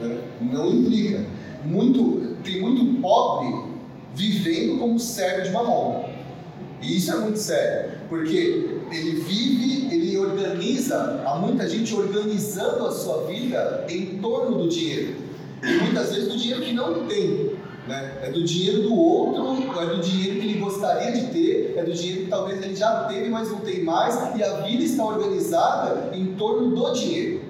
Né? 0.00 0.18
Não 0.40 0.70
implica. 0.70 1.24
Muito, 1.64 2.36
tem 2.42 2.60
muito 2.60 3.00
pobre 3.00 3.68
vivendo 4.14 4.78
como 4.78 4.98
servo 4.98 5.42
de 5.42 5.50
mamão. 5.50 6.08
E 6.80 6.96
isso 6.96 7.12
é 7.12 7.16
muito 7.16 7.38
sério, 7.38 7.98
porque 8.08 8.78
ele 8.90 9.20
vive, 9.20 9.94
ele 9.94 10.07
organiza, 10.18 11.22
há 11.24 11.36
muita 11.36 11.68
gente 11.68 11.94
organizando 11.94 12.86
a 12.86 12.92
sua 12.92 13.24
vida 13.24 13.84
em 13.88 14.18
torno 14.18 14.58
do 14.58 14.68
dinheiro. 14.68 15.16
E 15.62 15.72
muitas 15.82 16.12
vezes 16.12 16.28
do 16.28 16.38
dinheiro 16.38 16.62
que 16.62 16.72
não 16.72 17.06
tem. 17.06 17.56
Né? 17.86 18.18
É 18.22 18.30
do 18.30 18.44
dinheiro 18.44 18.82
do 18.82 18.94
outro, 18.94 19.80
é 19.80 19.86
do 19.86 20.00
dinheiro 20.00 20.40
que 20.40 20.46
ele 20.46 20.58
gostaria 20.60 21.10
de 21.10 21.28
ter, 21.28 21.74
é 21.76 21.82
do 21.82 21.92
dinheiro 21.92 22.24
que 22.24 22.30
talvez 22.30 22.62
ele 22.62 22.76
já 22.76 23.04
teve, 23.04 23.30
mas 23.30 23.50
não 23.50 23.60
tem 23.60 23.82
mais, 23.82 24.14
e 24.36 24.42
a 24.42 24.60
vida 24.60 24.84
está 24.84 25.04
organizada 25.06 26.14
em 26.14 26.34
torno 26.34 26.76
do 26.76 26.92
dinheiro. 26.92 27.40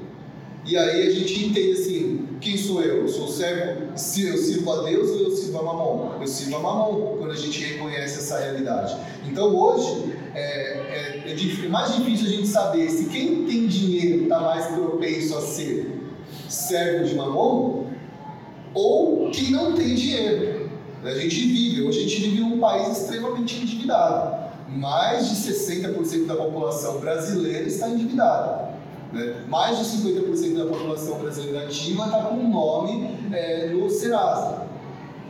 E 0.65 0.77
aí 0.77 1.09
a 1.09 1.11
gente 1.11 1.47
entende 1.47 1.73
assim, 1.73 2.08
quem 2.41 2.57
sou 2.57 2.83
eu? 2.83 3.03
Eu 3.03 3.09
sou 3.09 3.29
servo, 3.29 3.97
se 3.97 4.27
eu 4.27 4.37
sirvo 4.37 4.73
a 4.73 4.83
Deus 4.83 5.11
ou 5.11 5.25
eu 5.25 5.31
sirvo 5.31 5.59
a 5.59 5.63
Mamon? 5.63 6.13
Eu 6.21 6.27
sirvo 6.27 6.57
a 6.57 6.61
Mamon, 6.61 7.17
quando 7.19 7.33
a 7.33 7.37
gente 7.37 7.63
reconhece 7.65 8.19
essa 8.19 8.39
realidade. 8.39 8.97
Então 9.27 9.55
hoje 9.55 10.13
é, 10.35 10.41
é, 10.41 11.25
é, 11.27 11.65
é 11.65 11.69
mais 11.69 11.95
difícil 11.97 12.27
a 12.27 12.31
gente 12.31 12.49
saber 12.49 12.89
se 12.91 13.07
quem 13.07 13.45
tem 13.45 13.67
dinheiro 13.67 14.25
está 14.25 14.41
mais 14.41 14.67
propenso 14.67 15.37
a 15.37 15.41
ser 15.41 15.99
servo 16.49 17.05
de 17.05 17.15
Mamon 17.15 17.87
ou 18.75 19.31
quem 19.31 19.51
não 19.51 19.75
tem 19.75 19.95
dinheiro. 19.95 20.71
A 21.03 21.15
gente 21.15 21.37
vive, 21.37 21.83
hoje 21.83 21.99
a 21.99 22.03
gente 22.03 22.23
vive 22.23 22.41
num 22.41 22.59
país 22.59 22.99
extremamente 22.99 23.57
endividado. 23.57 24.49
Mais 24.69 25.29
de 25.29 25.37
60% 25.53 26.27
da 26.27 26.37
população 26.37 26.99
brasileira 26.99 27.67
está 27.67 27.89
endividada. 27.89 28.68
Né? 29.13 29.45
Mais 29.49 29.79
de 29.79 29.85
50% 29.85 30.57
da 30.57 30.67
população 30.67 31.19
brasileira 31.19 31.65
ativa 31.65 32.05
está 32.05 32.23
com 32.25 32.35
um 32.35 32.51
nome 32.51 33.11
é, 33.33 33.71
no 33.71 33.89
Serasa. 33.89 34.67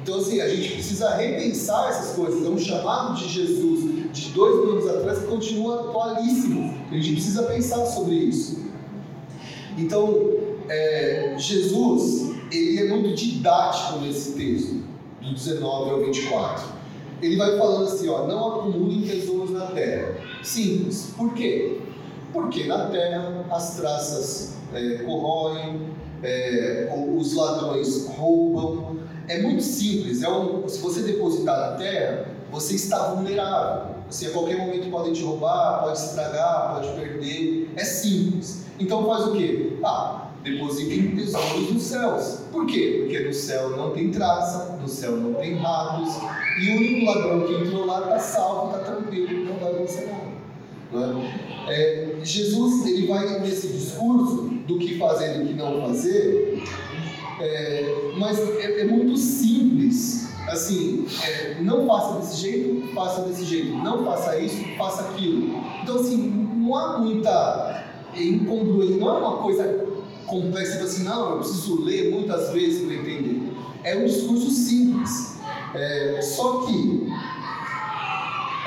Então, 0.03 0.19
assim, 0.19 0.41
a 0.41 0.49
gente 0.49 0.73
precisa 0.73 1.17
repensar 1.17 1.91
essas 1.91 2.17
coisas. 2.17 2.45
É 2.45 2.49
um 2.49 2.59
chamado 2.59 3.14
de 3.14 3.29
Jesus 3.29 4.12
de 4.12 4.31
dois 4.31 4.57
mil 4.57 4.73
anos 4.73 4.88
atrás 4.88 5.19
que 5.19 5.27
continua 5.27 5.81
atualíssimo. 5.81 6.75
A 6.91 6.95
gente 6.95 7.12
precisa 7.12 7.43
pensar 7.43 7.85
sobre 7.87 8.14
isso. 8.14 8.69
Então, 9.77 10.33
é, 10.69 11.35
Jesus, 11.38 12.33
ele 12.51 12.81
é 12.81 12.88
muito 12.88 13.14
didático 13.14 14.01
nesse 14.01 14.33
texto, 14.33 14.83
do 15.21 15.35
19 15.35 15.91
ao 15.91 16.01
24. 16.05 16.64
Ele 17.21 17.37
vai 17.37 17.59
falando 17.59 17.85
assim, 17.85 18.09
ó, 18.09 18.27
não 18.27 18.61
acumulem 18.61 19.03
tesouros 19.03 19.51
na 19.51 19.67
terra. 19.67 20.17
Simples. 20.43 21.12
Por 21.17 21.35
quê? 21.35 21.81
Porque 22.33 22.64
na 22.64 22.87
terra 22.87 23.45
as 23.51 23.77
traças 23.77 24.55
é, 24.75 24.99
corroem, 25.05 25.88
é, 26.23 26.93
os 27.17 27.35
ladrões 27.35 28.07
roubam. 28.09 28.99
É 29.29 29.43
muito 29.43 29.62
simples. 29.62 30.23
É 30.23 30.29
um, 30.29 30.67
se 30.69 30.81
você 30.81 31.03
depositar 31.03 31.71
na 31.71 31.77
terra, 31.77 32.27
você 32.51 32.75
está 32.75 33.14
vulnerável. 33.14 33.97
Assim, 34.09 34.27
a 34.27 34.31
qualquer 34.31 34.57
momento 34.57 34.91
podem 34.91 35.12
te 35.12 35.23
roubar, 35.23 35.83
pode 35.83 35.99
estragar, 35.99 36.75
pode 36.75 36.88
perder. 36.99 37.71
É 37.77 37.85
simples. 37.85 38.64
Então 38.81 39.05
faz 39.07 39.27
o 39.27 39.33
quê? 39.33 39.77
Ah, 39.85 40.29
depositem 40.43 41.14
tesouros 41.17 41.73
nos 41.73 41.83
céus. 41.83 42.41
Por 42.51 42.67
quê? 42.67 43.03
Porque 43.03 43.21
no 43.21 43.35
céu 43.35 43.71
não 43.71 43.91
tem 43.91 44.11
traça, 44.11 44.77
no 44.81 44.88
céu 44.88 45.12
não 45.17 45.35
tem 45.35 45.57
ratos, 45.57 46.14
e 46.62 46.71
o 46.71 46.77
único 46.77 47.07
ladrão 47.07 47.47
que 47.47 47.55
entrou 47.55 47.87
lá 47.87 48.01
está 48.01 48.19
salvo, 48.19 48.77
está 48.77 48.93
tranquilo, 48.93 49.45
não 49.45 49.59
vai 49.59 49.73
acontecer 49.73 50.07
nada. 50.07 50.38
É? 51.69 51.71
É, 51.71 52.08
Jesus 52.22 52.87
ele 52.87 53.07
vai 53.07 53.40
nesse 53.40 53.68
discurso 53.68 54.48
do 54.66 54.78
que 54.78 54.98
fazer 54.98 55.37
e 55.37 55.38
do 55.40 55.46
que 55.48 55.54
não 55.54 55.83
fazer, 55.83 56.62
é, 57.40 58.12
mas 58.16 58.38
é, 58.38 58.81
é, 58.81 58.85
muito 58.85 59.16
simples. 59.16 60.28
Assim, 60.48 61.07
é, 61.22 61.61
não 61.61 61.87
faça 61.87 62.20
desse 62.20 62.40
jeito, 62.40 62.94
faça 62.94 63.22
desse 63.22 63.44
jeito. 63.44 63.76
Não 63.76 64.04
faça 64.04 64.38
isso, 64.38 64.57
faça 64.78 65.02
aquilo. 65.11 65.59
Então, 65.83 65.96
assim, 65.96 66.16
não 66.57 66.74
há 66.74 66.98
muita 66.98 67.85
incongruência, 68.16 68.96
não 68.96 69.09
é 69.09 69.18
uma 69.18 69.37
coisa 69.38 69.87
complexa, 70.26 70.83
assim, 70.83 71.04
não, 71.04 71.33
eu 71.33 71.38
preciso 71.38 71.83
ler 71.83 72.11
muitas 72.11 72.50
vezes 72.52 72.85
para 72.85 72.94
entender. 72.94 73.52
É 73.85 73.96
um 73.96 74.04
discurso 74.04 74.50
simples. 74.50 75.38
É, 75.74 76.20
só 76.22 76.62
que, 76.66 77.09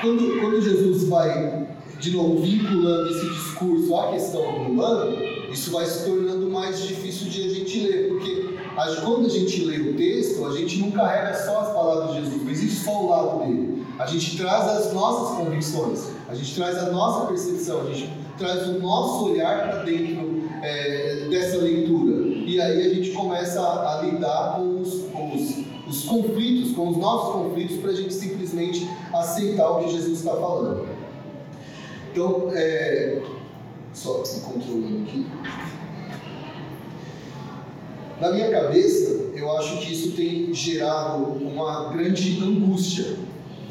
quando, 0.01 0.39
quando 0.39 0.61
Jesus 0.61 1.07
vai 1.07 1.60
de 2.01 2.11
novo, 2.11 2.41
vinculando 2.41 3.09
esse 3.11 3.29
discurso 3.29 3.95
à 3.95 4.11
questão 4.11 4.41
do 4.41 4.71
humano, 4.71 5.17
isso 5.51 5.69
vai 5.71 5.85
se 5.85 6.03
tornando 6.03 6.49
mais 6.49 6.81
difícil 6.81 7.29
de 7.29 7.43
a 7.43 7.53
gente 7.53 7.79
ler, 7.79 8.09
porque 8.09 8.55
quando 9.03 9.27
a 9.27 9.29
gente 9.29 9.63
lê 9.63 9.77
o 9.77 9.95
texto, 9.95 10.43
a 10.45 10.57
gente 10.57 10.79
não 10.79 10.89
carrega 10.89 11.33
só 11.45 11.59
as 11.59 11.73
palavras 11.73 12.15
de 12.15 12.23
Jesus, 12.23 12.43
não 12.43 12.51
existe 12.51 12.83
só 12.83 13.03
o 13.03 13.09
lado 13.09 13.39
dele. 13.39 13.85
A 13.99 14.07
gente 14.07 14.35
traz 14.35 14.67
as 14.67 14.93
nossas 14.93 15.37
convicções, 15.37 16.07
a 16.27 16.33
gente 16.33 16.55
traz 16.55 16.77
a 16.79 16.89
nossa 16.89 17.27
percepção, 17.27 17.81
a 17.81 17.93
gente 17.93 18.09
traz 18.35 18.67
o 18.67 18.79
nosso 18.79 19.25
olhar 19.25 19.69
para 19.69 19.83
dentro 19.83 20.41
é, 20.63 21.27
dessa 21.29 21.57
leitura. 21.57 22.27
E 22.27 22.59
aí 22.59 22.87
a 22.87 22.93
gente 22.95 23.11
começa 23.11 23.61
a, 23.61 23.99
a 23.99 24.01
lidar 24.01 24.55
com 24.55 24.81
os, 24.81 24.93
os, 24.95 25.65
os 25.87 26.03
conflitos, 26.05 26.71
com 26.71 26.89
os 26.89 26.97
nossos 26.97 27.33
conflitos, 27.33 27.77
para 27.77 27.91
a 27.91 27.95
gente 27.95 28.13
simplesmente 28.13 28.89
aceitar 29.13 29.69
o 29.69 29.83
que 29.83 29.91
Jesus 29.91 30.17
está 30.17 30.31
falando. 30.31 30.90
Então, 32.11 32.51
é, 32.53 33.21
só 33.93 34.21
controlando 34.43 35.03
aqui. 35.03 35.25
Na 38.19 38.31
minha 38.33 38.51
cabeça, 38.51 39.31
eu 39.33 39.57
acho 39.57 39.79
que 39.79 39.93
isso 39.93 40.11
tem 40.11 40.53
gerado 40.53 41.23
uma 41.23 41.89
grande 41.93 42.37
angústia 42.43 43.15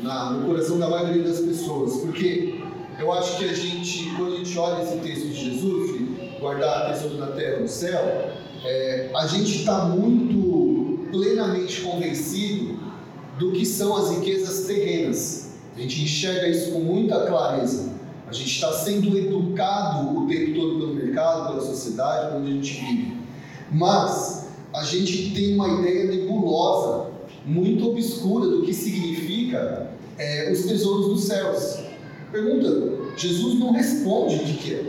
na, 0.02 0.30
no 0.30 0.46
coração 0.46 0.78
da 0.78 0.88
maioria 0.88 1.22
das 1.22 1.40
pessoas, 1.40 1.98
porque 1.98 2.60
eu 2.98 3.12
acho 3.12 3.36
que 3.36 3.44
a 3.44 3.52
gente, 3.52 4.10
quando 4.16 4.34
a 4.34 4.36
gente 4.38 4.58
olha 4.58 4.82
esse 4.82 4.96
texto 4.96 5.28
de 5.28 5.50
Jesus, 5.50 6.00
guardar 6.40 6.94
tesouro 6.94 7.18
na 7.18 7.28
terra 7.28 7.58
e 7.58 7.62
no 7.62 7.68
céu, 7.68 8.32
é, 8.64 9.10
a 9.14 9.26
gente 9.26 9.58
está 9.58 9.84
muito 9.84 11.06
plenamente 11.10 11.82
convencido 11.82 12.78
do 13.38 13.52
que 13.52 13.66
são 13.66 13.96
as 13.96 14.10
riquezas 14.16 14.66
terrenas. 14.66 15.50
A 15.76 15.80
gente 15.80 16.02
enxerga 16.02 16.48
isso 16.48 16.72
com 16.72 16.80
muita 16.80 17.26
clareza. 17.26 17.89
A 18.30 18.32
gente 18.32 18.48
está 18.48 18.72
sendo 18.72 19.18
educado 19.18 20.16
o 20.16 20.28
tempo 20.28 20.54
todo 20.54 20.78
pelo 20.78 20.94
mercado, 20.94 21.48
pela 21.48 21.60
sociedade, 21.60 22.36
onde 22.36 22.48
a 22.48 22.54
gente 22.54 22.74
vive. 22.74 23.16
Mas 23.72 24.50
a 24.72 24.84
gente 24.84 25.34
tem 25.34 25.56
uma 25.56 25.80
ideia 25.80 26.04
nebulosa, 26.04 27.10
muito 27.44 27.90
obscura 27.90 28.46
do 28.46 28.62
que 28.62 28.72
significa 28.72 29.90
é, 30.16 30.52
os 30.52 30.62
tesouros 30.64 31.08
dos 31.08 31.24
céus. 31.24 31.80
Pergunta, 32.30 33.16
Jesus 33.16 33.58
não 33.58 33.72
responde 33.72 34.36
o 34.36 34.38
que, 34.38 34.74
é. 34.74 34.84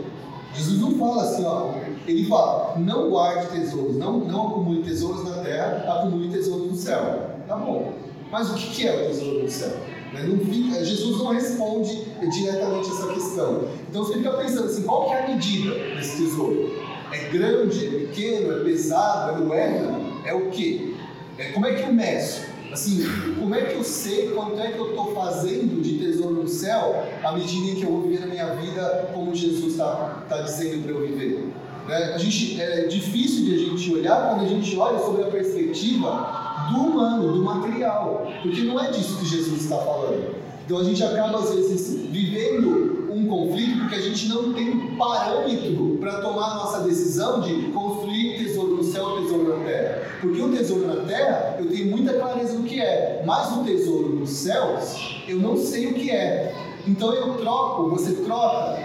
Jesus 0.54 0.80
não 0.80 0.92
fala 0.92 1.24
assim, 1.24 1.44
ó, 1.44 1.72
ele 2.06 2.24
fala, 2.26 2.78
não 2.78 3.10
guarde 3.10 3.48
tesouros, 3.48 3.96
não, 3.96 4.20
não 4.20 4.48
acumule 4.50 4.84
tesouros 4.84 5.24
na 5.24 5.42
terra, 5.42 5.84
acumule 5.98 6.28
tesouros 6.28 6.70
no 6.70 6.76
céu. 6.76 7.28
Tá 7.48 7.56
bom. 7.56 7.92
Mas 8.30 8.50
o 8.50 8.54
que 8.54 8.86
é 8.86 9.04
o 9.04 9.08
tesouro 9.08 9.42
no 9.42 9.50
céu? 9.50 9.76
Né, 10.12 10.24
não 10.24 10.38
fica, 10.38 10.84
Jesus 10.84 11.18
não 11.18 11.28
responde 11.28 12.04
diretamente 12.30 12.90
essa 12.90 13.12
questão. 13.12 13.68
Então 13.88 14.04
você 14.04 14.14
fica 14.14 14.30
pensando 14.32 14.66
assim, 14.66 14.82
qual 14.82 15.08
que 15.08 15.14
é 15.14 15.24
a 15.24 15.28
medida 15.28 15.74
desse 15.96 16.18
tesouro? 16.18 16.70
É 17.12 17.28
grande, 17.28 17.86
é 17.86 17.90
pequeno, 17.90 18.60
é 18.60 18.64
pesado, 18.64 19.42
é 19.42 19.44
moeda? 19.44 20.00
É 20.26 20.34
o 20.34 20.50
quê? 20.50 20.94
É, 21.38 21.52
como 21.52 21.66
é 21.66 21.74
que 21.74 21.82
eu 21.82 21.92
meço? 21.92 22.42
Assim, 22.70 23.04
como 23.38 23.54
é 23.54 23.62
que 23.62 23.74
eu 23.74 23.84
sei 23.84 24.30
quanto 24.30 24.58
é 24.58 24.72
que 24.72 24.78
eu 24.78 24.90
estou 24.90 25.14
fazendo 25.14 25.82
de 25.82 25.98
tesouro 25.98 26.42
no 26.42 26.48
céu 26.48 27.04
à 27.22 27.32
medida 27.32 27.70
em 27.70 27.74
que 27.74 27.82
eu 27.82 27.90
vou 27.90 28.02
viver 28.02 28.22
a 28.22 28.26
minha 28.26 28.54
vida 28.54 29.10
como 29.12 29.34
Jesus 29.34 29.72
está 29.72 30.24
tá 30.28 30.40
dizendo 30.40 30.82
para 30.82 30.92
eu 30.92 31.06
viver? 31.06 31.52
Né? 31.86 32.14
A 32.14 32.18
gente, 32.18 32.60
é 32.60 32.86
difícil 32.86 33.44
de 33.44 33.54
a 33.54 33.58
gente 33.58 33.92
olhar 33.92 34.30
quando 34.30 34.46
a 34.46 34.48
gente 34.48 34.74
olha 34.76 34.98
sobre 34.98 35.22
a 35.22 35.26
perspectiva 35.26 36.41
do 36.70 36.80
humano, 36.80 37.32
do 37.32 37.42
material, 37.42 38.26
porque 38.42 38.62
não 38.62 38.78
é 38.78 38.90
disso 38.90 39.18
que 39.18 39.26
Jesus 39.26 39.62
está 39.62 39.76
falando. 39.76 40.34
Então 40.64 40.78
a 40.78 40.84
gente 40.84 41.02
acaba 41.02 41.38
às 41.38 41.54
vezes 41.54 42.06
vivendo 42.10 43.08
um 43.10 43.26
conflito 43.26 43.80
porque 43.80 43.96
a 43.96 44.00
gente 44.00 44.28
não 44.28 44.52
tem 44.52 44.96
parâmetro 44.96 45.98
para 46.00 46.20
tomar 46.20 46.52
a 46.52 46.54
nossa 46.54 46.80
decisão 46.80 47.40
de 47.40 47.70
construir 47.72 48.38
tesouro 48.38 48.76
no 48.76 48.84
céu 48.84 49.18
e 49.18 49.22
tesouro 49.22 49.58
na 49.58 49.64
terra. 49.64 50.02
Porque 50.20 50.40
o 50.40 50.50
tesouro 50.50 50.86
na 50.86 50.96
terra 51.04 51.56
eu 51.58 51.68
tenho 51.68 51.90
muita 51.90 52.14
clareza 52.14 52.56
do 52.56 52.62
que 52.62 52.80
é, 52.80 53.22
mas 53.26 53.52
o 53.52 53.64
tesouro 53.64 54.10
nos 54.16 54.30
céus 54.30 55.22
eu 55.28 55.38
não 55.38 55.56
sei 55.56 55.88
o 55.88 55.94
que 55.94 56.10
é. 56.10 56.54
Então 56.86 57.12
eu 57.14 57.34
troco, 57.34 57.90
você 57.90 58.12
troca 58.24 58.78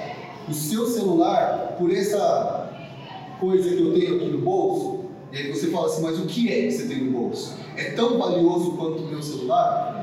o 0.48 0.54
seu 0.54 0.86
celular 0.88 1.76
por 1.78 1.92
essa 1.92 2.70
coisa 3.40 3.70
que 3.70 3.82
eu 3.82 3.94
tenho 3.94 4.16
aqui 4.16 4.26
no 4.26 4.40
bolso. 4.40 4.97
E 5.32 5.38
aí 5.38 5.52
você 5.52 5.68
fala 5.68 5.88
assim, 5.88 6.02
mas 6.02 6.20
o 6.20 6.26
que 6.26 6.52
é 6.52 6.62
que 6.64 6.72
você 6.72 6.88
tem 6.88 7.04
no 7.04 7.12
bolso? 7.12 7.56
É 7.76 7.92
tão 7.92 8.18
valioso 8.18 8.72
quanto 8.72 9.04
o 9.04 9.08
meu 9.08 9.22
celular? 9.22 9.98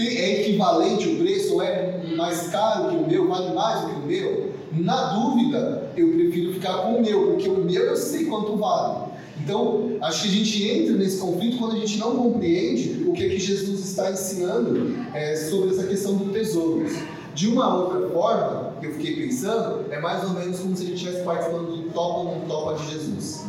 é 0.00 0.42
equivalente 0.42 1.08
o 1.08 1.16
preço 1.18 1.54
ou 1.54 1.62
é 1.62 2.04
mais 2.16 2.48
caro 2.48 2.90
que 2.90 2.96
o 2.96 3.06
meu, 3.06 3.26
vale 3.26 3.52
mais 3.52 3.82
do 3.82 3.88
que 3.88 3.94
o 3.96 4.06
meu? 4.06 4.52
Na 4.72 5.14
dúvida, 5.14 5.90
eu 5.96 6.08
prefiro 6.12 6.52
ficar 6.52 6.74
com 6.82 6.96
o 6.96 7.02
meu, 7.02 7.32
porque 7.32 7.48
o 7.48 7.56
meu 7.56 7.82
eu 7.82 7.96
sei 7.96 8.26
quanto 8.26 8.56
vale. 8.56 9.08
Então, 9.42 9.96
acho 10.02 10.22
que 10.22 10.28
a 10.28 10.32
gente 10.32 10.68
entra 10.68 10.94
nesse 10.94 11.18
conflito 11.18 11.58
quando 11.58 11.76
a 11.76 11.78
gente 11.78 11.98
não 11.98 12.16
compreende 12.16 13.04
o 13.08 13.12
que 13.12 13.24
é 13.24 13.28
que 13.28 13.38
Jesus 13.38 13.80
está 13.80 14.10
ensinando 14.10 14.94
é, 15.14 15.34
sobre 15.36 15.70
essa 15.70 15.86
questão 15.86 16.16
do 16.16 16.32
tesouros. 16.32 16.92
De 17.34 17.48
uma 17.48 17.74
outra 17.74 18.08
forma, 18.10 18.72
que 18.80 18.86
eu 18.86 18.92
fiquei 18.94 19.16
pensando, 19.16 19.86
é 19.90 20.00
mais 20.00 20.24
ou 20.24 20.30
menos 20.30 20.58
como 20.58 20.76
se 20.76 20.82
a 20.82 20.86
gente 20.86 20.96
estivesse 20.96 21.24
participando 21.24 21.66
do 21.66 21.90
Topa 21.90 22.18
ou 22.18 22.24
Não 22.36 22.40
Topa 22.46 22.74
de 22.74 22.90
Jesus. 22.90 23.47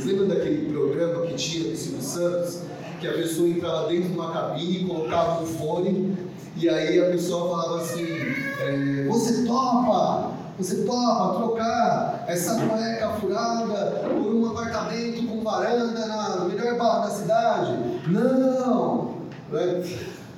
Vocês 0.00 0.12
lembram 0.16 0.28
daquele 0.28 0.72
programa 0.72 1.26
que 1.26 1.34
tinha 1.34 1.70
do 1.70 1.76
Silvio 1.76 2.00
Santos? 2.00 2.60
que 3.00 3.06
a 3.08 3.12
pessoa 3.12 3.48
entrava 3.48 3.88
dentro 3.88 4.08
de 4.08 4.14
uma 4.14 4.30
cabine, 4.30 4.86
colocava 4.86 5.42
um 5.42 5.46
fone 5.46 6.16
e 6.56 6.68
aí 6.68 6.98
a 7.00 7.10
pessoa 7.10 7.50
falava 7.50 7.82
assim: 7.82 8.06
é, 8.06 9.06
Você 9.08 9.44
topa? 9.44 10.32
Você 10.58 10.84
topa 10.84 11.34
trocar 11.38 12.24
essa 12.28 12.54
cueca 12.66 13.08
furada 13.20 14.02
por 14.08 14.34
um 14.34 14.50
apartamento 14.50 15.26
com 15.26 15.42
varanda 15.42 16.06
na 16.06 16.44
melhor 16.46 16.78
bairro 16.78 17.02
da 17.02 17.10
cidade? 17.10 17.72
Não! 18.08 19.16
Né? 19.50 19.82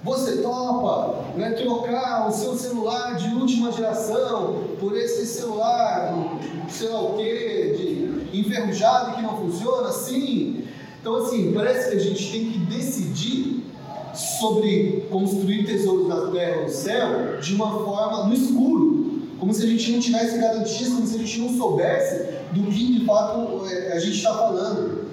Você 0.04 0.38
topa 0.38 1.36
né, 1.36 1.52
trocar 1.52 2.28
o 2.28 2.32
seu 2.32 2.54
celular 2.54 3.14
de 3.14 3.32
última 3.34 3.70
geração 3.70 4.64
por 4.80 4.96
esse 4.96 5.24
celular, 5.26 6.12
sei 6.68 6.88
lá 6.88 7.00
o 7.00 7.16
que, 7.16 7.76
de 7.76 8.01
enferrujado 8.32 9.16
que 9.16 9.22
não 9.22 9.36
funciona? 9.36 9.90
Sim! 9.92 10.64
Então, 11.00 11.16
assim, 11.16 11.52
parece 11.52 11.90
que 11.90 11.96
a 11.96 12.00
gente 12.00 12.30
tem 12.30 12.50
que 12.50 12.58
decidir 12.58 13.64
sobre 14.14 15.06
construir 15.10 15.64
tesouros 15.64 16.08
na 16.08 16.30
terra 16.30 16.58
ou 16.58 16.62
no 16.64 16.68
céu 16.68 17.40
de 17.40 17.54
uma 17.54 17.70
forma 17.84 18.26
no 18.26 18.34
escuro, 18.34 19.22
como 19.38 19.52
se 19.52 19.64
a 19.64 19.66
gente 19.66 19.90
não 19.90 20.00
tivesse 20.00 20.38
garantias, 20.38 20.90
como 20.90 21.06
se 21.06 21.16
a 21.16 21.18
gente 21.18 21.40
não 21.40 21.56
soubesse 21.56 22.24
do 22.52 22.70
que 22.70 22.98
de 22.98 23.04
fato 23.04 23.66
é, 23.66 23.92
a 23.92 23.98
gente 23.98 24.16
está 24.16 24.32
falando. 24.32 25.06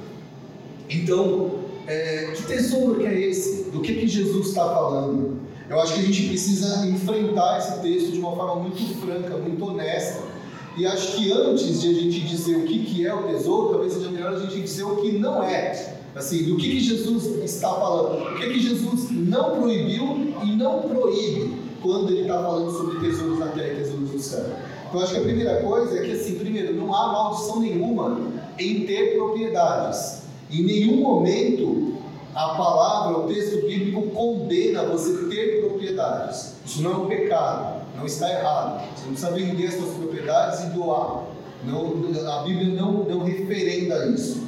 Então, 0.90 1.52
é, 1.88 2.34
que 2.36 2.44
tesouro 2.44 3.00
que 3.00 3.06
é 3.08 3.20
esse? 3.20 3.72
Do 3.72 3.82
que, 3.82 3.96
que 3.96 4.08
Jesus 4.08 4.50
está 4.50 4.66
falando? 4.66 5.40
Eu 5.70 5.80
acho 5.80 5.94
que 5.94 6.00
a 6.02 6.04
gente 6.04 6.28
precisa 6.28 6.86
enfrentar 6.88 7.60
esse 7.60 7.80
texto 7.80 8.12
de 8.12 8.20
uma 8.20 8.36
forma 8.36 8.56
muito 8.64 9.02
franca, 9.02 9.38
muito 9.38 9.64
honesta 9.66 10.39
e 10.80 10.88
acho 10.88 11.18
que 11.18 11.30
antes 11.30 11.82
de 11.82 11.90
a 11.90 11.94
gente 11.94 12.22
dizer 12.22 12.56
o 12.56 12.64
que, 12.64 12.80
que 12.86 13.06
é 13.06 13.14
o 13.14 13.24
tesouro, 13.24 13.72
talvez 13.72 13.92
seja 13.92 14.10
melhor 14.10 14.34
a 14.34 14.40
gente 14.40 14.62
dizer 14.62 14.84
o 14.84 14.96
que 14.96 15.12
não 15.12 15.44
é. 15.44 15.98
Assim, 16.16 16.44
do 16.44 16.56
que, 16.56 16.70
que 16.70 16.80
Jesus 16.80 17.26
está 17.44 17.68
falando. 17.74 18.34
O 18.34 18.40
que, 18.40 18.48
que 18.48 18.60
Jesus 18.62 19.12
não 19.12 19.60
proibiu 19.60 20.34
e 20.42 20.56
não 20.56 20.84
proíbe 20.84 21.54
quando 21.82 22.12
ele 22.12 22.22
está 22.22 22.42
falando 22.42 22.72
sobre 22.72 22.98
tesouros 23.00 23.40
na 23.40 23.48
terra 23.48 23.74
e 23.74 23.76
tesouros 23.76 24.14
no 24.14 24.20
céu. 24.20 24.46
Então, 24.88 25.02
acho 25.02 25.14
que 25.14 25.20
a 25.20 25.24
primeira 25.24 25.62
coisa 25.62 26.00
é 26.00 26.02
que, 26.02 26.14
assim, 26.14 26.36
primeiro, 26.36 26.74
não 26.74 26.96
há 26.96 27.12
maldição 27.12 27.60
nenhuma 27.60 28.18
em 28.58 28.86
ter 28.86 29.18
propriedades. 29.18 30.22
Em 30.50 30.64
nenhum 30.64 31.02
momento 31.02 32.00
a 32.34 32.50
palavra, 32.56 33.20
o 33.20 33.28
texto 33.28 33.68
bíblico 33.68 34.04
condena 34.12 34.84
você 34.84 35.26
ter 35.28 35.60
propriedades. 35.60 36.56
Isso 36.66 36.82
não 36.82 36.92
é 36.94 36.96
um 36.96 37.06
pecado. 37.08 37.79
Não 38.00 38.06
está 38.06 38.30
errado. 38.30 38.82
Você 38.96 39.06
não 39.06 39.14
precisa 39.14 39.32
vender 39.32 39.68
as 39.68 39.74
suas 39.76 39.94
propriedades 39.96 40.62
e 40.62 40.70
doar. 40.70 41.26
Não, 41.66 41.88
a 42.32 42.44
Bíblia 42.44 42.74
não, 42.74 43.04
não 43.04 43.24
referenda 43.24 44.08
isso. 44.08 44.48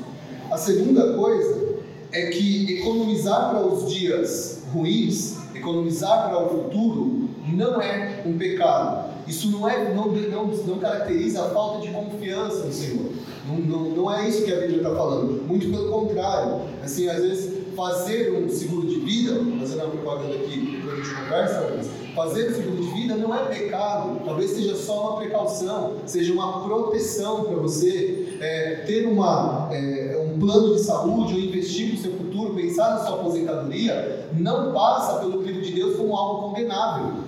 A 0.49 0.57
segunda 0.57 1.13
coisa 1.13 1.75
é 2.11 2.27
que 2.27 2.79
economizar 2.79 3.51
para 3.51 3.65
os 3.65 3.93
dias 3.93 4.63
ruins, 4.73 5.37
economizar 5.53 6.29
para 6.29 6.43
o 6.43 6.49
futuro, 6.49 7.29
não 7.53 7.81
é 7.81 8.23
um 8.25 8.37
pecado. 8.37 9.11
Isso 9.27 9.51
não, 9.51 9.69
é, 9.69 9.93
não, 9.93 10.07
não, 10.07 10.47
não 10.47 10.79
caracteriza 10.79 11.41
a 11.41 11.49
falta 11.49 11.85
de 11.85 11.93
confiança 11.93 12.65
no 12.65 12.73
Senhor. 12.73 13.11
Não, 13.47 13.57
não, 13.57 13.89
não 13.89 14.13
é 14.13 14.27
isso 14.27 14.43
que 14.43 14.51
a 14.51 14.59
Bíblia 14.59 14.77
está 14.77 14.95
falando. 14.95 15.43
Muito 15.47 15.69
pelo 15.69 15.91
contrário. 15.91 16.61
Assim, 16.83 17.07
às 17.07 17.21
vezes, 17.21 17.61
fazer 17.75 18.31
um 18.33 18.49
seguro 18.49 18.87
de 18.87 18.99
vida, 18.99 19.33
fazendo 19.59 19.83
uma 19.83 19.91
propaganda 19.91 20.35
aqui, 20.35 20.77
depois 20.77 20.93
a 20.93 21.03
gente 21.03 21.15
conversa, 21.15 22.01
Fazer 22.15 22.49
o 22.49 22.55
seguro 22.55 22.83
de 22.83 22.90
vida 23.11 23.27
não 23.27 23.35
é 23.35 23.45
pecado, 23.45 24.21
talvez 24.25 24.51
seja 24.51 24.75
só 24.75 25.09
uma 25.09 25.17
precaução, 25.17 25.97
seja 26.05 26.33
uma 26.33 26.63
proteção 26.63 27.43
para 27.43 27.55
você 27.55 28.37
é, 28.39 28.83
ter 28.85 29.07
uma, 29.07 29.69
é, 29.71 30.25
um 30.25 30.39
plano 30.39 30.75
de 30.75 30.81
saúde 30.81 31.33
ou 31.33 31.39
investir 31.39 31.89
para 31.89 31.95
o 31.95 32.01
seu 32.01 32.11
futuro, 32.13 32.55
pensar 32.55 32.91
na 32.91 33.05
sua 33.05 33.19
aposentadoria, 33.19 34.29
não 34.37 34.71
passa 34.71 35.19
pelo 35.19 35.43
filho 35.43 35.61
de 35.61 35.71
Deus 35.71 35.97
como 35.97 36.15
algo 36.15 36.49
condenável. 36.49 37.21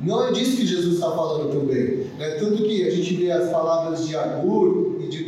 Não 0.00 0.28
é 0.28 0.32
disso 0.32 0.58
que 0.58 0.66
Jesus 0.66 0.94
está 0.94 1.10
falando 1.10 1.50
também. 1.50 2.06
Né? 2.18 2.30
Tanto 2.38 2.62
que 2.62 2.86
a 2.86 2.90
gente 2.90 3.14
vê 3.14 3.30
as 3.30 3.50
palavras 3.50 4.06
de 4.06 4.14
Agur 4.14 4.85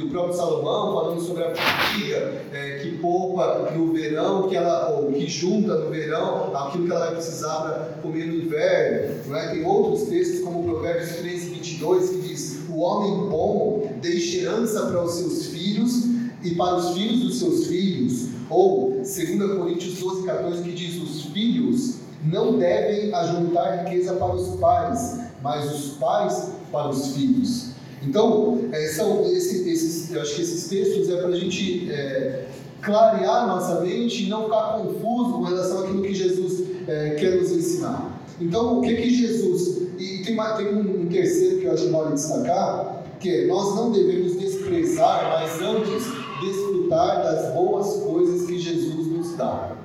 do 0.08 0.10
próprio 0.10 0.34
Salomão 0.34 0.94
falando 0.94 1.20
sobre 1.20 1.44
a 1.44 1.54
família 1.54 2.42
é, 2.52 2.78
que 2.78 2.98
poupa 2.98 3.70
no 3.76 3.92
verão, 3.92 4.48
que 4.48 4.56
ela, 4.56 4.90
ou 4.90 5.12
que 5.12 5.28
junta 5.28 5.74
no 5.76 5.90
verão 5.90 6.56
aquilo 6.56 6.86
que 6.86 6.90
ela 6.90 7.06
vai 7.06 7.14
precisar 7.14 7.60
para 7.60 7.72
comer 8.02 8.26
no 8.26 8.34
inverno. 8.34 9.22
Não 9.26 9.36
é? 9.36 9.48
Tem 9.48 9.64
outros 9.64 10.08
textos, 10.08 10.40
como 10.40 10.64
Provérbios 10.64 11.16
13, 11.16 11.50
22, 11.50 12.10
que 12.10 12.20
diz: 12.22 12.58
O 12.70 12.78
homem 12.78 13.28
bom 13.28 13.92
deixa 14.00 14.38
herança 14.38 14.86
para 14.86 15.04
os 15.04 15.14
seus 15.14 15.46
filhos 15.46 16.04
e 16.42 16.54
para 16.54 16.76
os 16.76 16.94
filhos 16.94 17.20
dos 17.20 17.38
seus 17.38 17.66
filhos. 17.66 18.28
Ou 18.50 18.92
2 18.96 19.14
Coríntios 19.58 19.98
12, 19.98 20.26
14, 20.26 20.62
que 20.62 20.72
diz: 20.72 21.02
Os 21.02 21.24
filhos 21.26 21.98
não 22.24 22.58
devem 22.58 23.14
ajuntar 23.14 23.84
riqueza 23.84 24.14
para 24.14 24.34
os 24.34 24.56
pais, 24.58 25.20
mas 25.42 25.72
os 25.72 25.90
pais 25.98 26.52
para 26.72 26.88
os 26.88 27.14
filhos. 27.14 27.77
Então, 28.02 28.60
é, 28.72 28.88
são 28.88 29.24
esses, 29.26 30.12
eu 30.12 30.22
acho 30.22 30.36
que 30.36 30.42
esses 30.42 30.68
textos 30.68 31.10
é 31.10 31.16
para 31.16 31.28
a 31.28 31.36
gente 31.36 31.90
é, 31.90 32.46
clarear 32.80 33.46
nossa 33.46 33.80
mente 33.80 34.24
e 34.24 34.28
não 34.28 34.44
ficar 34.44 34.78
confuso 34.78 35.32
com 35.32 35.42
relação 35.42 35.84
àquilo 35.84 36.02
que 36.02 36.14
Jesus 36.14 36.62
é, 36.86 37.10
quer 37.10 37.36
nos 37.36 37.50
ensinar. 37.50 38.20
Então, 38.40 38.78
o 38.78 38.82
que 38.82 38.94
que 38.94 39.10
Jesus... 39.10 39.78
E 39.98 40.22
tem, 40.22 40.36
tem 40.36 40.76
um 40.76 41.08
terceiro 41.08 41.58
que 41.58 41.64
eu 41.64 41.72
acho 41.72 41.90
vale 41.90 42.14
destacar, 42.14 43.02
que 43.18 43.28
é, 43.28 43.46
nós 43.46 43.74
não 43.74 43.90
devemos 43.90 44.36
desprezar, 44.36 45.40
mas 45.40 45.60
antes 45.60 46.04
desfrutar 46.40 47.22
das 47.22 47.52
boas 47.52 47.96
coisas 48.04 48.46
que 48.46 48.58
Jesus 48.58 49.06
nos 49.08 49.36
dá. 49.36 49.76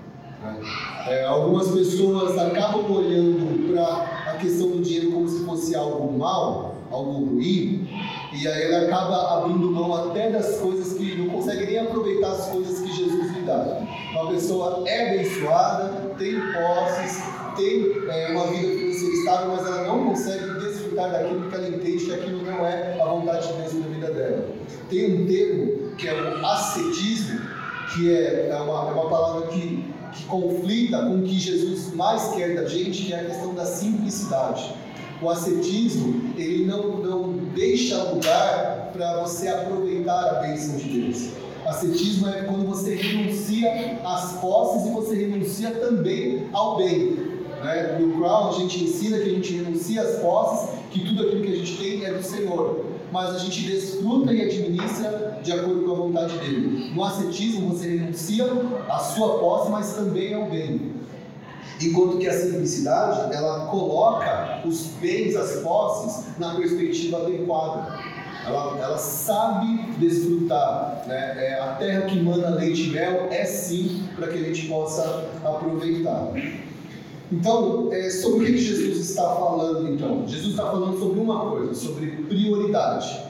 É, 1.07 1.25
algumas 1.25 1.69
pessoas 1.69 2.37
acabam 2.37 2.91
olhando 2.91 3.71
para 3.71 4.33
a 4.33 4.37
questão 4.37 4.69
do 4.69 4.81
dinheiro 4.81 5.11
como 5.11 5.27
se 5.27 5.43
fosse 5.45 5.73
algo 5.73 6.17
mal, 6.17 6.75
algo 6.91 7.25
ruim, 7.25 7.82
e 8.33 8.47
aí 8.47 8.63
ele 8.63 8.75
acaba 8.75 9.37
abrindo 9.37 9.69
mão 9.71 9.93
até 9.93 10.31
das 10.31 10.57
coisas 10.57 10.97
que 10.97 11.15
não 11.15 11.29
consegue 11.29 11.67
nem 11.67 11.79
aproveitar 11.79 12.31
as 12.31 12.47
coisas 12.47 12.79
que 12.79 12.91
Jesus 12.91 13.31
lhe 13.31 13.41
dá. 13.41 13.79
Uma 14.11 14.31
pessoa 14.31 14.83
é 14.87 15.11
abençoada, 15.11 15.89
tem 16.17 16.39
posses, 16.51 17.23
tem 17.55 17.93
é, 18.09 18.31
uma 18.31 18.47
vida 18.47 18.67
financeira 18.69 19.13
estável, 19.13 19.55
mas 19.55 19.65
ela 19.67 19.83
não 19.83 20.05
consegue 20.05 20.59
desfrutar 20.59 21.11
daquilo 21.11 21.49
que 21.49 21.55
ela 21.55 21.67
entende 21.67 22.05
que 22.05 22.13
aquilo 22.13 22.43
não 22.43 22.65
é 22.65 22.99
a 22.99 23.05
vontade 23.05 23.47
de 23.47 23.53
Deus 23.53 23.73
na 23.73 23.87
vida 23.87 24.11
dela. 24.11 24.45
Tem 24.89 25.21
um 25.21 25.27
termo 25.27 25.95
que 25.97 26.07
é 26.07 26.13
o 26.13 26.45
ascetismo, 26.45 27.39
que 27.93 28.11
é, 28.11 28.49
é 28.49 28.55
uma, 28.55 28.89
é 28.89 28.93
uma 28.93 29.09
palavra 29.09 29.47
que, 29.47 29.85
que 30.13 30.23
conflita 30.25 30.97
com 30.97 31.19
o 31.19 31.23
que 31.23 31.39
Jesus 31.39 31.93
mais 31.93 32.29
quer 32.29 32.55
da 32.55 32.65
gente, 32.65 33.03
que 33.03 33.13
é 33.13 33.19
a 33.19 33.25
questão 33.25 33.53
da 33.53 33.65
simplicidade. 33.65 34.73
O 35.23 35.29
ascetismo, 35.29 36.33
ele 36.37 36.65
não, 36.65 36.97
não 36.97 37.33
deixa 37.55 38.03
lugar 38.03 38.89
para 38.91 39.21
você 39.21 39.47
aproveitar 39.47 40.19
a 40.19 40.33
bênção 40.41 40.75
de 40.75 40.99
Deus. 40.99 41.29
Ascetismo 41.65 42.27
é 42.27 42.41
quando 42.41 42.67
você 42.67 42.95
renuncia 42.95 43.99
às 44.03 44.33
posses 44.33 44.85
e 44.85 44.91
você 44.91 45.15
renuncia 45.15 45.71
também 45.71 46.43
ao 46.51 46.75
bem. 46.75 47.11
Né? 47.63 47.97
No 48.01 48.17
Crown 48.17 48.49
a 48.49 48.51
gente 48.59 48.83
ensina 48.83 49.17
que 49.17 49.29
a 49.29 49.33
gente 49.33 49.53
renuncia 49.53 50.01
às 50.01 50.19
posses, 50.19 50.77
que 50.91 51.05
tudo 51.05 51.23
aquilo 51.23 51.41
que 51.41 51.53
a 51.53 51.55
gente 51.55 51.77
tem 51.77 52.03
é 52.03 52.11
do 52.11 52.21
Senhor. 52.21 52.85
Mas 53.09 53.33
a 53.33 53.37
gente 53.37 53.61
desfruta 53.61 54.33
e 54.33 54.41
administra 54.41 55.39
de 55.41 55.53
acordo 55.53 55.85
com 55.85 55.91
a 55.91 55.95
vontade 55.95 56.37
dele. 56.39 56.91
No 56.93 57.01
ascetismo 57.01 57.69
você 57.69 57.95
renuncia 57.95 58.45
à 58.89 58.99
sua 58.99 59.39
posse, 59.39 59.71
mas 59.71 59.93
também 59.93 60.33
ao 60.33 60.49
bem. 60.49 61.02
Enquanto 61.81 62.17
que 62.17 62.27
a 62.27 62.33
simplicidade, 62.33 63.33
ela 63.33 63.67
coloca 63.67 64.61
os 64.65 64.87
bens, 65.01 65.35
as 65.35 65.61
posses, 65.61 66.37
na 66.37 66.55
perspectiva 66.55 67.17
adequada. 67.17 67.99
Ela, 68.45 68.77
ela 68.77 68.97
sabe 68.97 69.93
desfrutar. 69.97 71.03
Né? 71.07 71.45
É, 71.45 71.59
a 71.59 71.75
terra 71.75 72.01
que 72.01 72.19
manda 72.19 72.49
leite 72.49 72.89
e 72.89 72.91
mel 72.91 73.27
é 73.31 73.45
sim 73.45 74.07
para 74.15 74.27
que 74.27 74.37
a 74.37 74.43
gente 74.43 74.67
possa 74.67 75.25
aproveitar. 75.43 76.31
Então, 77.31 77.89
é, 77.91 78.09
sobre 78.09 78.43
o 78.43 78.45
que 78.45 78.57
Jesus 78.57 79.09
está 79.09 79.23
falando 79.23 79.91
então? 79.91 80.27
Jesus 80.27 80.51
está 80.51 80.69
falando 80.69 80.99
sobre 80.99 81.19
uma 81.19 81.49
coisa, 81.49 81.73
sobre 81.73 82.07
prioridade. 82.27 83.23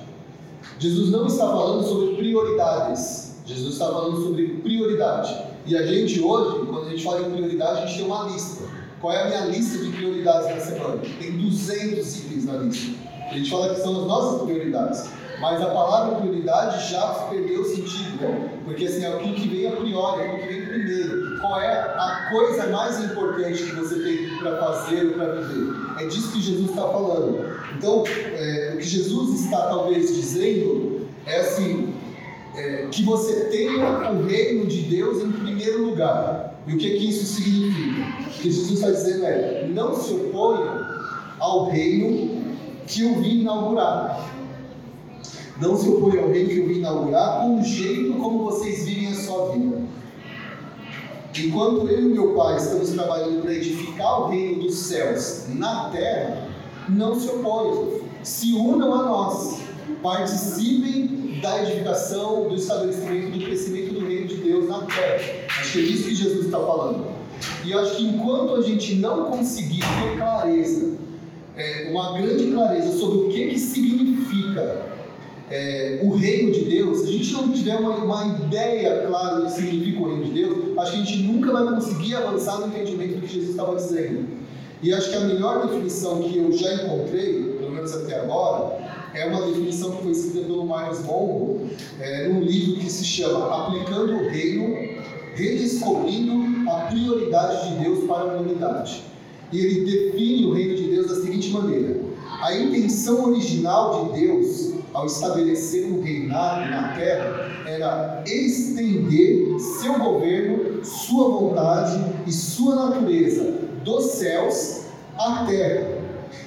Jesus 0.80 1.12
não 1.12 1.28
está 1.28 1.46
falando 1.48 1.84
sobre 1.88 2.16
prioridades. 2.16 3.38
Jesus 3.46 3.74
está 3.74 3.86
falando 3.86 4.22
sobre 4.22 4.48
prioridade. 4.62 5.53
E 5.66 5.78
a 5.78 5.88
gente 5.88 6.20
hoje, 6.20 6.66
quando 6.66 6.88
a 6.88 6.90
gente 6.90 7.04
fala 7.04 7.22
em 7.22 7.32
prioridade, 7.32 7.84
a 7.84 7.86
gente 7.86 8.00
tem 8.00 8.06
uma 8.06 8.24
lista. 8.26 8.66
Qual 9.00 9.14
é 9.14 9.22
a 9.22 9.26
minha 9.28 9.46
lista 9.46 9.78
de 9.78 9.92
prioridades 9.92 10.50
na 10.50 10.60
semana? 10.60 11.02
Tem 11.20 11.32
200 11.32 12.18
itens 12.18 12.46
na 12.46 12.54
lista. 12.58 12.98
A 13.32 13.34
gente 13.34 13.50
fala 13.50 13.74
que 13.74 13.80
são 13.80 14.02
as 14.02 14.08
nossas 14.08 14.42
prioridades. 14.42 15.10
Mas 15.40 15.62
a 15.62 15.68
palavra 15.68 16.22
prioridade 16.22 16.92
já 16.92 17.02
perdeu 17.30 17.62
o 17.62 17.66
sentido, 17.66 18.22
né? 18.22 18.50
porque 18.64 18.86
assim, 18.86 19.04
é 19.04 19.14
aquilo 19.14 19.34
que 19.36 19.48
vem 19.48 19.68
a 19.68 19.72
priori, 19.72 20.22
é 20.22 20.26
aquilo 20.26 20.42
que 20.42 20.54
vem 20.54 20.66
primeiro. 20.68 21.40
Qual 21.40 21.60
é 21.60 21.74
a 21.74 22.28
coisa 22.30 22.68
mais 22.68 23.04
importante 23.04 23.64
que 23.64 23.76
você 23.76 23.96
tem 24.00 24.38
para 24.38 24.58
fazer 24.58 25.08
ou 25.08 25.14
para 25.14 25.36
viver? 25.36 25.76
É 26.00 26.06
disso 26.08 26.32
que 26.32 26.42
Jesus 26.42 26.70
está 26.70 26.84
falando. 26.84 27.60
Então, 27.76 28.04
é, 28.08 28.72
o 28.74 28.78
que 28.78 28.84
Jesus 28.84 29.42
está 29.42 29.68
talvez 29.68 30.16
dizendo 30.16 31.08
é 31.26 31.40
assim, 31.40 31.94
é, 32.56 32.88
que 32.92 33.04
você 33.04 33.46
tenha 33.46 34.12
o 34.12 34.26
reino 34.26 34.66
de 34.66 34.82
Deus 34.84 35.24
em 35.24 35.32
primeiro 35.32 35.86
lugar. 35.86 36.56
E 36.68 36.76
o 36.76 36.78
que, 36.78 36.90
que 36.98 37.10
isso 37.10 37.26
significa? 37.26 38.02
O 38.22 38.30
que 38.30 38.52
Jesus 38.52 38.72
está 38.72 38.92
dizendo 38.92 39.26
é: 39.26 39.68
não 39.74 39.96
se 39.96 40.14
oponham 40.14 40.86
ao 41.40 41.70
reino 41.70 42.44
que 42.88 43.02
eu 43.02 43.16
vim 43.22 43.42
inaugurar. 43.42 44.30
Não 45.62 45.78
se 45.78 45.88
opõe 45.88 46.20
ao 46.20 46.30
reino 46.30 46.50
que 46.50 46.58
eu 46.58 46.68
vim 46.68 46.76
inaugurar 46.76 47.42
com 47.42 47.60
o 47.60 47.64
jeito 47.64 48.14
como 48.14 48.44
vocês 48.44 48.86
vivem 48.86 49.08
a 49.10 49.16
sua 49.16 49.52
vida. 49.54 49.82
Enquanto 51.36 51.88
eu 51.90 52.00
e 52.00 52.14
meu 52.14 52.36
pai 52.36 52.58
estamos 52.58 52.92
trabalhando 52.92 53.42
para 53.42 53.54
edificar 53.54 54.22
o 54.22 54.28
reino 54.28 54.64
dos 54.64 54.76
céus 54.76 55.46
na 55.50 55.90
terra, 55.90 56.48
não 56.90 57.20
se 57.20 57.28
oponham, 57.28 58.02
se 58.22 58.54
unam 58.54 58.94
a 58.94 59.04
nós, 59.04 59.62
participem 60.02 61.13
da 61.44 61.62
edificação, 61.62 62.48
do 62.48 62.56
estabelecimento, 62.56 63.38
do 63.38 63.46
crescimento 63.46 63.94
do 63.94 64.08
reino 64.08 64.28
de 64.28 64.36
Deus 64.36 64.70
na 64.70 64.80
terra. 64.84 65.20
Acho 65.60 65.74
que 65.74 65.80
é 65.80 65.82
isso 65.82 66.04
que 66.06 66.16
Jesus 66.16 66.46
está 66.46 66.58
falando. 66.58 67.06
E 67.66 67.74
acho 67.74 67.98
que 67.98 68.04
enquanto 68.06 68.56
a 68.56 68.62
gente 68.62 68.96
não 68.96 69.26
conseguir 69.26 69.82
ter 69.82 70.18
clareza, 70.18 70.94
é, 71.58 71.90
uma 71.92 72.18
grande 72.18 72.50
clareza 72.50 72.98
sobre 72.98 73.18
o 73.18 73.30
que, 73.30 73.48
que 73.50 73.60
significa 73.60 74.86
é, 75.52 76.00
o 76.02 76.16
reino 76.16 76.54
de 76.54 76.64
Deus, 76.64 77.00
se 77.00 77.10
a 77.10 77.12
gente 77.12 77.34
não 77.34 77.52
tiver 77.52 77.76
uma, 77.76 77.98
uma 77.98 78.38
ideia 78.46 79.06
clara 79.06 79.42
do 79.42 79.46
que 79.48 79.52
significa 79.52 80.00
o 80.00 80.08
reino 80.08 80.24
de 80.24 80.32
Deus, 80.32 80.78
acho 80.78 80.92
que 80.94 80.98
a 80.98 81.04
gente 81.04 81.18
nunca 81.24 81.52
vai 81.52 81.76
conseguir 81.76 82.16
avançar 82.16 82.60
no 82.62 82.68
entendimento 82.68 83.16
do 83.16 83.22
que 83.22 83.34
Jesus 83.34 83.50
estava 83.50 83.76
dizendo. 83.76 84.28
E 84.82 84.94
acho 84.94 85.10
que 85.10 85.16
a 85.16 85.22
melhor 85.22 85.68
definição 85.68 86.22
que 86.22 86.38
eu 86.38 86.52
já 86.54 86.74
encontrei, 86.74 87.56
pelo 87.60 87.72
menos 87.72 87.94
até 87.94 88.22
agora, 88.22 88.83
é 89.14 89.26
uma 89.26 89.46
definição 89.48 89.92
que 89.92 90.04
foi 90.04 90.12
escrita 90.12 90.48
pelo 90.48 90.64
Miles 90.64 91.06
Monroe, 91.06 91.72
é, 92.00 92.28
num 92.28 92.42
livro 92.42 92.80
que 92.80 92.90
se 92.90 93.06
chama 93.06 93.68
Aplicando 93.68 94.14
o 94.14 94.30
Reino, 94.30 94.76
Redescobrindo 95.36 96.70
a 96.70 96.82
Prioridade 96.88 97.70
de 97.70 97.84
Deus 97.84 98.06
para 98.06 98.22
a 98.22 98.26
Humanidade. 98.26 99.04
E 99.52 99.60
ele 99.60 99.86
define 99.86 100.46
o 100.46 100.54
reino 100.54 100.76
de 100.76 100.84
Deus 100.90 101.08
da 101.08 101.16
seguinte 101.16 101.50
maneira: 101.52 102.00
a 102.42 102.56
intenção 102.56 103.32
original 103.32 104.06
de 104.06 104.20
Deus 104.20 104.74
ao 104.94 105.08
estabelecer 105.08 105.86
um 105.88 106.02
reinado 106.02 106.70
na 106.70 106.94
terra, 106.94 107.50
era 107.66 108.24
estender 108.26 109.60
seu 109.60 109.98
governo, 109.98 110.86
sua 110.86 111.30
vontade 111.30 112.00
e 112.28 112.32
sua 112.32 112.76
natureza 112.76 113.54
dos 113.84 114.06
céus 114.12 114.84
à 115.18 115.46
terra. 115.46 115.93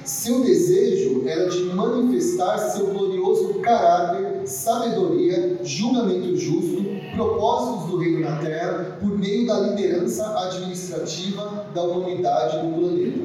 Seu 0.07 0.41
desejo 0.41 1.27
era 1.27 1.49
de 1.49 1.65
manifestar 1.65 2.57
seu 2.59 2.87
glorioso 2.87 3.55
caráter, 3.55 4.47
sabedoria, 4.47 5.59
julgamento 5.65 6.33
justo, 6.37 6.81
propósitos 7.13 7.91
do 7.91 7.97
reino 7.97 8.21
na 8.21 8.37
terra 8.37 8.97
por 9.01 9.19
meio 9.19 9.45
da 9.45 9.59
liderança 9.59 10.25
administrativa 10.45 11.67
da 11.75 11.83
humanidade 11.83 12.65
no 12.65 12.77
planeta. 12.77 13.19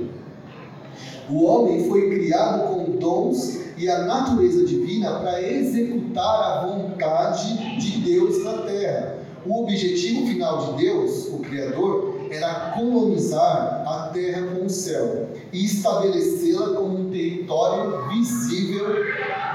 O 1.30 1.44
homem 1.44 1.88
foi 1.88 2.16
criado 2.16 2.74
com 2.74 2.96
dons 2.96 3.60
e 3.78 3.88
a 3.88 4.00
natureza 4.00 4.66
divina 4.66 5.20
para 5.20 5.40
executar 5.40 6.24
a 6.24 6.66
vontade 6.66 7.78
de 7.78 7.98
Deus 7.98 8.42
na 8.42 8.58
terra. 8.62 9.18
O 9.46 9.62
objetivo 9.62 10.26
final 10.26 10.66
de 10.66 10.82
Deus, 10.84 11.28
o 11.28 11.38
Criador, 11.38 12.11
era 12.34 12.72
colonizar 12.74 13.84
a 13.86 14.10
terra 14.12 14.46
com 14.54 14.66
o 14.66 14.70
céu 14.70 15.28
e 15.52 15.64
estabelecê-la 15.64 16.74
como 16.74 17.00
um 17.00 17.10
território 17.10 18.08
visível 18.08 18.86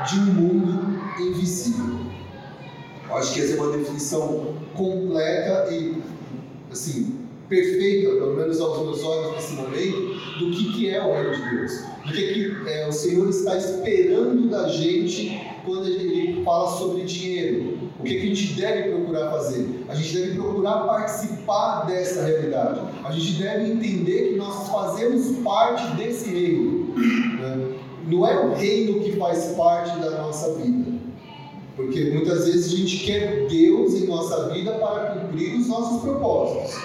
de 0.08 0.20
um 0.20 0.34
mundo 0.34 1.02
invisível. 1.20 1.98
Eu 3.10 3.16
acho 3.16 3.34
que 3.34 3.42
essa 3.42 3.54
é 3.54 3.62
uma 3.62 3.78
definição 3.78 4.56
completa 4.76 5.74
e 5.74 6.02
assim 6.72 7.18
perfeita, 7.48 8.10
pelo 8.12 8.36
menos 8.36 8.60
aos 8.60 8.78
meus 8.80 9.04
olhos 9.04 9.36
nesse 9.36 9.54
momento, 9.54 10.40
do 10.40 10.52
que, 10.52 10.74
que 10.74 10.90
é 10.90 11.02
o 11.02 11.14
reino 11.14 11.34
de 11.34 11.56
Deus. 11.56 11.72
Do 12.06 12.14
que, 12.14 12.34
que 12.34 12.70
é, 12.70 12.88
o 12.88 12.92
Senhor 12.92 13.30
está 13.30 13.58
esperando 13.58 14.50
da 14.50 14.68
gente 14.68 15.40
quando 15.66 15.88
ele 15.88 16.44
fala 16.44 16.70
sobre 16.78 17.04
dinheiro. 17.04 17.77
O 18.00 18.04
que, 18.04 18.14
que 18.20 18.32
a 18.32 18.36
gente 18.36 18.54
deve 18.54 18.90
procurar 18.92 19.32
fazer? 19.32 19.86
A 19.90 19.96
gente 19.96 20.18
deve 20.18 20.36
procurar 20.36 20.86
participar 20.86 21.86
dessa 21.88 22.26
realidade. 22.26 22.80
A 23.04 23.12
gente 23.12 23.42
deve 23.42 23.72
entender 23.72 24.30
que 24.30 24.36
nós 24.36 24.70
fazemos 24.70 25.38
parte 25.44 25.96
desse 25.96 26.30
reino. 26.30 26.94
Né? 26.96 27.76
Não 28.08 28.28
é 28.28 28.46
o 28.46 28.54
reino 28.54 29.00
que 29.02 29.14
faz 29.14 29.56
parte 29.58 30.00
da 30.00 30.22
nossa 30.22 30.54
vida. 30.56 30.92
Porque 31.76 32.12
muitas 32.12 32.46
vezes 32.46 32.74
a 32.74 32.78
gente 32.78 33.06
quer 33.06 33.48
Deus 33.48 33.94
em 33.96 34.08
nossa 34.08 34.50
vida 34.50 34.72
para 34.74 35.12
cumprir 35.16 35.56
os 35.56 35.68
nossos 35.68 36.02
propósitos, 36.02 36.76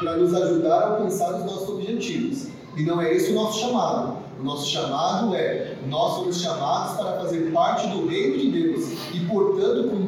para 0.00 0.16
nos 0.16 0.34
ajudar 0.34 0.74
a 0.74 0.90
alcançar 0.90 1.34
os 1.34 1.44
nossos 1.44 1.68
objetivos. 1.68 2.48
E 2.76 2.82
não 2.82 3.00
é 3.00 3.14
esse 3.14 3.32
o 3.32 3.34
nosso 3.34 3.60
chamado. 3.60 4.18
O 4.40 4.44
nosso 4.44 4.70
chamado 4.70 5.34
é, 5.34 5.76
nós 5.88 6.14
somos 6.14 6.40
chamados 6.40 6.96
para 6.96 7.12
fazer 7.18 7.50
parte 7.52 7.88
do 7.88 8.06
reino 8.06 8.38
de 8.38 8.50
Deus 8.50 8.92
e, 9.12 9.20
portanto, 9.28 9.90
cumprir 9.90 10.07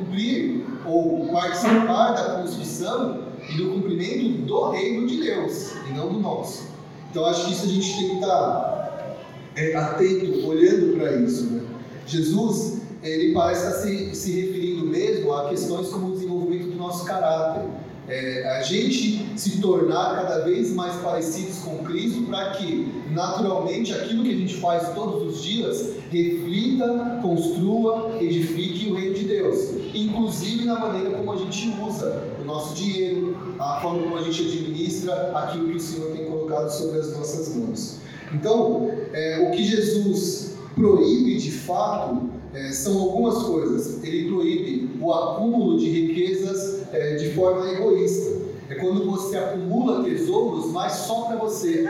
ou 0.84 1.28
participar 1.28 2.12
da 2.12 2.34
construção 2.36 3.24
e 3.48 3.56
do 3.56 3.70
cumprimento 3.72 4.42
do 4.42 4.70
reino 4.70 5.06
de 5.06 5.22
Deus 5.22 5.72
e 5.88 5.92
não 5.92 6.12
do 6.12 6.20
nosso. 6.20 6.68
Então, 7.10 7.24
acho 7.26 7.46
que 7.46 7.52
isso 7.52 7.64
a 7.66 7.68
gente 7.68 7.96
tem 7.96 8.08
que 8.08 8.14
estar 8.14 9.16
é, 9.56 9.74
atento, 9.74 10.46
olhando 10.46 10.96
para 10.96 11.16
isso. 11.16 11.46
Né? 11.50 11.62
Jesus, 12.06 12.82
ele 13.02 13.32
parece 13.32 13.66
estar 13.66 13.80
se, 13.80 14.14
se 14.14 14.40
referindo 14.40 14.86
mesmo 14.86 15.32
a 15.32 15.48
questões 15.48 15.88
como 15.88 16.08
o 16.08 16.12
desenvolvimento 16.12 16.70
do 16.70 16.76
nosso 16.76 17.04
caráter 17.04 17.64
é, 18.10 18.58
a 18.58 18.62
gente 18.62 19.24
se 19.36 19.60
tornar 19.60 20.16
cada 20.16 20.44
vez 20.44 20.72
mais 20.72 20.96
parecidos 20.96 21.58
com 21.58 21.78
Cristo 21.84 22.22
para 22.22 22.50
que, 22.50 22.88
naturalmente, 23.12 23.92
aquilo 23.92 24.24
que 24.24 24.30
a 24.30 24.36
gente 24.36 24.56
faz 24.56 24.88
todos 24.94 25.34
os 25.34 25.42
dias 25.42 25.92
reflita, 26.10 27.20
construa, 27.22 28.16
edifique 28.20 28.90
o 28.90 28.94
reino 28.94 29.14
de 29.14 29.24
Deus. 29.24 29.79
Inclusive 29.94 30.64
na 30.64 30.78
maneira 30.78 31.10
como 31.10 31.32
a 31.32 31.36
gente 31.36 31.74
usa 31.86 32.22
o 32.40 32.44
nosso 32.44 32.74
dinheiro, 32.74 33.36
a 33.58 33.80
forma 33.80 34.02
como 34.02 34.16
a 34.16 34.22
gente 34.22 34.42
administra 34.42 35.32
aquilo 35.34 35.68
que 35.68 35.76
o 35.76 35.80
Senhor 35.80 36.10
tem 36.12 36.26
colocado 36.26 36.68
sobre 36.70 36.98
as 36.98 37.16
nossas 37.16 37.54
mãos. 37.56 38.00
Então, 38.32 38.90
é, 39.12 39.48
o 39.48 39.50
que 39.56 39.64
Jesus 39.64 40.54
proíbe 40.74 41.36
de 41.36 41.50
fato 41.50 42.30
é, 42.54 42.70
são 42.72 43.00
algumas 43.00 43.42
coisas. 43.42 44.02
Ele 44.02 44.28
proíbe 44.28 44.90
o 45.00 45.12
acúmulo 45.12 45.78
de 45.78 45.88
riquezas 45.88 46.82
é, 46.92 47.16
de 47.16 47.30
forma 47.30 47.68
egoísta. 47.70 48.40
É 48.68 48.76
quando 48.76 49.04
você 49.10 49.36
acumula 49.36 50.04
tesouros, 50.04 50.66
mas 50.66 50.92
só 50.92 51.22
para 51.22 51.36
você. 51.36 51.88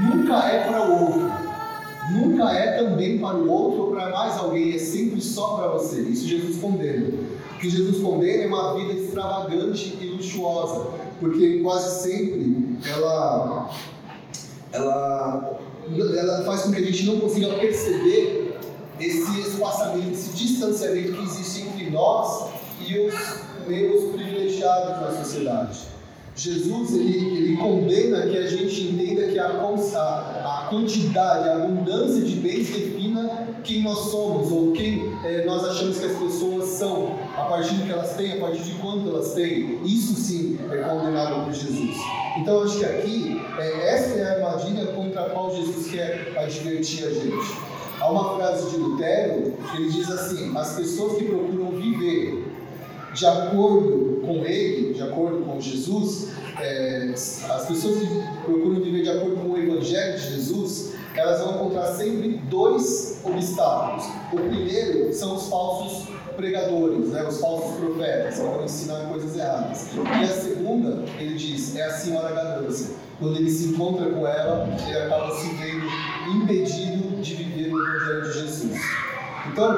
Nunca 0.00 0.48
é 0.48 0.64
para 0.64 0.90
o 0.90 1.04
outro. 1.04 1.30
Nunca 2.12 2.52
é 2.52 2.82
também 2.82 3.18
para 3.18 3.36
o 3.36 3.48
outro 3.48 3.82
ou 3.82 3.90
para 3.92 4.10
mais 4.10 4.36
alguém. 4.36 4.74
É 4.74 4.78
sempre 4.78 5.20
só 5.20 5.56
para 5.56 5.68
você. 5.68 6.00
Isso 6.02 6.26
Jesus 6.26 6.58
condena. 6.58 7.06
O 7.56 7.58
que 7.58 7.70
Jesus 7.70 8.02
condena 8.02 8.42
é 8.42 8.46
uma 8.46 8.74
vida 8.74 8.92
extravagante 8.92 9.96
e 9.98 10.08
luxuosa. 10.08 10.90
Porque 11.18 11.60
quase 11.62 12.02
sempre 12.02 12.76
ela, 12.86 13.70
ela, 14.72 15.58
ela 15.88 16.44
faz 16.44 16.62
com 16.62 16.72
que 16.72 16.82
a 16.82 16.84
gente 16.84 17.06
não 17.06 17.18
consiga 17.18 17.54
perceber 17.54 18.58
esse 19.00 19.40
espaçamento, 19.40 20.12
esse 20.12 20.36
distanciamento 20.36 21.14
que 21.14 21.22
existe 21.22 21.62
entre 21.62 21.88
nós 21.88 22.50
e 22.86 22.98
os 22.98 23.14
menos 23.66 24.12
privilegiados 24.12 25.00
na 25.00 25.24
sociedade. 25.24 25.78
Jesus 26.34 26.94
ele, 26.94 27.38
ele 27.38 27.56
condena 27.56 28.26
que 28.26 28.36
a 28.36 28.46
gente 28.46 28.82
entenda 28.82 29.28
que 29.28 29.38
a, 29.38 29.46
a, 29.46 30.66
quantidade, 30.68 31.48
a 31.48 31.54
abundância 31.54 32.22
de 32.22 32.36
bens 32.36 32.68
defina 32.68 33.05
quem 33.66 33.82
nós 33.82 33.98
somos 34.10 34.52
ou 34.52 34.72
quem 34.72 35.12
é, 35.24 35.44
nós 35.44 35.64
achamos 35.64 35.98
que 35.98 36.06
as 36.06 36.16
pessoas 36.16 36.68
são, 36.70 37.18
a 37.36 37.42
partir 37.42 37.74
do 37.74 37.84
que 37.84 37.92
elas 37.92 38.14
têm, 38.14 38.34
a 38.34 38.40
partir 38.40 38.62
de 38.62 38.72
quanto 38.74 39.08
elas 39.08 39.34
têm. 39.34 39.80
Isso 39.84 40.14
sim 40.14 40.56
é 40.70 40.76
condenado 40.76 41.44
por 41.44 41.52
Jesus. 41.52 41.96
Então 42.38 42.62
acho 42.62 42.78
que 42.78 42.84
aqui, 42.84 43.42
é, 43.58 43.94
essa 43.94 44.18
é 44.18 44.24
a 44.24 44.32
armadilha 44.34 44.86
contra 44.92 45.22
a 45.22 45.30
qual 45.30 45.54
Jesus 45.54 45.90
quer 45.90 46.32
advertir 46.36 47.06
a 47.06 47.10
gente. 47.10 47.76
Há 48.00 48.10
uma 48.10 48.36
frase 48.36 48.70
de 48.70 48.76
Lutero 48.76 49.52
que 49.70 49.76
ele 49.82 49.90
diz 49.90 50.08
assim: 50.10 50.56
as 50.56 50.76
pessoas 50.76 51.18
que 51.18 51.24
procuram 51.24 51.70
viver 51.70 52.44
de 53.14 53.26
acordo 53.26 54.20
com 54.24 54.44
ele, 54.44 54.92
de 54.92 55.02
acordo 55.02 55.38
com 55.44 55.60
Jesus, 55.60 56.28
é, 56.60 57.10
as 57.12 57.66
pessoas 57.66 57.98
que 57.98 58.06
procuram 58.44 58.80
viver 58.80 59.02
de 59.02 59.10
acordo 59.10 59.36
com 59.36 59.48
o 59.48 59.58
Evangelho 59.58 60.18
de 60.18 60.34
Jesus, 60.34 60.92
elas 61.16 61.40
vão 61.40 61.56
encontrar 61.56 61.86
sempre 61.86 62.40
dois 62.48 63.20
obstáculos. 63.24 64.04
O 64.32 64.36
primeiro 64.36 65.12
são 65.12 65.36
os 65.36 65.48
falsos 65.48 66.08
pregadores, 66.36 67.08
né, 67.08 67.24
os 67.26 67.40
falsos 67.40 67.76
profetas, 67.78 68.34
que 68.34 68.40
vão 68.42 68.64
ensinar 68.64 69.08
coisas 69.08 69.36
erradas. 69.36 69.88
E 69.94 70.24
a 70.24 70.26
segunda, 70.26 71.04
ele 71.18 71.34
diz, 71.34 71.74
é 71.76 71.84
a 71.84 71.90
senhora 71.90 72.34
ganância. 72.34 72.94
Quando 73.18 73.36
ele 73.36 73.50
se 73.50 73.68
encontra 73.68 74.10
com 74.10 74.26
ela, 74.26 74.68
ele 74.86 74.98
acaba 74.98 75.34
se 75.34 75.48
vendo 75.54 75.86
impedido 76.36 77.20
de 77.22 77.34
viver 77.34 77.72
o 77.72 77.78
Evangelho 77.78 78.22
de 78.22 78.32
Jesus. 78.40 78.80
Então, 79.50 79.74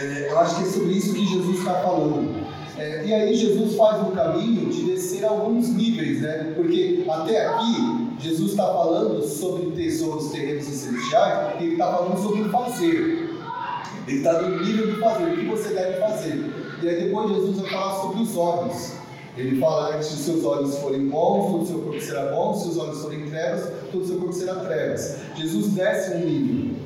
é, 0.00 0.28
eu 0.30 0.38
acho 0.38 0.56
que 0.56 0.62
é 0.62 0.66
sobre 0.66 0.92
isso 0.92 1.12
que 1.12 1.26
Jesus 1.26 1.58
está 1.58 1.74
falando. 1.74 2.42
É, 2.78 3.04
e 3.04 3.12
aí 3.12 3.34
Jesus 3.34 3.76
faz 3.76 4.02
um 4.02 4.12
caminho 4.12 4.70
de 4.70 4.84
descer 4.84 5.24
alguns 5.26 5.68
níveis, 5.68 6.22
né? 6.22 6.52
Porque 6.56 7.04
até 7.06 7.46
aqui 7.46 8.01
Jesus 8.22 8.52
está 8.52 8.64
falando 8.64 9.20
sobre 9.26 9.72
tesouros 9.72 10.30
terrenos 10.30 10.68
e 10.68 10.72
celestiais, 10.76 11.60
ele 11.60 11.72
está 11.72 11.92
falando 11.92 12.22
sobre 12.22 12.42
o 12.42 12.50
fazer. 12.50 13.30
Ele 14.06 14.16
está 14.18 14.42
no 14.42 14.64
nível 14.64 14.94
do 14.94 15.00
fazer, 15.00 15.24
o 15.24 15.36
que 15.36 15.46
você 15.46 15.74
deve 15.74 15.98
fazer. 15.98 16.52
E 16.82 16.88
aí 16.88 17.04
depois 17.04 17.30
Jesus 17.30 17.58
vai 17.58 17.70
falar 17.70 18.00
sobre 18.00 18.22
os 18.22 18.36
olhos. 18.36 18.92
Ele 19.36 19.58
fala 19.58 19.96
que 19.96 20.04
se 20.04 20.14
os 20.14 20.20
seus 20.20 20.44
olhos 20.44 20.78
forem 20.78 21.08
bons, 21.08 21.50
todo 21.50 21.62
o 21.62 21.66
seu 21.66 21.78
corpo 21.80 22.00
será 22.00 22.30
bom, 22.32 22.54
se 22.54 22.68
os 22.68 22.78
olhos 22.78 23.00
forem 23.00 23.28
trevas, 23.28 23.72
todo 23.90 24.02
o 24.02 24.06
seu 24.06 24.16
corpo 24.18 24.32
será 24.32 24.56
trevas. 24.56 25.16
Jesus 25.36 25.68
desce 25.68 26.16
um 26.16 26.20
nível. 26.20 26.76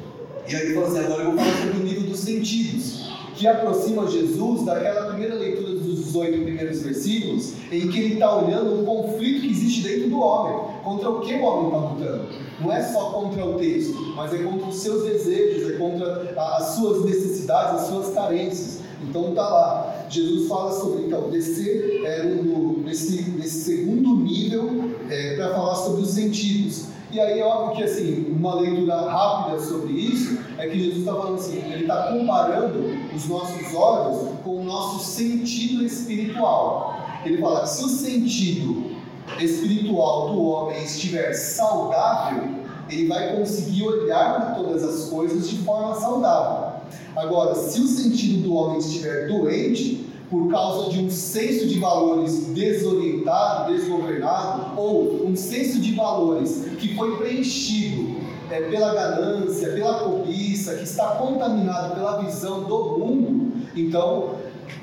E 0.48 0.54
aí 0.54 0.62
ele 0.62 0.74
fala 0.74 0.86
assim, 0.86 0.98
agora 1.00 1.22
eu 1.22 1.30
vou 1.32 1.38
falar 1.38 1.56
sobre 1.56 1.80
o 1.80 1.82
nível 1.82 2.02
dos 2.02 2.20
sentidos, 2.20 3.10
que 3.34 3.46
aproxima 3.46 4.08
Jesus 4.08 4.64
daquela 4.64 5.10
primeira 5.10 5.34
leitura 5.34 5.74
dos 5.74 6.14
oito 6.14 6.42
primeiros 6.42 6.82
versículos, 6.82 7.52
em 7.70 7.88
que 7.88 7.98
ele 7.98 8.14
está 8.14 8.36
olhando 8.36 8.80
o 8.80 8.84
conflito 8.86 9.40
que 9.42 9.50
existe 9.50 9.82
dentro 9.82 10.08
do 10.10 10.20
homem, 10.20 10.65
contra 10.86 11.10
o 11.10 11.20
que 11.20 11.34
o 11.34 11.42
homem 11.42 11.66
está 11.66 11.78
lutando. 11.78 12.28
Não 12.60 12.72
é 12.72 12.80
só 12.80 13.10
contra 13.10 13.44
o 13.44 13.54
texto, 13.54 14.14
mas 14.14 14.32
é 14.32 14.38
contra 14.38 14.68
os 14.68 14.76
seus 14.76 15.02
desejos, 15.02 15.68
é 15.68 15.76
contra 15.78 16.32
as 16.36 16.64
suas 16.76 17.04
necessidades, 17.04 17.82
as 17.82 17.88
suas 17.88 18.14
carências. 18.14 18.82
Então 19.02 19.30
está 19.30 19.42
lá. 19.42 20.06
Jesus 20.08 20.48
fala 20.48 20.72
sobre 20.72 21.06
então 21.06 21.28
descer 21.28 22.02
é, 22.04 22.22
no, 22.22 22.78
nesse, 22.78 23.30
nesse 23.30 23.64
segundo 23.64 24.14
nível 24.14 24.92
é, 25.10 25.34
para 25.34 25.54
falar 25.54 25.74
sobre 25.74 26.02
os 26.02 26.10
sentidos. 26.10 26.86
E 27.10 27.18
aí 27.18 27.40
é 27.40 27.44
óbvio 27.44 27.76
que 27.76 27.82
assim, 27.82 28.26
uma 28.30 28.54
leitura 28.60 29.10
rápida 29.10 29.58
sobre 29.58 29.92
isso 29.92 30.38
é 30.56 30.68
que 30.68 30.78
Jesus 30.78 30.98
está 30.98 31.14
falando 31.14 31.34
assim, 31.34 31.62
ele 31.72 31.82
está 31.82 32.12
comparando 32.12 32.84
os 33.14 33.26
nossos 33.26 33.74
olhos 33.74 34.28
com 34.44 34.60
o 34.60 34.64
nosso 34.64 35.04
sentido 35.04 35.84
espiritual. 35.84 37.00
Ele 37.24 37.38
fala 37.38 37.66
se 37.66 37.84
o 37.84 37.88
sentido 37.88 38.95
espiritual 39.40 40.30
do 40.30 40.42
homem 40.42 40.82
estiver 40.82 41.32
saudável, 41.34 42.44
ele 42.88 43.08
vai 43.08 43.36
conseguir 43.36 43.82
olhar 43.82 44.34
para 44.36 44.54
todas 44.54 44.84
as 44.84 45.08
coisas 45.08 45.48
de 45.48 45.58
forma 45.58 45.94
saudável. 45.96 46.80
Agora, 47.16 47.54
se 47.54 47.80
o 47.80 47.86
sentido 47.86 48.42
do 48.42 48.54
homem 48.54 48.78
estiver 48.78 49.26
doente, 49.26 50.06
por 50.30 50.50
causa 50.50 50.90
de 50.90 51.00
um 51.00 51.10
senso 51.10 51.66
de 51.66 51.78
valores 51.78 52.46
desorientado, 52.46 53.72
desgovernado, 53.72 54.78
ou 54.80 55.24
um 55.26 55.36
senso 55.36 55.80
de 55.80 55.94
valores 55.94 56.64
que 56.78 56.96
foi 56.96 57.16
preenchido 57.16 58.16
é, 58.50 58.60
pela 58.62 58.92
ganância, 58.94 59.70
pela 59.70 60.00
cobiça, 60.00 60.74
que 60.74 60.84
está 60.84 61.16
contaminado 61.16 61.94
pela 61.94 62.22
visão 62.22 62.64
do 62.64 62.98
mundo, 62.98 63.52
então 63.74 64.34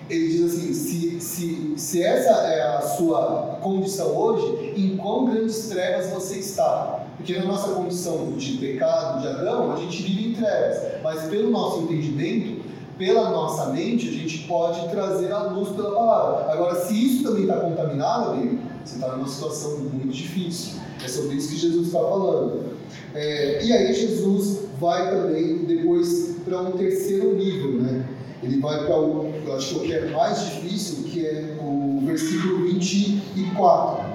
ele 0.10 0.28
diz 0.28 0.46
assim: 0.46 0.74
se, 0.74 1.19
se, 1.19 1.74
se 1.78 2.04
essa 2.04 2.32
é 2.48 2.78
a 2.78 2.82
sua 2.82 3.60
condição 3.62 4.15
hoje, 4.15 4.74
em 4.76 4.98
quão 4.98 5.26
grandes 5.26 5.69
trevas 5.69 6.12
você 6.12 6.39
está? 6.39 7.06
Porque 7.17 7.38
na 7.38 7.46
nossa 7.46 7.74
condição 7.74 8.34
de 8.34 8.58
pecado, 8.58 9.22
de 9.22 9.28
Adão, 9.28 9.72
a 9.74 9.78
gente 9.78 10.04
vive 10.04 10.32
em 10.32 10.34
trevas, 10.34 11.02
mas 11.02 11.24
pelo 11.24 11.52
nosso 11.52 11.84
entendimento, 11.84 12.63
pela 12.98 13.30
nossa 13.30 13.67
mente, 13.67 14.10
a 14.10 14.12
gente 14.12 14.39
pode 14.48 14.88
trazer 14.89 15.32
a 15.32 15.43
luz 15.43 15.69
pela 15.69 15.91
palavra. 15.91 16.52
Agora, 16.52 16.76
se 16.76 16.93
isso 16.93 17.24
também 17.24 17.43
está 17.43 17.58
contaminado, 17.58 18.32
amigo, 18.32 18.60
você 18.84 18.96
está 18.96 19.15
numa 19.15 19.28
situação 19.28 19.78
muito 19.80 20.10
difícil. 20.10 20.80
É 21.04 21.08
sobre 21.08 21.36
isso 21.36 21.50
que 21.50 21.58
Jesus 21.58 21.88
está 21.88 22.00
falando. 22.00 22.74
É, 23.15 23.63
e 23.63 23.72
aí 23.74 23.93
Jesus 23.93 24.60
vai 24.80 25.10
também 25.10 25.65
depois 25.65 26.36
para 26.46 26.62
um 26.62 26.72
terceiro 26.72 27.36
nível, 27.36 27.82
né? 27.82 28.06
Ele 28.41 28.60
vai 28.60 28.86
para 28.86 29.00
o, 29.00 29.33
eu 29.46 29.56
acho 29.56 29.76
que 29.76 29.80
o 29.80 29.80
que 29.82 29.94
é 29.94 30.10
mais 30.12 30.40
difícil, 30.46 31.04
que 31.04 31.26
é 31.26 31.58
o 31.62 32.02
versículo 32.06 32.66
24 32.66 34.14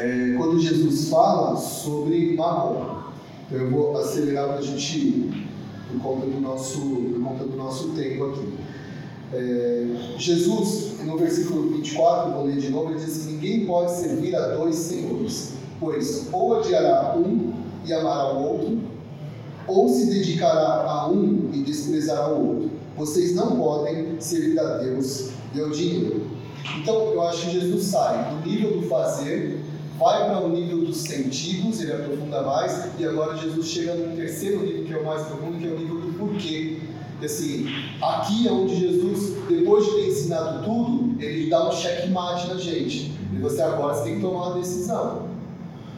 é, 0.00 0.34
quando 0.36 0.58
Jesus 0.58 1.08
fala 1.08 1.56
sobre 1.56 2.34
marrom. 2.34 3.00
Então 3.46 3.58
eu 3.58 3.70
vou 3.70 3.98
acelerar 3.98 4.48
para 4.48 4.58
a 4.58 4.62
gente 4.62 4.98
ir, 4.98 5.48
por 5.90 6.00
conta 6.00 6.26
do 6.26 6.40
nosso, 6.40 6.80
por 6.80 7.22
conta 7.22 7.44
do 7.44 7.56
nosso 7.56 7.88
tempo 7.90 8.24
aqui. 8.24 8.54
É, 9.32 9.86
Jesus, 10.18 10.94
no 11.04 11.16
versículo 11.16 11.70
24, 11.76 12.32
vou 12.32 12.46
ler 12.46 12.56
de 12.56 12.70
novo, 12.70 12.90
ele 12.90 12.98
diz 12.98 13.10
assim: 13.10 13.34
Ninguém 13.34 13.66
pode 13.66 13.92
servir 13.92 14.34
a 14.34 14.56
dois 14.56 14.74
senhores, 14.76 15.54
pois 15.78 16.28
ou 16.32 16.58
odiará 16.58 17.14
um 17.16 17.52
e 17.84 17.92
amará 17.92 18.32
o 18.32 18.42
outro, 18.42 18.78
ou 19.66 19.88
se 19.88 20.06
dedicará 20.06 20.84
a 20.84 21.08
um 21.08 21.50
e 21.52 21.62
desprezará 21.62 22.28
o 22.28 22.48
outro. 22.48 22.69
Vocês 23.00 23.34
não 23.34 23.56
podem 23.56 24.20
servir 24.20 24.60
a 24.60 24.76
Deus 24.76 25.30
e 25.54 25.60
ao 25.62 25.70
dinheiro. 25.70 26.20
Então, 26.78 27.12
eu 27.14 27.22
acho 27.22 27.46
que 27.46 27.52
Jesus 27.58 27.84
sai 27.84 28.30
do 28.30 28.46
nível 28.46 28.78
do 28.78 28.86
fazer 28.88 29.58
vai 29.98 30.26
para 30.26 30.44
o 30.44 30.50
nível 30.50 30.84
dos 30.84 30.98
sentidos, 30.98 31.80
ele 31.80 31.92
aprofunda 31.92 32.42
mais, 32.42 32.88
e 32.98 33.04
agora 33.06 33.36
Jesus 33.38 33.66
chega 33.68 33.94
no 33.94 34.14
terceiro 34.14 34.62
nível, 34.64 34.84
que 34.84 34.92
é 34.92 34.98
o 34.98 35.04
mais 35.04 35.22
profundo, 35.26 35.58
que 35.58 35.66
é 35.66 35.70
o 35.70 35.78
nível 35.78 35.96
do 35.96 36.18
porquê. 36.18 36.78
E 37.22 37.24
assim, 37.24 37.66
aqui 38.02 38.46
é 38.46 38.52
onde 38.52 38.76
Jesus, 38.76 39.34
depois 39.48 39.86
de 39.86 39.92
ter 39.92 40.08
ensinado 40.08 40.64
tudo, 40.64 41.22
ele 41.22 41.48
dá 41.48 41.68
um 41.68 41.72
checkmate 41.72 42.48
na 42.48 42.56
gente. 42.56 43.12
E 43.32 43.38
você 43.40 43.62
agora 43.62 43.94
você 43.94 44.04
tem 44.04 44.16
que 44.16 44.20
tomar 44.20 44.48
uma 44.48 44.58
decisão. 44.58 45.22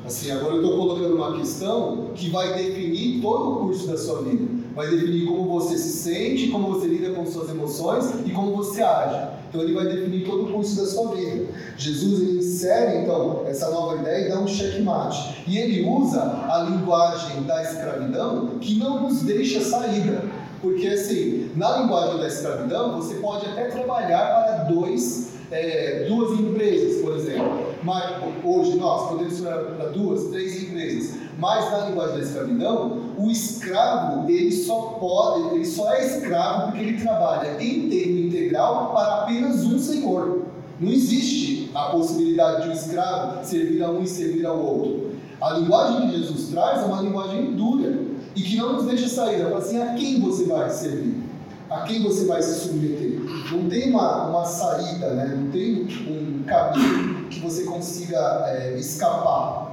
Assim, 0.05 0.31
agora 0.31 0.55
eu 0.55 0.63
estou 0.63 0.79
colocando 0.79 1.17
uma 1.17 1.37
questão 1.37 2.11
que 2.15 2.31
vai 2.31 2.55
definir 2.55 3.21
todo 3.21 3.51
o 3.51 3.57
curso 3.67 3.89
da 3.89 3.99
sua 3.99 4.23
vida. 4.23 4.62
Vai 4.75 4.89
definir 4.91 5.27
como 5.27 5.49
você 5.49 5.77
se 5.77 5.91
sente, 5.99 6.49
como 6.49 6.69
você 6.69 6.87
lida 6.87 7.11
com 7.11 7.27
suas 7.27 7.51
emoções 7.51 8.11
e 8.25 8.31
como 8.31 8.57
você 8.57 8.83
age. 8.83 9.29
Então 9.49 9.61
ele 9.61 9.75
vai 9.75 9.85
definir 9.85 10.25
todo 10.25 10.45
o 10.45 10.53
curso 10.53 10.77
da 10.77 10.87
sua 10.87 11.15
vida. 11.15 11.47
Jesus 11.77 12.21
ele 12.21 12.39
insere 12.39 13.03
então 13.03 13.45
essa 13.47 13.71
nova 13.71 13.97
ideia 13.97 14.27
e 14.27 14.29
dá 14.31 14.41
um 14.41 14.47
checkmate. 14.47 15.45
E 15.47 15.59
ele 15.59 15.87
usa 15.87 16.23
a 16.23 16.67
linguagem 16.71 17.43
da 17.43 17.63
escravidão 17.63 18.59
que 18.61 18.79
não 18.79 19.03
nos 19.03 19.23
deixa 19.23 19.61
saída. 19.61 20.23
Porque 20.63 20.87
assim, 20.87 21.51
na 21.57 21.79
linguagem 21.79 22.19
da 22.19 22.29
escravidão, 22.29 22.97
você 22.97 23.17
pode 23.17 23.45
até 23.47 23.65
trabalhar 23.67 24.45
para 24.45 24.65
dois 24.65 25.33
é, 25.53 26.07
duas 26.09 26.39
empresas, 26.41 27.03
por 27.03 27.17
exemplo. 27.17 27.73
Mas, 27.83 28.11
hoje 28.43 28.77
nós 28.77 29.09
podemos 29.09 29.41
trabalhar 29.41 29.77
para 29.77 29.89
duas, 29.91 30.25
três 30.31 30.63
empresas. 30.63 31.17
Mas 31.39 31.71
na 31.71 31.89
linguagem 31.89 32.17
da 32.17 32.23
escravidão, 32.23 33.01
o 33.19 33.31
escravo 33.31 34.31
ele 34.31 34.53
só 34.53 34.97
pode, 34.99 35.55
ele 35.55 35.65
só 35.65 35.93
é 35.93 36.07
escravo 36.07 36.71
porque 36.71 36.85
ele 36.85 37.01
trabalha 37.01 37.63
em 37.63 37.89
tempo 37.89 38.19
integral 38.27 38.93
para 38.95 39.23
apenas 39.23 39.65
um 39.65 39.79
senhor. 39.79 40.43
Não 40.81 40.91
existe 40.91 41.71
a 41.75 41.85
possibilidade 41.91 42.63
de 42.63 42.69
um 42.71 42.73
escravo 42.73 43.45
servir 43.45 43.83
a 43.83 43.91
um 43.91 44.03
e 44.03 44.07
servir 44.07 44.47
ao 44.47 44.59
outro. 44.59 45.13
A 45.41 45.55
linguagem 45.55 46.09
que 46.09 46.19
Jesus 46.19 46.49
traz 46.51 46.83
é 46.83 46.85
uma 46.85 47.03
linguagem 47.03 47.53
dura 47.55 47.99
e 48.35 48.41
que 48.41 48.57
não 48.57 48.75
nos 48.75 48.87
deixa 48.87 49.09
sair. 49.09 49.41
Ela 49.41 49.51
fala 49.51 49.59
assim: 49.63 49.81
a 49.81 49.95
quem 49.95 50.21
você 50.21 50.45
vai 50.45 50.71
servir? 50.71 51.23
A 51.69 51.81
quem 51.83 52.03
você 52.03 52.25
vai 52.27 52.43
se 52.43 52.61
submeter? 52.61 53.12
Não 53.51 53.69
tem 53.69 53.91
uma, 53.91 54.29
uma 54.29 54.45
saída, 54.45 55.11
né? 55.11 55.35
não 55.37 55.51
tem 55.51 55.87
um 56.09 56.43
caminho 56.45 57.27
que 57.29 57.41
você 57.41 57.65
consiga 57.65 58.45
é, 58.47 58.77
escapar. 58.79 59.73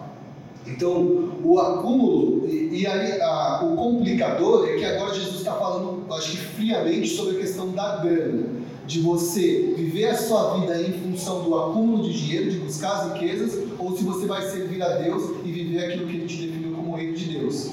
Então, 0.67 1.31
o 1.43 1.59
acúmulo, 1.59 2.47
e, 2.47 2.81
e 2.81 2.87
aí 2.87 3.21
a, 3.21 3.63
o 3.63 3.75
complicador 3.75 4.67
é 4.67 4.75
que 4.75 4.85
agora 4.85 5.13
Jesus 5.13 5.37
está 5.37 5.53
falando, 5.53 6.05
acho 6.13 6.31
que 6.31 6.37
friamente, 6.37 7.09
sobre 7.09 7.37
a 7.37 7.39
questão 7.39 7.71
da 7.71 7.97
grana. 7.97 8.59
De 8.85 9.01
você 9.01 9.73
viver 9.77 10.07
a 10.07 10.17
sua 10.17 10.59
vida 10.59 10.81
em 10.81 10.93
função 10.93 11.43
do 11.43 11.55
acúmulo 11.55 12.03
de 12.03 12.11
dinheiro, 12.11 12.49
de 12.49 12.57
buscar 12.57 12.91
as 12.93 13.13
riquezas, 13.13 13.63
ou 13.77 13.95
se 13.95 14.03
você 14.03 14.25
vai 14.25 14.41
servir 14.41 14.81
a 14.81 14.97
Deus 14.97 15.23
e 15.45 15.51
viver 15.51 15.85
aquilo 15.85 16.07
que 16.07 16.17
a 16.17 16.19
gente 16.21 16.47
definiu 16.47 16.71
como 16.73 16.95
reino 16.95 17.15
de 17.15 17.25
Deus. 17.25 17.69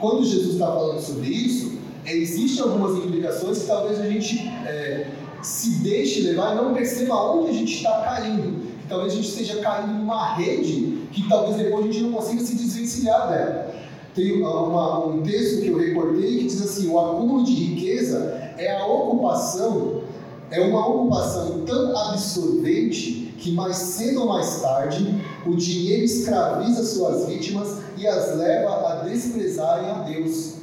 Quando 0.00 0.24
Jesus 0.24 0.54
está 0.54 0.66
falando 0.66 1.00
sobre 1.00 1.28
isso, 1.28 1.78
é, 2.04 2.14
existem 2.14 2.62
algumas 2.62 2.96
implicações 2.96 3.60
que 3.60 3.66
talvez 3.66 4.00
a 4.00 4.08
gente 4.08 4.38
é, 4.66 5.06
se 5.42 5.70
deixe 5.82 6.20
levar 6.22 6.52
e 6.52 6.56
não 6.56 6.74
perceba 6.74 7.14
onde 7.14 7.50
a 7.50 7.52
gente 7.52 7.74
está 7.74 8.02
caindo. 8.02 8.70
Que 8.80 8.88
talvez 8.88 9.12
a 9.12 9.16
gente 9.16 9.28
esteja 9.28 9.60
caindo 9.60 9.92
numa 9.92 10.34
rede 10.34 11.08
que 11.12 11.28
talvez 11.28 11.56
depois 11.56 11.84
a 11.84 11.92
gente 11.92 12.04
não 12.04 12.12
consiga 12.12 12.42
se 12.42 12.54
desvencilhar 12.54 13.28
dela. 13.28 13.74
Tem 14.14 14.42
uma, 14.42 15.06
um 15.06 15.22
texto 15.22 15.62
que 15.62 15.68
eu 15.68 15.78
recortei 15.78 16.38
que 16.38 16.44
diz 16.46 16.62
assim: 16.62 16.88
o 16.88 16.98
acúmulo 16.98 17.44
de 17.44 17.52
riqueza 17.52 18.52
é 18.58 18.76
a 18.76 18.86
ocupação, 18.86 20.02
é 20.50 20.60
uma 20.60 20.86
ocupação 20.86 21.64
tão 21.64 21.96
absorvente 21.96 23.32
que 23.38 23.52
mais 23.52 23.76
cedo 23.76 24.22
ou 24.22 24.28
mais 24.28 24.60
tarde 24.60 25.22
o 25.46 25.54
dinheiro 25.54 26.04
escraviza 26.04 26.84
suas 26.84 27.26
vítimas 27.26 27.78
e 27.96 28.06
as 28.06 28.36
leva 28.36 28.88
a 28.88 28.94
desprezarem 29.04 29.90
a 29.90 29.94
Deus. 30.02 30.56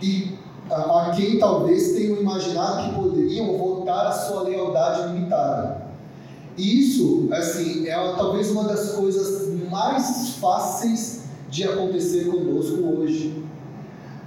E 0.00 0.43
a, 0.74 1.08
a 1.08 1.10
quem 1.10 1.38
talvez 1.38 1.92
tenham 1.92 2.16
imaginado 2.16 2.88
que 2.88 2.94
poderiam 2.94 3.56
voltar 3.56 4.08
à 4.08 4.12
sua 4.12 4.42
lealdade 4.42 5.12
limitada. 5.12 5.84
Isso, 6.56 7.28
assim, 7.32 7.88
é 7.88 7.94
talvez 8.16 8.50
uma 8.50 8.64
das 8.64 8.92
coisas 8.92 9.48
mais 9.70 10.36
fáceis 10.40 11.24
de 11.48 11.64
acontecer 11.64 12.26
conosco 12.26 12.82
hoje. 12.82 13.44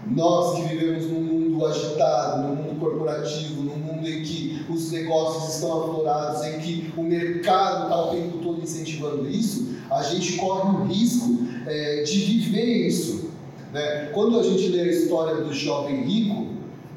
Nós 0.10 0.56
que 0.56 0.62
vivemos 0.64 1.06
num 1.06 1.22
mundo 1.22 1.66
agitado, 1.66 2.48
num 2.48 2.56
mundo 2.56 2.80
corporativo, 2.80 3.62
num 3.64 3.78
mundo 3.78 4.08
em 4.08 4.24
que 4.24 4.66
os 4.70 4.92
negócios 4.92 5.56
estão 5.56 5.84
aflorados, 5.84 6.44
em 6.46 6.60
que 6.60 6.94
o 6.98 7.04
mercado 7.04 7.84
está 7.84 8.06
o 8.06 8.12
tempo 8.12 8.38
todo 8.38 8.62
incentivando 8.62 9.28
isso, 9.28 9.76
a 9.90 10.04
gente 10.04 10.38
corre 10.38 10.70
o 10.70 10.84
risco 10.86 11.40
é, 11.66 12.04
de 12.04 12.20
viver 12.20 12.88
isso. 12.88 13.27
Né? 13.74 14.10
Quando 14.14 14.40
a 14.40 14.44
gente 14.44 14.68
lê 14.70 14.82
a 14.82 14.88
história 14.88 15.36
do 15.44 15.54
jovem 15.54 16.04
rico, 16.04 16.48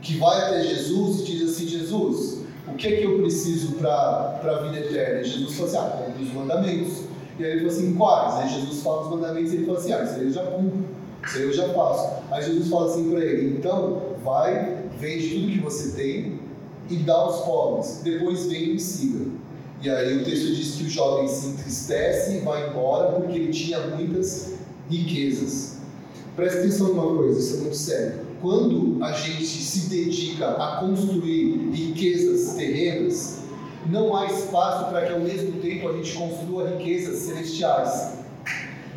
que 0.03 0.17
vai 0.17 0.41
até 0.41 0.63
Jesus 0.63 1.21
e 1.21 1.25
diz 1.25 1.51
assim: 1.51 1.67
Jesus, 1.67 2.39
o 2.69 2.75
que 2.75 2.87
é 2.87 2.97
que 2.97 3.05
eu 3.05 3.19
preciso 3.19 3.73
para 3.73 4.41
a 4.43 4.63
vida 4.63 4.79
eterna? 4.87 5.21
E 5.21 5.25
Jesus 5.25 5.55
fala 5.55 5.69
assim: 5.69 5.79
ah, 5.79 6.05
cumpre 6.05 6.23
os 6.23 6.33
mandamentos. 6.33 7.03
E 7.39 7.45
aí 7.45 7.51
ele 7.53 7.61
fala 7.61 7.73
assim: 7.73 7.95
quais? 7.95 8.35
Aí 8.35 8.61
Jesus 8.61 8.83
fala 8.83 9.03
os 9.03 9.11
mandamentos 9.11 9.53
e 9.53 9.57
ele 9.57 9.67
fala 9.67 9.79
assim: 9.79 9.93
ah, 9.93 10.03
isso 10.05 10.15
aí 10.15 10.25
eu 10.25 10.33
já 10.33 10.43
cumpro, 10.45 10.85
isso 11.27 11.37
aí 11.37 11.43
eu 11.43 11.53
já 11.53 11.69
faço. 11.71 12.23
Aí 12.31 12.43
Jesus 12.43 12.69
fala 12.69 12.91
assim 12.91 13.11
para 13.11 13.25
ele: 13.25 13.57
então, 13.57 14.03
vai, 14.25 14.85
vende 14.99 15.29
tudo 15.29 15.53
que 15.53 15.59
você 15.59 15.97
tem 15.97 16.41
e 16.89 16.97
dá 16.97 17.15
aos 17.15 17.45
pobres, 17.45 18.01
depois 18.03 18.47
vem 18.47 18.65
e 18.65 18.73
me 18.73 18.81
siga. 18.81 19.27
E 19.83 19.89
aí 19.89 20.19
o 20.19 20.25
texto 20.25 20.55
diz 20.55 20.75
que 20.75 20.85
o 20.85 20.91
jovem 20.91 21.27
se 21.27 21.49
entristece 21.49 22.37
e 22.37 22.41
vai 22.41 22.69
embora 22.69 23.13
porque 23.13 23.39
ele 23.39 23.53
tinha 23.53 23.81
muitas 23.87 24.55
riquezas. 24.91 25.80
Presta 26.37 26.61
atenção 26.61 26.89
numa 26.89 27.17
coisa, 27.17 27.39
isso 27.39 27.57
é 27.57 27.61
muito 27.61 27.77
sério 27.77 28.31
quando 28.41 29.03
a 29.03 29.13
gente 29.13 29.45
se 29.45 29.89
dedica 29.91 30.49
a 30.49 30.77
construir 30.79 31.71
riquezas 31.73 32.55
terrenas, 32.55 33.41
não 33.87 34.17
há 34.17 34.27
espaço 34.27 34.91
para 34.91 35.07
que 35.07 35.13
ao 35.13 35.21
mesmo 35.21 35.61
tempo 35.61 35.89
a 35.89 35.93
gente 35.93 36.17
construa 36.17 36.71
riquezas 36.71 37.19
celestiais. 37.21 38.19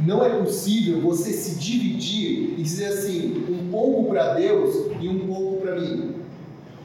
Não 0.05 0.25
é 0.25 0.29
possível 0.29 1.01
você 1.01 1.31
se 1.31 1.59
dividir 1.59 2.55
e 2.57 2.63
dizer 2.63 2.85
assim, 2.85 3.45
um 3.49 3.69
pouco 3.69 4.09
para 4.09 4.33
Deus 4.33 4.91
e 4.99 5.07
um 5.07 5.27
pouco 5.27 5.61
para 5.61 5.79
mim. 5.79 6.15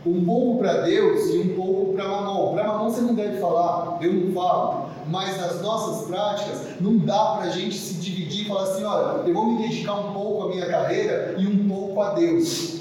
Um 0.06 0.24
pouco 0.24 0.58
para 0.58 0.82
Deus 0.82 1.34
e 1.34 1.38
um 1.38 1.54
pouco 1.54 1.94
para 1.94 2.06
Mamon. 2.06 2.54
Para 2.54 2.66
Mamon 2.66 2.90
você 2.90 3.00
não 3.00 3.14
deve 3.14 3.38
falar, 3.38 3.98
eu 4.02 4.12
não 4.12 4.32
falo. 4.32 4.87
Mas 5.10 5.40
nas 5.40 5.62
nossas 5.62 6.06
práticas, 6.06 6.80
não 6.80 6.98
dá 6.98 7.36
para 7.36 7.44
a 7.44 7.50
gente 7.50 7.76
se 7.76 7.94
dividir 7.94 8.44
e 8.44 8.48
falar 8.48 8.64
assim: 8.64 8.84
olha, 8.84 9.26
eu 9.26 9.34
vou 9.34 9.52
me 9.52 9.62
dedicar 9.62 9.94
um 9.94 10.12
pouco 10.12 10.42
à 10.44 10.48
minha 10.50 10.66
carreira 10.66 11.34
e 11.38 11.46
um 11.46 11.68
pouco 11.68 12.00
a 12.02 12.14
Deus. 12.14 12.80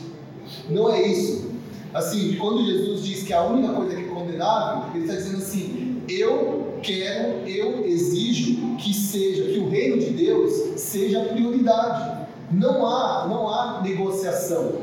Não 0.70 0.92
é 0.92 1.08
isso. 1.08 1.48
Assim, 1.94 2.36
quando 2.36 2.66
Jesus 2.66 3.04
diz 3.04 3.24
que 3.24 3.34
a 3.34 3.44
única 3.44 3.74
coisa 3.74 3.96
que 3.96 4.04
é 4.04 4.08
condenável, 4.08 4.92
ele 4.94 5.06
está 5.06 5.16
dizendo 5.16 5.38
assim: 5.38 6.02
eu 6.10 6.80
quero, 6.82 7.48
eu 7.48 7.86
exijo 7.86 8.76
que 8.78 8.94
seja, 8.94 9.44
que 9.52 9.60
o 9.60 9.70
reino 9.70 9.98
de 9.98 10.12
Deus 10.12 10.80
seja 10.80 11.22
a 11.22 11.26
prioridade. 11.26 12.28
Não 12.52 12.86
há, 12.86 13.28
não 13.28 13.50
há 13.50 13.82
negociação. 13.82 14.74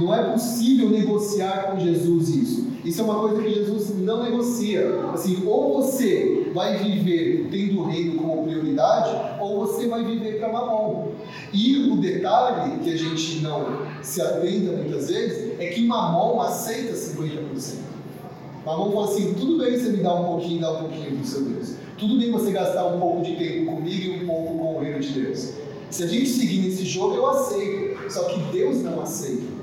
Não 0.00 0.14
é 0.14 0.22
possível 0.30 0.90
negociar 0.90 1.70
com 1.70 1.80
Jesus 1.80 2.28
isso. 2.28 2.67
Isso 2.84 3.00
é 3.00 3.04
uma 3.04 3.18
coisa 3.18 3.42
que 3.42 3.54
Jesus 3.54 3.98
não 3.98 4.22
negocia. 4.22 5.10
Assim, 5.12 5.42
ou 5.46 5.82
você 5.82 6.50
vai 6.54 6.78
viver 6.78 7.48
tendo 7.50 7.80
o 7.80 7.84
reino 7.84 8.16
como 8.16 8.44
prioridade, 8.44 9.40
ou 9.40 9.66
você 9.66 9.88
vai 9.88 10.04
viver 10.04 10.38
para 10.38 10.52
mamão. 10.52 11.08
E 11.52 11.90
o 11.90 11.96
detalhe 11.96 12.78
que 12.78 12.92
a 12.92 12.96
gente 12.96 13.40
não 13.40 13.66
se 14.02 14.20
atenta 14.22 14.72
muitas 14.72 15.08
vezes 15.08 15.58
é 15.58 15.66
que 15.66 15.86
mamão 15.86 16.40
aceita 16.40 16.92
50%. 16.92 17.88
Mamão 18.64 18.92
fala 18.92 19.06
assim: 19.06 19.34
tudo 19.34 19.58
bem 19.58 19.78
você 19.78 19.88
me 19.90 19.98
dar 19.98 20.14
um 20.14 20.24
pouquinho, 20.24 20.60
dar 20.60 20.72
um 20.72 20.80
pouquinho 20.80 21.16
do 21.16 21.26
seu 21.26 21.42
Deus. 21.42 21.74
Tudo 21.96 22.18
bem 22.18 22.30
você 22.30 22.52
gastar 22.52 22.86
um 22.86 23.00
pouco 23.00 23.22
de 23.22 23.34
tempo 23.36 23.72
comigo 23.72 24.12
e 24.12 24.24
um 24.24 24.26
pouco 24.26 24.58
com 24.58 24.76
o 24.76 24.80
reino 24.80 25.00
de 25.00 25.20
Deus. 25.20 25.54
Se 25.90 26.04
a 26.04 26.06
gente 26.06 26.28
seguir 26.28 26.60
nesse 26.60 26.84
jogo, 26.84 27.14
eu 27.14 27.26
aceito. 27.26 28.12
Só 28.12 28.24
que 28.24 28.40
Deus 28.52 28.82
não 28.82 29.00
aceita. 29.00 29.58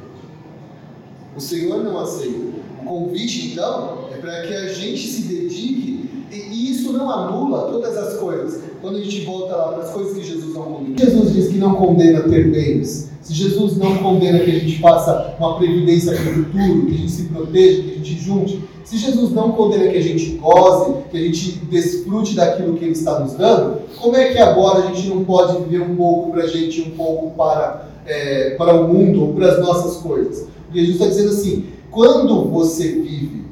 O 1.36 1.39
Senhor 1.39 1.84
não 1.84 1.99
aceita. 1.99 2.55
Convite, 2.86 3.51
então, 3.51 4.05
é 4.13 4.17
para 4.17 4.41
que 4.41 4.53
a 4.53 4.73
gente 4.73 5.07
se 5.07 5.21
dedique, 5.23 6.09
e 6.31 6.71
isso 6.71 6.93
não 6.93 7.09
anula 7.09 7.71
todas 7.71 7.97
as 7.97 8.17
coisas. 8.19 8.61
Quando 8.81 8.97
a 8.97 9.01
gente 9.01 9.25
volta 9.25 9.55
lá 9.55 9.71
para 9.73 9.83
as 9.83 9.91
coisas 9.91 10.13
que 10.15 10.23
Jesus 10.23 10.53
não 10.53 10.63
condena. 10.63 10.97
Jesus 10.97 11.33
diz 11.33 11.47
que 11.47 11.57
não 11.57 11.75
condena 11.75 12.21
ter 12.21 12.51
bens. 12.51 13.09
Se 13.21 13.33
Jesus 13.33 13.77
não 13.77 13.97
condena 13.97 14.38
que 14.39 14.51
a 14.51 14.59
gente 14.59 14.79
faça 14.79 15.36
uma 15.39 15.57
previdência 15.57 16.13
para 16.13 16.29
o 16.29 16.33
futuro, 16.33 16.86
que 16.86 16.93
a 16.93 16.97
gente 16.97 17.11
se 17.11 17.23
proteja, 17.23 17.81
que 17.81 17.91
a 17.91 17.95
gente 17.95 18.19
junte. 18.19 18.61
Se 18.83 18.97
Jesus 18.99 19.31
não 19.31 19.53
condena 19.53 19.88
que 19.88 19.97
a 19.97 20.01
gente 20.01 20.38
goze, 20.38 20.93
que 21.09 21.17
a 21.17 21.21
gente 21.21 21.51
desfrute 21.71 22.36
daquilo 22.36 22.77
que 22.77 22.83
Ele 22.83 22.91
está 22.91 23.19
nos 23.19 23.33
dando, 23.33 23.79
como 23.99 24.15
é 24.15 24.31
que 24.31 24.38
agora 24.38 24.83
a 24.83 24.93
gente 24.93 25.07
não 25.07 25.25
pode 25.25 25.57
viver 25.63 25.81
um 25.81 25.95
pouco 25.95 26.31
para 26.31 26.43
a 26.43 26.47
gente, 26.47 26.81
um 26.81 26.91
pouco 26.91 27.36
para, 27.36 27.89
é, 28.05 28.51
para 28.51 28.75
o 28.75 28.93
mundo 28.93 29.23
ou 29.23 29.33
para 29.33 29.53
as 29.53 29.59
nossas 29.59 29.97
coisas? 29.97 30.45
Jesus 30.71 30.95
está 30.95 31.07
dizendo 31.07 31.29
assim: 31.29 31.65
quando 31.95 32.49
você 32.49 32.89
vive 32.89 33.45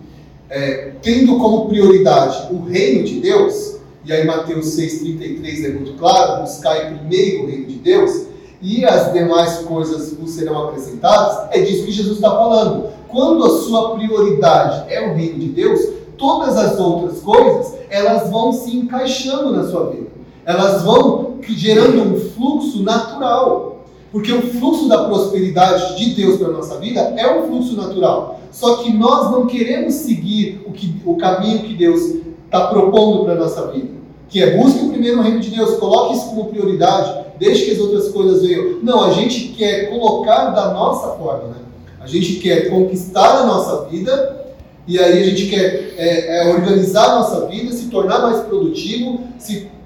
é, 0.49 0.91
tendo 1.01 1.39
como 1.39 1.69
prioridade 1.69 2.53
o 2.53 2.65
reino 2.65 3.05
de 3.05 3.21
Deus, 3.21 3.77
e 4.05 4.11
aí 4.11 4.27
Mateus 4.27 4.77
6,33 4.77 5.65
é 5.65 5.69
muito 5.69 5.93
claro, 5.93 6.41
buscar 6.41 6.93
primeiro 6.93 7.45
o 7.45 7.47
reino 7.47 7.65
de 7.67 7.75
Deus, 7.75 8.27
e 8.61 8.83
as 8.83 9.13
demais 9.13 9.59
coisas 9.59 10.13
vos 10.13 10.31
serão 10.31 10.67
acrescentadas, 10.67 11.47
é 11.51 11.61
disso 11.61 11.85
que 11.85 11.91
Jesus 11.93 12.17
está 12.17 12.31
falando. 12.31 12.89
Quando 13.07 13.45
a 13.45 13.61
sua 13.61 13.95
prioridade 13.95 14.93
é 14.93 15.09
o 15.09 15.15
reino 15.15 15.39
de 15.39 15.47
Deus, 15.47 15.79
todas 16.17 16.57
as 16.57 16.77
outras 16.77 17.21
coisas, 17.21 17.75
elas 17.89 18.29
vão 18.29 18.51
se 18.51 18.75
encaixando 18.75 19.51
na 19.51 19.65
sua 19.69 19.89
vida. 19.89 20.07
Elas 20.45 20.83
vão 20.83 21.37
gerando 21.47 22.01
um 22.01 22.19
fluxo 22.31 22.83
natural. 22.83 23.72
Porque 24.13 24.31
o 24.31 24.43
fluxo 24.43 24.87
da 24.87 25.05
prosperidade 25.05 25.97
de 25.97 26.13
Deus 26.13 26.37
para 26.37 26.49
a 26.49 26.51
nossa 26.51 26.77
vida 26.77 26.99
é 27.17 27.35
um 27.35 27.47
fluxo 27.47 27.75
natural. 27.75 28.39
Só 28.51 28.75
que 28.77 28.93
nós 28.93 29.31
não 29.31 29.47
queremos 29.47 29.95
seguir 29.95 30.61
o, 30.67 30.71
que, 30.71 31.01
o 31.03 31.17
caminho 31.17 31.63
que 31.63 31.73
Deus 31.73 31.99
está 32.45 32.67
propondo 32.67 33.23
para 33.23 33.33
a 33.33 33.37
nossa 33.37 33.71
vida. 33.71 33.89
Que 34.29 34.43
é 34.43 34.55
busque 34.55 34.85
o 34.85 34.89
primeiro 34.89 35.19
reino 35.19 35.39
de 35.39 35.49
Deus, 35.49 35.77
coloque 35.77 36.15
isso 36.15 36.27
como 36.27 36.45
prioridade, 36.45 37.25
deixe 37.39 37.65
que 37.65 37.71
as 37.71 37.79
outras 37.79 38.09
coisas 38.09 38.43
venham. 38.43 38.79
Não, 38.83 39.03
a 39.03 39.13
gente 39.13 39.47
quer 39.47 39.89
colocar 39.89 40.51
da 40.51 40.71
nossa 40.71 41.17
forma, 41.17 41.47
né? 41.47 41.55
A 41.99 42.05
gente 42.05 42.35
quer 42.35 42.69
conquistar 42.69 43.39
a 43.39 43.45
nossa 43.47 43.89
vida 43.89 44.45
e 44.87 44.99
aí 44.99 45.23
a 45.23 45.25
gente 45.25 45.47
quer 45.47 45.95
é, 45.97 46.37
é, 46.37 46.53
organizar 46.53 47.05
a 47.05 47.15
nossa 47.15 47.47
vida, 47.47 47.71
se 47.71 47.85
tornar 47.85 48.19
mais 48.19 48.41
produtivo, 48.41 49.21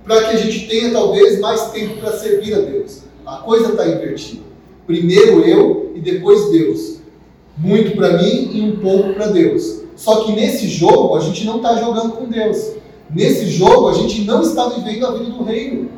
para 0.03 0.25
que 0.25 0.35
a 0.35 0.37
gente 0.37 0.67
tenha 0.67 0.91
talvez 0.91 1.39
mais 1.39 1.71
tempo 1.71 1.95
para 2.01 2.11
servir 2.17 2.53
a 2.53 2.59
Deus. 2.59 3.06
A 3.27 3.37
coisa 3.39 3.71
está 3.71 3.85
invertida. 3.85 4.41
Primeiro 4.85 5.41
eu 5.41 5.91
e 5.93 5.99
depois 5.99 6.49
Deus. 6.49 6.99
Muito 7.57 7.97
para 7.97 8.17
mim 8.17 8.51
e 8.53 8.61
um 8.61 8.77
pouco 8.77 9.13
para 9.15 9.27
Deus. 9.27 9.81
Só 9.97 10.23
que 10.23 10.31
nesse 10.31 10.69
jogo 10.69 11.13
a 11.13 11.19
gente 11.19 11.45
não 11.45 11.57
está 11.57 11.75
jogando 11.75 12.13
com 12.13 12.25
Deus. 12.25 12.75
Nesse 13.13 13.49
jogo 13.49 13.89
a 13.89 13.93
gente 13.93 14.21
não 14.21 14.41
está 14.41 14.69
vivendo 14.69 15.05
a 15.05 15.11
vida 15.11 15.29
do 15.31 15.43
reino. 15.43 15.89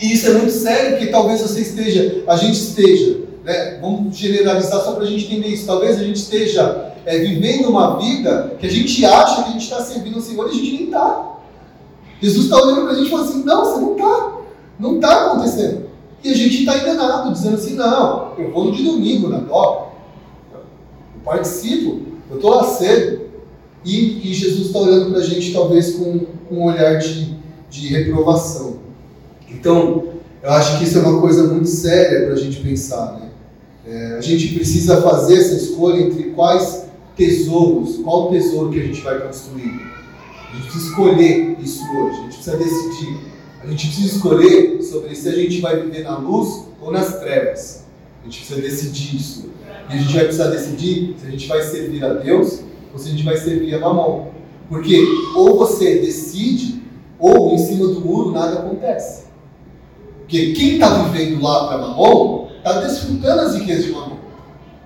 E 0.00 0.12
isso 0.12 0.28
é 0.28 0.32
muito 0.34 0.50
sério, 0.50 0.96
porque 0.96 1.06
talvez 1.06 1.40
você 1.40 1.60
esteja, 1.60 2.24
a 2.26 2.36
gente 2.36 2.54
esteja, 2.54 3.20
né, 3.44 3.78
vamos 3.80 4.16
generalizar 4.16 4.80
só 4.82 4.92
para 4.92 5.04
a 5.04 5.06
gente 5.06 5.26
entender 5.26 5.48
isso, 5.48 5.66
talvez 5.66 5.98
a 5.98 6.04
gente 6.04 6.16
esteja 6.16 6.94
é, 7.04 7.18
vivendo 7.18 7.68
uma 7.68 7.96
vida 7.96 8.56
que 8.58 8.66
a 8.66 8.70
gente 8.70 9.04
acha 9.04 9.42
que 9.42 9.50
a 9.50 9.52
gente 9.52 9.64
está 9.64 9.80
servindo 9.82 10.16
ao 10.16 10.22
Senhor 10.22 10.46
e 10.46 10.50
a 10.50 10.54
gente 10.54 10.72
nem 10.72 10.84
está. 10.84 11.36
Jesus 12.20 12.44
está 12.44 12.56
olhando 12.60 12.82
para 12.82 12.92
a 12.92 12.94
gente 12.94 13.06
e 13.06 13.10
falando 13.10 13.28
assim: 13.28 13.44
não, 13.44 13.64
você 13.64 13.80
não 13.80 13.92
está. 13.92 14.32
Não 14.78 14.94
está 14.96 15.26
acontecendo. 15.26 15.87
E 16.22 16.30
a 16.30 16.34
gente 16.34 16.60
está 16.60 16.78
enganado, 16.78 17.32
dizendo 17.32 17.56
assim: 17.56 17.74
não, 17.74 18.34
eu 18.38 18.50
vou 18.52 18.64
no 18.64 18.72
de 18.72 18.82
domingo 18.82 19.28
na 19.28 19.38
DOC, 19.38 19.88
eu 20.52 20.60
participo, 21.24 22.02
eu 22.30 22.36
estou 22.36 22.50
lá 22.50 22.64
cedo. 22.64 23.28
E, 23.84 24.28
e 24.28 24.34
Jesus 24.34 24.66
está 24.66 24.80
olhando 24.80 25.10
para 25.10 25.20
a 25.20 25.24
gente, 25.24 25.52
talvez, 25.52 25.94
com, 25.94 26.26
com 26.48 26.56
um 26.56 26.64
olhar 26.64 26.98
de, 26.98 27.36
de 27.70 27.88
reprovação. 27.88 28.78
Então, 29.48 30.04
eu 30.42 30.50
acho 30.50 30.78
que 30.78 30.84
isso 30.84 30.98
é 30.98 31.00
uma 31.00 31.20
coisa 31.20 31.44
muito 31.44 31.68
séria 31.68 32.26
para 32.26 32.34
a 32.34 32.38
gente 32.38 32.60
pensar. 32.60 33.12
Né? 33.14 33.28
É, 33.86 34.16
a 34.18 34.20
gente 34.20 34.54
precisa 34.54 35.00
fazer 35.00 35.38
essa 35.38 35.54
escolha 35.54 36.02
entre 36.02 36.24
quais 36.30 36.86
tesouros, 37.16 37.96
qual 37.98 38.30
tesouro 38.30 38.70
que 38.70 38.80
a 38.80 38.84
gente 38.84 39.00
vai 39.00 39.18
construir. 39.20 39.80
A 40.50 40.56
gente 40.56 40.64
precisa 40.64 40.88
escolher 40.90 41.56
isso 41.60 41.82
hoje, 41.84 42.18
a 42.18 42.22
gente 42.22 42.34
precisa 42.34 42.56
decidir. 42.56 43.18
A 43.62 43.66
gente 43.66 43.86
precisa 43.86 44.16
escolher 44.16 44.82
sobre 44.82 45.14
se 45.14 45.28
a 45.28 45.32
gente 45.32 45.60
vai 45.60 45.82
viver 45.82 46.04
na 46.04 46.18
luz 46.18 46.64
ou 46.80 46.92
nas 46.92 47.18
trevas. 47.18 47.84
A 48.22 48.24
gente 48.24 48.38
precisa 48.38 48.60
decidir 48.60 49.16
isso. 49.16 49.50
E 49.90 49.94
a 49.94 49.96
gente 49.96 50.14
vai 50.14 50.24
precisar 50.24 50.50
decidir 50.50 51.16
se 51.18 51.26
a 51.26 51.30
gente 51.30 51.48
vai 51.48 51.62
servir 51.62 52.04
a 52.04 52.14
Deus 52.14 52.60
ou 52.92 52.98
se 52.98 53.08
a 53.08 53.10
gente 53.10 53.24
vai 53.24 53.36
servir 53.36 53.74
a 53.74 53.80
Mamon. 53.80 54.28
Porque 54.68 55.02
ou 55.34 55.58
você 55.58 55.98
decide, 55.98 56.82
ou 57.18 57.54
em 57.54 57.58
cima 57.58 57.86
do 57.86 58.00
muro 58.00 58.32
nada 58.32 58.60
acontece. 58.60 59.24
Porque 60.20 60.52
quem 60.52 60.74
está 60.74 61.04
vivendo 61.04 61.42
lá 61.42 61.68
para 61.68 61.78
Mamon 61.78 62.48
está 62.58 62.80
desfrutando 62.80 63.40
as 63.40 63.54
riquezas 63.54 63.86
de 63.86 63.92
Mamon. 63.92 64.18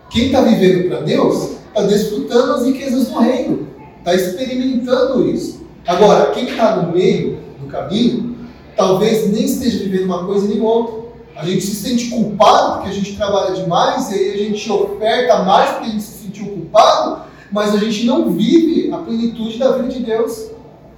Quem 0.09 0.27
está 0.27 0.41
vivendo 0.43 0.89
para 0.89 1.01
Deus 1.01 1.51
está 1.69 1.83
desfrutando 1.83 2.53
as 2.53 2.67
riquezas 2.67 3.09
do 3.09 3.19
reino. 3.19 3.69
Está 3.99 4.15
experimentando 4.15 5.29
isso. 5.29 5.63
Agora, 5.87 6.31
quem 6.33 6.49
está 6.49 6.77
no 6.77 6.93
meio 6.93 7.39
do 7.61 7.67
caminho, 7.67 8.32
talvez 8.77 9.31
nem 9.33 9.45
esteja 9.45 9.79
vivendo 9.79 10.05
uma 10.05 10.25
coisa 10.25 10.49
nem 10.49 10.61
outra. 10.61 11.03
A 11.37 11.47
gente 11.47 11.63
se 11.63 11.77
sente 11.77 12.11
culpado 12.11 12.75
porque 12.75 12.91
a 12.91 12.93
gente 12.93 13.17
trabalha 13.17 13.55
demais 13.55 14.11
e 14.11 14.15
aí 14.15 14.35
a 14.35 14.37
gente 14.37 14.71
oferta 14.71 15.43
mais 15.43 15.71
porque 15.71 15.87
a 15.87 15.91
gente 15.91 16.03
se 16.03 16.25
sentiu 16.25 16.47
culpado, 16.47 17.23
mas 17.51 17.75
a 17.75 17.79
gente 17.79 18.05
não 18.05 18.31
vive 18.31 18.93
a 18.93 18.99
plenitude 18.99 19.59
da 19.59 19.73
vida 19.73 19.89
de 19.89 20.01
Deus 20.01 20.51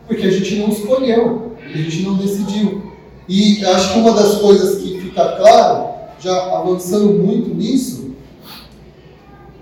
porque 0.06 0.26
a 0.26 0.30
gente 0.30 0.56
não 0.56 0.68
escolheu, 0.68 1.56
a 1.62 1.76
gente 1.76 2.02
não 2.02 2.16
decidiu. 2.16 2.92
E 3.28 3.64
acho 3.64 3.92
que 3.92 3.98
uma 3.98 4.12
das 4.12 4.36
coisas 4.36 4.82
que 4.82 5.00
fica 5.00 5.36
claro, 5.36 5.94
já 6.20 6.56
avançando 6.56 7.14
muito 7.14 7.54
nisso, 7.54 8.12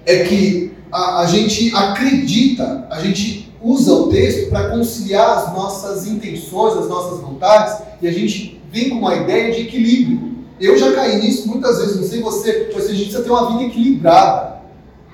é 0.05 0.25
que 0.25 0.73
a, 0.91 1.21
a 1.21 1.27
gente 1.27 1.75
acredita, 1.75 2.87
a 2.91 3.01
gente 3.01 3.52
usa 3.63 3.93
o 3.93 4.09
texto 4.09 4.51
para 4.51 4.71
conciliar 4.71 5.39
as 5.39 5.53
nossas 5.53 6.07
intenções, 6.07 6.77
as 6.77 6.89
nossas 6.89 7.21
vontades, 7.21 7.83
e 8.01 8.09
a 8.09 8.13
gente 8.13 8.61
vem 8.71 8.91
com 8.91 8.97
uma 8.97 9.15
ideia 9.15 9.53
de 9.53 9.63
equilíbrio. 9.63 10.33
Eu 10.61 10.77
já 10.79 10.93
caí 10.93 11.21
nisso 11.21 11.49
muitas 11.49 11.79
vezes, 11.79 11.97
não 11.97 12.07
sei 12.07 12.21
você, 12.21 12.71
mas 12.75 12.85
a 12.85 12.89
gente 12.89 13.05
precisa 13.05 13.23
ter 13.23 13.31
uma 13.31 13.51
vida 13.51 13.65
equilibrada. 13.65 14.63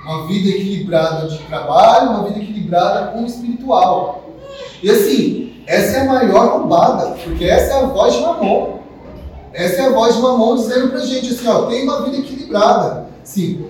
Uma 0.05 0.27
vida 0.27 0.49
equilibrada 0.49 1.29
de 1.29 1.39
trabalho, 1.39 2.11
uma 2.11 2.25
vida 2.25 2.39
equilibrada 2.39 3.13
com 3.13 3.23
o 3.23 3.27
espiritual. 3.27 4.31
E 4.83 4.91
assim, 4.91 5.63
essa 5.67 5.99
é 5.99 6.01
a 6.01 6.05
maior 6.05 6.61
roubada, 6.61 7.17
porque 7.23 7.45
essa 7.45 7.75
é 7.75 7.83
a 7.83 7.87
voz 7.87 8.15
de 8.15 8.21
Mamon. 8.23 8.79
Essa 9.53 9.83
é 9.83 9.87
a 9.87 9.93
voz 9.93 10.15
de 10.15 10.23
Mamon 10.23 10.57
dizendo 10.57 10.89
pra 10.89 11.01
gente 11.01 11.35
assim, 11.35 11.47
ó, 11.49 11.63
tem 11.67 11.83
uma 11.83 12.03
vida 12.03 12.19
equilibrada. 12.19 13.09
Sim. 13.25 13.67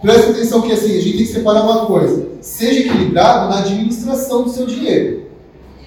Presta 0.00 0.30
atenção 0.30 0.62
que 0.62 0.72
assim, 0.72 0.96
a 0.96 1.00
gente 1.00 1.16
tem 1.16 1.26
que 1.26 1.32
separar 1.32 1.62
uma 1.62 1.86
coisa. 1.86 2.28
Seja 2.40 2.80
equilibrado 2.80 3.50
na 3.50 3.60
administração 3.60 4.44
do 4.44 4.50
seu 4.50 4.66
dinheiro. 4.66 5.22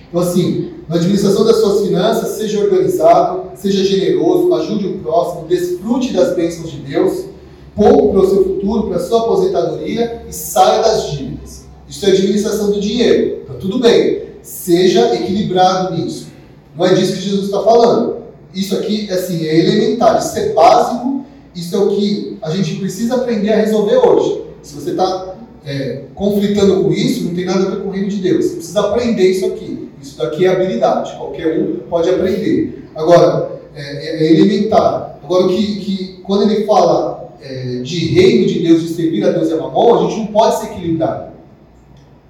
Então 0.09 0.21
assim, 0.21 0.73
na 0.89 0.95
administração 0.97 1.45
das 1.45 1.57
suas 1.57 1.87
finanças, 1.87 2.35
seja 2.35 2.59
organizado, 2.59 3.51
seja 3.55 3.83
generoso, 3.85 4.53
ajude 4.55 4.87
o 4.87 4.99
próximo, 4.99 5.47
desfrute 5.47 6.11
das 6.11 6.35
bênçãos 6.35 6.69
de 6.69 6.77
Deus, 6.77 7.25
pouco 7.73 8.11
para 8.11 8.21
o 8.21 8.29
seu 8.29 8.43
futuro, 8.43 8.87
para 8.87 8.97
a 8.97 8.99
sua 8.99 9.21
aposentadoria 9.21 10.23
e 10.27 10.33
saia 10.33 10.81
das 10.81 11.11
dívidas. 11.11 11.65
Isso 11.87 12.05
é 12.05 12.09
administração 12.09 12.71
do 12.71 12.79
dinheiro. 12.81 13.41
Então 13.43 13.57
tudo 13.57 13.79
bem. 13.79 14.23
Seja 14.41 15.13
equilibrado 15.15 15.95
nisso. 15.95 16.27
Não 16.75 16.85
é 16.85 16.93
disso 16.93 17.13
que 17.13 17.21
Jesus 17.21 17.45
está 17.45 17.61
falando. 17.61 18.17
Isso 18.53 18.75
aqui 18.75 19.09
assim, 19.09 19.45
é 19.45 19.59
elementar, 19.59 20.19
isso 20.19 20.37
é 20.37 20.49
básico, 20.49 21.20
isso 21.55 21.75
é 21.75 21.79
o 21.79 21.89
que 21.89 22.37
a 22.41 22.49
gente 22.49 22.75
precisa 22.75 23.15
aprender 23.15 23.51
a 23.51 23.57
resolver 23.57 23.97
hoje. 23.97 24.41
Se 24.61 24.75
você 24.75 24.91
está 24.91 25.35
é, 25.65 26.03
conflitando 26.15 26.83
com 26.83 26.91
isso, 26.91 27.25
não 27.25 27.35
tem 27.35 27.45
nada 27.45 27.65
a 27.65 27.69
ver 27.71 27.81
com 27.81 27.89
o 27.89 27.91
reino 27.91 28.09
de 28.09 28.17
Deus. 28.17 28.45
Você 28.45 28.55
precisa 28.55 28.79
aprender 28.79 29.29
isso 29.29 29.45
aqui. 29.45 29.89
Isso 30.01 30.17
daqui 30.17 30.45
é 30.45 30.49
habilidade, 30.49 31.15
qualquer 31.17 31.59
um 31.59 31.79
pode 31.89 32.09
aprender. 32.09 32.89
Agora, 32.95 33.59
é, 33.75 33.81
é, 33.81 34.27
é 34.27 34.33
elementar. 34.33 35.19
Agora, 35.23 35.47
que, 35.47 35.79
que 35.81 36.21
quando 36.23 36.49
ele 36.49 36.65
fala 36.65 37.31
é, 37.41 37.81
de 37.81 38.07
reino 38.07 38.47
de 38.47 38.59
Deus, 38.59 38.81
de 38.81 38.89
servir 38.89 39.23
a 39.25 39.31
Deus 39.31 39.49
e 39.49 39.53
a 39.53 39.57
mamão, 39.57 39.99
a 39.99 40.09
gente 40.09 40.19
não 40.19 40.27
pode 40.27 40.59
se 40.59 40.65
equilibrar. 40.67 41.33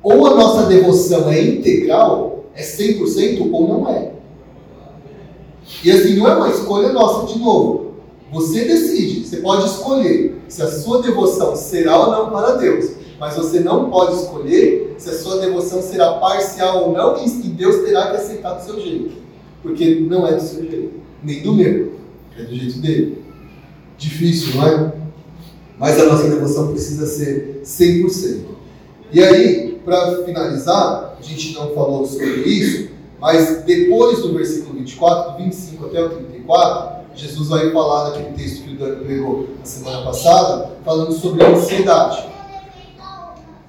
Ou 0.03 0.26
a 0.26 0.36
nossa 0.36 0.67
devoção 0.67 1.30
é 1.30 1.41
integral, 1.41 2.45
é 2.55 2.63
100%, 2.63 3.49
ou 3.51 3.67
não 3.67 3.89
é. 3.89 4.11
E 5.84 5.91
assim, 5.91 6.15
não 6.15 6.28
é 6.28 6.36
uma 6.36 6.49
escolha 6.49 6.91
nossa, 6.91 7.32
de 7.32 7.39
novo. 7.39 7.90
Você 8.32 8.63
decide, 8.63 9.27
você 9.27 9.38
pode 9.38 9.65
escolher 9.65 10.41
se 10.47 10.61
a 10.61 10.71
sua 10.71 11.01
devoção 11.01 11.55
será 11.55 11.97
ou 11.97 12.11
não 12.11 12.29
para 12.29 12.55
Deus. 12.55 12.91
Mas 13.19 13.36
você 13.36 13.59
não 13.59 13.89
pode 13.89 14.15
escolher 14.15 14.95
se 14.97 15.09
a 15.09 15.13
sua 15.13 15.39
devoção 15.39 15.82
será 15.82 16.13
parcial 16.13 16.86
ou 16.86 16.93
não, 16.93 17.23
e 17.23 17.29
Deus 17.49 17.84
terá 17.84 18.09
que 18.09 18.17
aceitar 18.17 18.53
do 18.53 18.63
seu 18.63 18.79
jeito. 18.79 19.11
Porque 19.61 19.99
não 19.99 20.25
é 20.25 20.34
do 20.34 20.41
seu 20.41 20.63
jeito, 20.63 20.93
nem 21.21 21.41
do 21.41 21.53
meu, 21.53 21.93
é 22.38 22.43
do 22.43 22.55
jeito 22.55 22.79
dele. 22.79 23.23
Difícil, 23.97 24.55
não 24.55 24.67
é? 24.67 24.93
Mas 25.77 25.99
a 25.99 26.05
nossa 26.05 26.29
devoção 26.29 26.71
precisa 26.71 27.05
ser 27.05 27.61
100%. 27.63 28.41
E 29.11 29.21
aí, 29.21 29.79
para 29.84 30.23
finalizar, 30.23 31.17
a 31.19 31.21
gente 31.21 31.53
não 31.53 31.75
falou 31.75 32.05
sobre 32.05 32.41
isso, 32.41 32.89
mas 33.19 33.63
depois 33.63 34.21
do 34.21 34.34
versículo 34.34 34.79
24, 34.79 35.34
do 35.34 35.43
25 35.43 35.86
até 35.86 36.03
o 36.03 36.09
34, 36.09 36.90
Jesus 37.16 37.49
vai 37.49 37.72
falar 37.72 38.09
naquele 38.09 38.34
texto 38.36 38.64
que 38.64 38.74
o 38.74 38.78
Dani 38.78 39.05
pregou 39.05 39.49
na 39.59 39.66
semana 39.66 40.03
passada, 40.03 40.72
falando 40.84 41.12
sobre 41.14 41.43
a 41.43 41.49
ansiedade. 41.49 42.26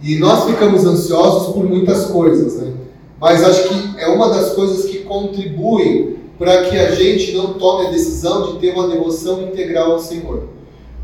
E 0.01 0.19
nós 0.19 0.45
ficamos 0.45 0.85
ansiosos 0.85 1.55
por 1.55 1.65
muitas 1.65 2.07
coisas, 2.07 2.61
né? 2.61 2.73
Mas 3.21 3.43
acho 3.45 3.69
que 3.69 4.01
é 4.01 4.09
uma 4.09 4.31
das 4.31 4.53
coisas 4.55 4.87
que 4.87 4.99
contribuem 5.01 6.17
para 6.39 6.63
que 6.65 6.77
a 6.77 6.93
gente 6.93 7.33
não 7.33 7.55
tome 7.55 7.87
a 7.87 7.91
decisão 7.91 8.53
de 8.53 8.59
ter 8.59 8.73
uma 8.75 8.89
devoção 8.89 9.43
integral 9.43 9.93
ao 9.93 10.01
Senhor. 10.01 10.49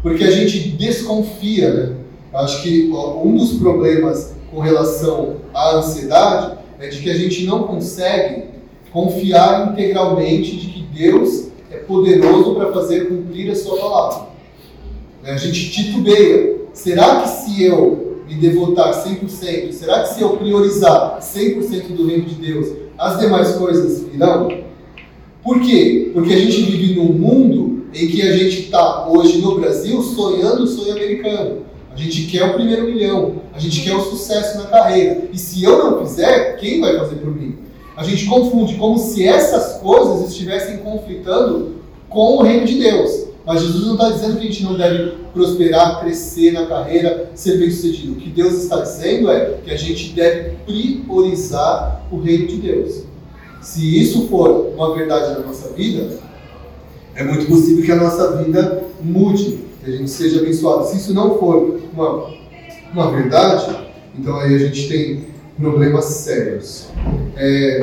Porque 0.02 0.24
a 0.24 0.30
gente 0.30 0.70
desconfia, 0.70 1.72
né? 1.72 1.96
Acho 2.32 2.62
que 2.62 2.90
um 2.90 3.36
dos 3.36 3.54
problemas 3.54 4.32
com 4.50 4.60
relação 4.60 5.36
à 5.54 5.76
ansiedade 5.76 6.58
é 6.80 6.88
de 6.88 7.00
que 7.00 7.10
a 7.10 7.14
gente 7.14 7.44
não 7.44 7.64
consegue 7.64 8.44
confiar 8.92 9.72
integralmente 9.72 10.56
de 10.56 10.66
que 10.68 10.82
Deus 10.82 11.47
é 11.70 11.76
poderoso 11.76 12.54
para 12.54 12.72
fazer 12.72 13.08
cumprir 13.08 13.50
a 13.50 13.54
sua 13.54 13.78
palavra. 13.78 14.28
Né, 15.22 15.32
a 15.32 15.36
gente 15.36 15.70
titubeia. 15.70 16.58
Será 16.72 17.22
que 17.22 17.28
se 17.28 17.64
eu 17.64 18.22
me 18.28 18.34
devotar 18.34 18.92
100%, 18.92 19.72
será 19.72 20.02
que 20.02 20.14
se 20.14 20.20
eu 20.20 20.36
priorizar 20.36 21.18
100% 21.20 21.88
do 21.88 22.06
reino 22.06 22.24
de 22.24 22.34
Deus, 22.34 22.68
as 22.96 23.18
demais 23.18 23.52
coisas 23.52 24.04
virão? 24.04 24.48
Por 25.42 25.60
quê? 25.60 26.10
Porque 26.12 26.34
a 26.34 26.38
gente 26.38 26.62
vive 26.62 26.94
num 26.94 27.12
mundo 27.12 27.84
em 27.94 28.06
que 28.06 28.22
a 28.22 28.36
gente 28.36 28.60
está 28.64 29.08
hoje 29.08 29.38
no 29.38 29.58
Brasil 29.58 30.00
sonhando 30.02 30.64
o 30.64 30.66
sonho 30.66 30.92
americano. 30.92 31.62
A 31.90 31.96
gente 31.96 32.30
quer 32.30 32.44
o 32.44 32.54
primeiro 32.54 32.84
milhão, 32.84 33.36
a 33.52 33.58
gente 33.58 33.80
quer 33.82 33.94
o 33.94 34.02
sucesso 34.02 34.58
na 34.58 34.64
carreira. 34.64 35.22
E 35.32 35.38
se 35.38 35.64
eu 35.64 35.78
não 35.78 36.06
fizer, 36.06 36.56
quem 36.56 36.80
vai 36.80 36.96
fazer 36.98 37.16
por 37.16 37.34
mim? 37.34 37.56
A 37.98 38.04
gente 38.04 38.26
confunde 38.26 38.76
como 38.76 38.96
se 38.96 39.26
essas 39.26 39.80
coisas 39.80 40.30
estivessem 40.30 40.76
conflitando 40.76 41.78
com 42.08 42.36
o 42.36 42.42
reino 42.42 42.64
de 42.64 42.78
Deus. 42.78 43.24
Mas 43.44 43.60
Jesus 43.60 43.86
não 43.86 43.94
está 43.94 44.10
dizendo 44.10 44.38
que 44.38 44.46
a 44.46 44.50
gente 44.52 44.62
não 44.62 44.76
deve 44.76 45.14
prosperar, 45.34 45.98
crescer 45.98 46.52
na 46.52 46.66
carreira, 46.66 47.28
ser 47.34 47.58
bem 47.58 47.68
sucedido. 47.72 48.12
O 48.12 48.14
que 48.14 48.30
Deus 48.30 48.52
está 48.52 48.82
dizendo 48.82 49.28
é 49.32 49.58
que 49.64 49.72
a 49.72 49.76
gente 49.76 50.12
deve 50.12 50.50
priorizar 50.64 52.06
o 52.12 52.20
reino 52.20 52.46
de 52.46 52.58
Deus. 52.58 53.02
Se 53.60 54.00
isso 54.00 54.28
for 54.28 54.72
uma 54.76 54.94
verdade 54.94 55.32
na 55.32 55.40
nossa 55.40 55.70
vida, 55.70 56.20
é 57.16 57.24
muito 57.24 57.46
possível 57.46 57.84
que 57.84 57.90
a 57.90 57.96
nossa 57.96 58.36
vida 58.36 58.84
mude, 59.02 59.58
que 59.82 59.90
a 59.90 59.96
gente 59.96 60.10
seja 60.10 60.38
abençoado. 60.38 60.86
Se 60.86 60.98
isso 60.98 61.12
não 61.12 61.36
for 61.36 61.80
uma, 61.92 62.30
uma 62.92 63.10
verdade, 63.10 63.76
então 64.16 64.38
aí 64.38 64.54
a 64.54 64.58
gente 64.58 64.86
tem 64.88 65.37
problemas 65.58 66.04
sérios. 66.04 66.88
É, 67.36 67.80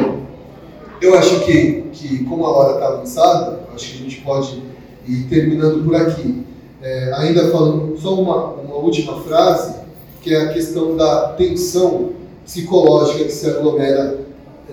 eu 1.01 1.17
acho 1.17 1.41
que, 1.45 1.84
que 1.91 2.23
como 2.23 2.45
a 2.45 2.49
hora 2.49 2.73
está 2.76 2.88
avançada, 2.88 3.59
acho 3.73 3.91
que 3.91 3.97
a 3.97 4.01
gente 4.01 4.21
pode 4.21 4.63
ir 5.07 5.23
terminando 5.30 5.84
por 5.84 5.95
aqui. 5.95 6.45
É, 6.82 7.13
ainda 7.15 7.49
falando 7.51 7.97
só 7.97 8.13
uma, 8.13 8.45
uma 8.53 8.76
última 8.76 9.21
frase, 9.21 9.76
que 10.21 10.34
é 10.34 10.41
a 10.41 10.53
questão 10.53 10.95
da 10.95 11.30
tensão 11.34 12.11
psicológica 12.43 13.26
que 13.26 13.32
se 13.32 13.47
aglomera 13.49 14.19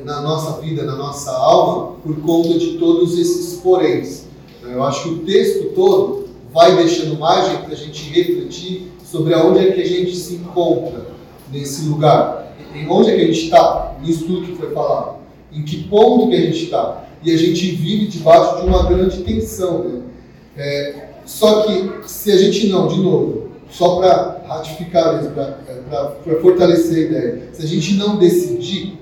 na 0.05 0.21
nossa 0.21 0.61
vida, 0.61 0.83
na 0.83 0.97
nossa 0.97 1.31
alma, 1.31 1.97
por 2.03 2.17
conta 2.21 2.59
de 2.59 2.79
todos 2.79 3.19
esses 3.19 3.61
poréns. 3.61 4.25
Eu 4.63 4.83
acho 4.83 5.03
que 5.03 5.09
o 5.11 5.19
texto 5.19 5.71
todo 5.75 6.29
vai 6.53 6.77
deixando 6.77 7.19
margem 7.19 7.59
para 7.59 7.73
a 7.73 7.77
gente 7.77 8.11
refletir 8.11 8.93
sobre 9.05 9.35
aonde 9.35 9.59
é 9.61 9.73
que 9.73 9.81
a 9.81 9.87
gente 9.87 10.15
se 10.17 10.35
encontra 10.35 11.07
nesse 11.51 11.87
lugar, 11.87 12.42
em 12.75 12.89
onde 12.89 13.11
é 13.11 13.17
que 13.17 13.23
a 13.23 13.27
gente 13.27 13.45
está, 13.45 13.97
nisso 14.03 14.27
tudo 14.27 14.47
que 14.47 14.57
foi 14.57 14.71
falado, 14.73 15.17
em 15.53 15.63
que 15.63 15.85
ponto 15.85 16.29
que 16.29 16.37
a 16.37 16.41
gente 16.41 16.65
está. 16.65 17.05
E 17.25 17.33
a 17.33 17.37
gente 17.37 17.71
vive 17.73 18.07
debaixo 18.07 18.61
de 18.61 18.69
uma 18.69 18.85
grande 18.85 19.23
tensão. 19.23 19.85
Né? 19.85 20.03
É, 20.57 21.09
só 21.25 21.63
que 21.63 22.09
se 22.09 22.33
a 22.33 22.37
gente 22.37 22.69
não, 22.69 22.89
de 22.89 23.01
novo, 23.01 23.49
só 23.71 23.97
para 23.97 24.43
ratificar 24.47 25.17
mesmo, 25.17 25.33
para 25.33 26.41
fortalecer 26.41 26.97
a 26.97 27.01
ideia, 27.09 27.49
se 27.53 27.63
a 27.63 27.67
gente 27.67 27.95
não 27.95 28.19
decidir 28.19 28.99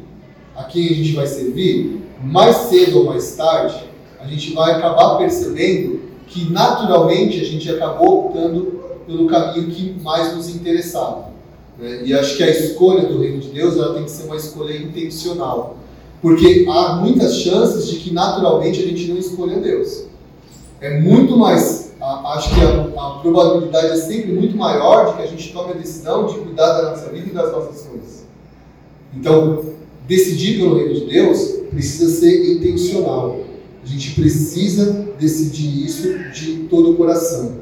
a 0.56 0.64
quem 0.64 0.86
a 0.86 0.92
gente 0.92 1.12
vai 1.12 1.26
servir, 1.26 2.02
mais 2.22 2.56
cedo 2.56 2.98
ou 2.98 3.04
mais 3.06 3.34
tarde, 3.36 3.84
a 4.20 4.26
gente 4.26 4.52
vai 4.52 4.72
acabar 4.72 5.16
percebendo 5.16 6.00
que 6.26 6.50
naturalmente 6.50 7.40
a 7.40 7.44
gente 7.44 7.68
acabou 7.70 8.26
optando 8.26 8.80
pelo 9.06 9.26
caminho 9.26 9.70
que 9.70 10.00
mais 10.02 10.36
nos 10.36 10.54
interessava. 10.54 11.29
Né? 11.80 12.02
E 12.04 12.14
acho 12.14 12.36
que 12.36 12.42
a 12.42 12.50
escolha 12.50 13.06
do 13.06 13.20
reino 13.20 13.38
de 13.38 13.48
Deus 13.48 13.76
ela 13.76 13.94
tem 13.94 14.04
que 14.04 14.10
ser 14.10 14.24
uma 14.24 14.36
escolha 14.36 14.76
intencional. 14.76 15.76
Porque 16.20 16.66
há 16.68 16.96
muitas 16.96 17.36
chances 17.36 17.88
de 17.88 17.96
que 17.96 18.12
naturalmente 18.12 18.80
a 18.80 18.86
gente 18.86 19.08
não 19.08 19.16
escolha 19.16 19.58
Deus. 19.58 20.04
É 20.80 21.00
muito 21.00 21.36
mais, 21.36 21.92
acho 22.00 22.54
que 22.54 22.60
a, 22.60 23.02
a 23.02 23.10
probabilidade 23.20 23.92
é 23.92 23.96
sempre 23.96 24.32
muito 24.32 24.56
maior 24.56 25.10
de 25.10 25.16
que 25.16 25.22
a 25.22 25.26
gente 25.26 25.52
tome 25.52 25.72
a 25.72 25.76
decisão 25.76 26.26
de 26.26 26.38
cuidar 26.38 26.80
da 26.80 26.90
nossa 26.90 27.10
vida 27.10 27.28
e 27.28 27.32
das 27.32 27.52
nossas 27.52 27.82
coisas. 27.86 28.24
Então, 29.14 29.64
decidir 30.06 30.58
pelo 30.58 30.76
reino 30.76 30.94
de 30.94 31.06
Deus 31.06 31.38
precisa 31.70 32.20
ser 32.20 32.54
intencional. 32.54 33.40
A 33.82 33.86
gente 33.86 34.14
precisa 34.14 35.08
decidir 35.18 35.84
isso 35.84 36.18
de 36.32 36.64
todo 36.68 36.92
o 36.92 36.96
coração. 36.96 37.60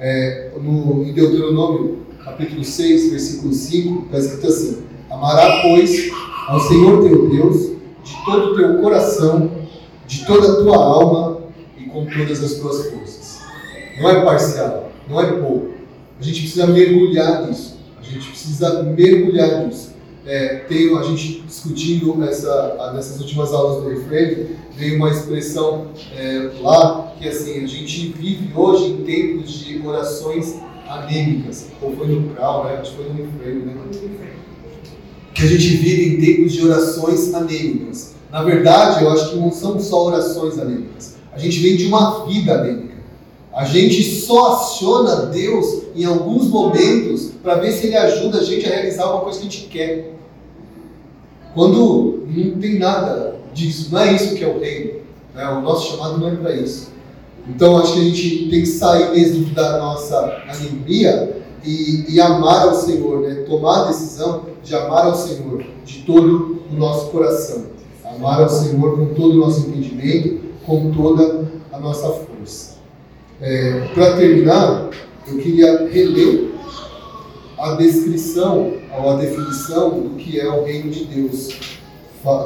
É, 0.00 0.50
no, 0.60 1.04
em 1.04 1.12
Deuteronômio, 1.12 1.98
capítulo 2.24 2.64
6, 2.64 3.10
versículo 3.10 3.52
5, 3.52 4.04
está 4.06 4.18
escrito 4.18 4.46
assim: 4.46 4.82
Amará, 5.10 5.62
pois, 5.62 6.10
ao 6.48 6.60
Senhor 6.60 7.02
teu 7.08 7.28
Deus 7.28 7.70
de 8.02 8.24
todo 8.24 8.52
o 8.52 8.56
teu 8.56 8.80
coração, 8.80 9.50
de 10.06 10.24
toda 10.26 10.52
a 10.52 10.56
tua 10.56 10.76
alma 10.76 11.40
e 11.78 11.84
com 11.84 12.06
todas 12.06 12.42
as 12.42 12.54
tuas 12.54 12.90
forças. 12.90 13.40
Não 14.00 14.08
é 14.08 14.24
parcial, 14.24 14.90
não 15.08 15.20
é 15.20 15.32
pouco. 15.32 15.70
A 16.18 16.22
gente 16.22 16.40
precisa 16.40 16.66
mergulhar 16.66 17.46
nisso. 17.46 17.78
A 17.98 18.02
gente 18.02 18.28
precisa 18.28 18.82
mergulhar 18.82 19.66
nisso 19.66 19.90
é, 20.26 20.56
tem 20.68 20.96
a 20.96 21.02
gente 21.02 21.40
discutindo 21.40 22.14
nessa, 22.14 22.92
nessas 22.94 23.20
últimas 23.20 23.52
aulas 23.52 23.82
do 23.82 23.88
Reframe, 23.88 24.56
veio 24.76 24.96
uma 24.96 25.10
expressão 25.10 25.88
é, 26.16 26.50
lá 26.60 27.14
que 27.18 27.28
assim, 27.28 27.64
a 27.64 27.66
gente 27.66 28.12
vive 28.12 28.50
hoje 28.54 28.92
em 28.92 28.96
tempos 29.04 29.52
de 29.52 29.84
orações 29.86 30.56
anêmicas, 30.90 31.66
ou 31.80 31.94
foi 31.96 32.08
no 32.08 32.34
Crau, 32.34 32.64
né? 32.64 32.78
acho 32.80 32.90
que 32.90 32.96
foi 32.96 33.08
no 33.08 33.14
Reframe, 33.14 33.60
né? 33.64 33.74
Que 35.32 35.42
a 35.42 35.46
gente 35.46 35.68
vive 35.76 36.14
em 36.16 36.20
tempos 36.20 36.52
de 36.52 36.66
orações 36.66 37.32
anêmicas. 37.32 38.14
Na 38.30 38.42
verdade, 38.42 39.04
eu 39.04 39.10
acho 39.10 39.30
que 39.30 39.36
não 39.36 39.52
são 39.52 39.78
só 39.78 40.06
orações 40.06 40.58
anêmicas. 40.58 41.16
A 41.32 41.38
gente 41.38 41.60
vem 41.60 41.76
de 41.76 41.86
uma 41.86 42.26
vida 42.26 42.54
anêmica. 42.54 42.94
A 43.52 43.64
gente 43.64 44.02
só 44.02 44.54
aciona 44.54 45.26
Deus 45.26 45.82
em 45.94 46.04
alguns 46.04 46.48
momentos 46.48 47.30
para 47.42 47.56
ver 47.56 47.72
se 47.72 47.86
Ele 47.86 47.96
ajuda 47.96 48.38
a 48.38 48.44
gente 48.44 48.66
a 48.66 48.70
realizar 48.70 49.10
uma 49.10 49.20
coisa 49.20 49.40
que 49.40 49.46
a 49.46 49.50
gente 49.50 49.66
quer. 49.66 50.14
Quando 51.54 52.26
não 52.28 52.60
tem 52.60 52.78
nada 52.78 53.36
disso, 53.52 53.88
não 53.92 54.00
é 54.00 54.12
isso 54.12 54.34
que 54.34 54.44
é 54.44 54.48
o 54.48 54.58
reino. 54.58 55.00
Né? 55.34 55.48
O 55.48 55.60
nosso 55.60 55.90
chamado 55.90 56.18
não 56.18 56.28
é 56.28 56.36
para 56.36 56.54
isso. 56.54 56.90
Então 57.48 57.78
acho 57.78 57.94
que 57.94 58.00
a 58.00 58.04
gente 58.04 58.48
tem 58.50 58.60
que 58.60 58.66
sair 58.66 59.10
mesmo 59.10 59.46
da 59.54 59.78
nossa 59.78 60.42
anemia 60.48 61.42
e, 61.64 62.06
e, 62.08 62.20
amar 62.20 62.68
ao 62.68 62.74
Senhor, 62.74 63.20
né? 63.20 63.44
tomar 63.46 63.82
a 63.82 63.88
decisão 63.88 64.46
de 64.62 64.74
amar 64.74 65.06
ao 65.06 65.14
Senhor 65.14 65.62
de 65.84 65.98
todo 66.02 66.62
o 66.70 66.74
nosso 66.74 67.10
coração. 67.10 67.64
Amar 68.04 68.40
ao 68.40 68.48
Senhor 68.48 68.96
com 68.96 69.14
todo 69.14 69.34
o 69.34 69.38
nosso 69.38 69.68
entendimento, 69.68 70.40
com 70.64 70.90
toda 70.90 71.50
a 71.72 71.78
nossa 71.78 72.08
força. 72.08 72.76
É, 73.40 73.88
Para 73.94 74.16
terminar, 74.16 74.90
eu 75.26 75.38
queria 75.38 75.88
reler 75.88 76.50
a 77.58 77.74
descrição, 77.74 78.72
ou 78.98 79.10
a 79.10 79.16
definição 79.16 79.90
do 79.90 80.16
que 80.16 80.40
é 80.40 80.48
o 80.48 80.64
reino 80.64 80.90
de 80.90 81.04
Deus, 81.04 81.48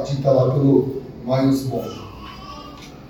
dita 0.07 0.31
lá 0.31 0.51
pelo 0.51 1.01
Miles 1.25 1.65
Monroe. 1.65 2.05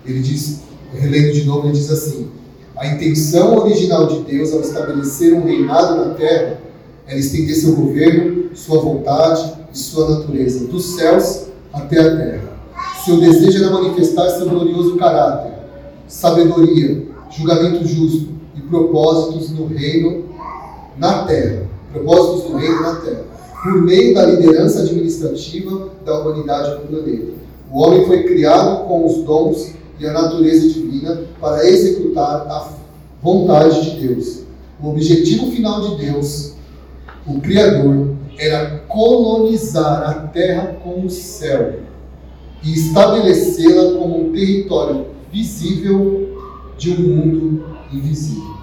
Ele 0.06 0.22
diz, 0.22 0.62
relendo 1.00 1.34
de 1.34 1.46
novo, 1.46 1.68
ele 1.68 1.78
diz 1.78 1.92
assim: 1.92 2.28
a 2.76 2.88
intenção 2.88 3.58
original 3.58 4.08
de 4.08 4.20
Deus 4.22 4.52
ao 4.52 4.62
estabelecer 4.62 5.34
um 5.34 5.46
reinado 5.46 5.96
na 5.96 6.14
terra 6.16 6.60
era 7.08 7.20
estender 7.20 7.56
seu 7.56 7.76
governo, 7.76 8.50
sua 8.56 8.82
vontade 8.82 9.54
e 9.74 9.78
sua 9.78 10.10
natureza, 10.10 10.68
dos 10.68 10.96
céus 10.96 11.46
até 11.72 12.00
a 12.00 12.18
terra. 12.18 12.56
Seu 13.06 13.20
desejo 13.20 13.64
era 13.64 13.72
manifestar 13.72 14.30
seu 14.32 14.50
glorioso 14.50 14.98
caráter, 14.98 15.54
sabedoria, 16.08 17.06
julgamento 17.30 17.86
justo 17.88 18.30
e 18.56 18.62
propósitos 18.62 19.52
no 19.52 19.68
reino 19.68 20.26
na 20.98 21.24
terra. 21.26 21.68
Propósitos 21.94 22.52
do 22.52 22.58
reino 22.58 22.82
na 22.82 22.96
terra. 22.96 23.24
Por 23.64 23.82
meio 23.84 24.14
da 24.14 24.26
liderança 24.26 24.82
administrativa 24.82 25.90
da 26.06 26.20
humanidade 26.20 26.82
no 26.82 26.88
planeta. 26.88 27.34
O 27.72 27.82
homem 27.82 28.06
foi 28.06 28.24
criado 28.24 28.86
com 28.88 29.06
os 29.06 29.24
dons 29.24 29.74
e 30.00 30.06
a 30.06 30.14
natureza 30.14 30.68
divina 30.70 31.24
para 31.40 31.68
executar 31.68 32.48
a 32.48 32.74
vontade 33.22 33.92
de 33.92 34.08
Deus. 34.08 34.44
O 34.82 34.90
objetivo 34.90 35.52
final 35.52 35.82
de 35.82 36.06
Deus, 36.06 36.54
o 37.26 37.40
Criador, 37.40 38.16
era 38.38 38.80
colonizar 38.88 40.10
a 40.10 40.14
terra 40.28 40.78
com 40.84 41.06
o 41.06 41.10
céu 41.10 41.80
e 42.64 42.74
estabelecê-la 42.74 43.98
como 43.98 44.28
um 44.28 44.32
território 44.34 45.08
visível 45.32 46.38
de 46.78 46.92
um 46.92 47.16
mundo 47.16 47.66
invisível. 47.92 48.56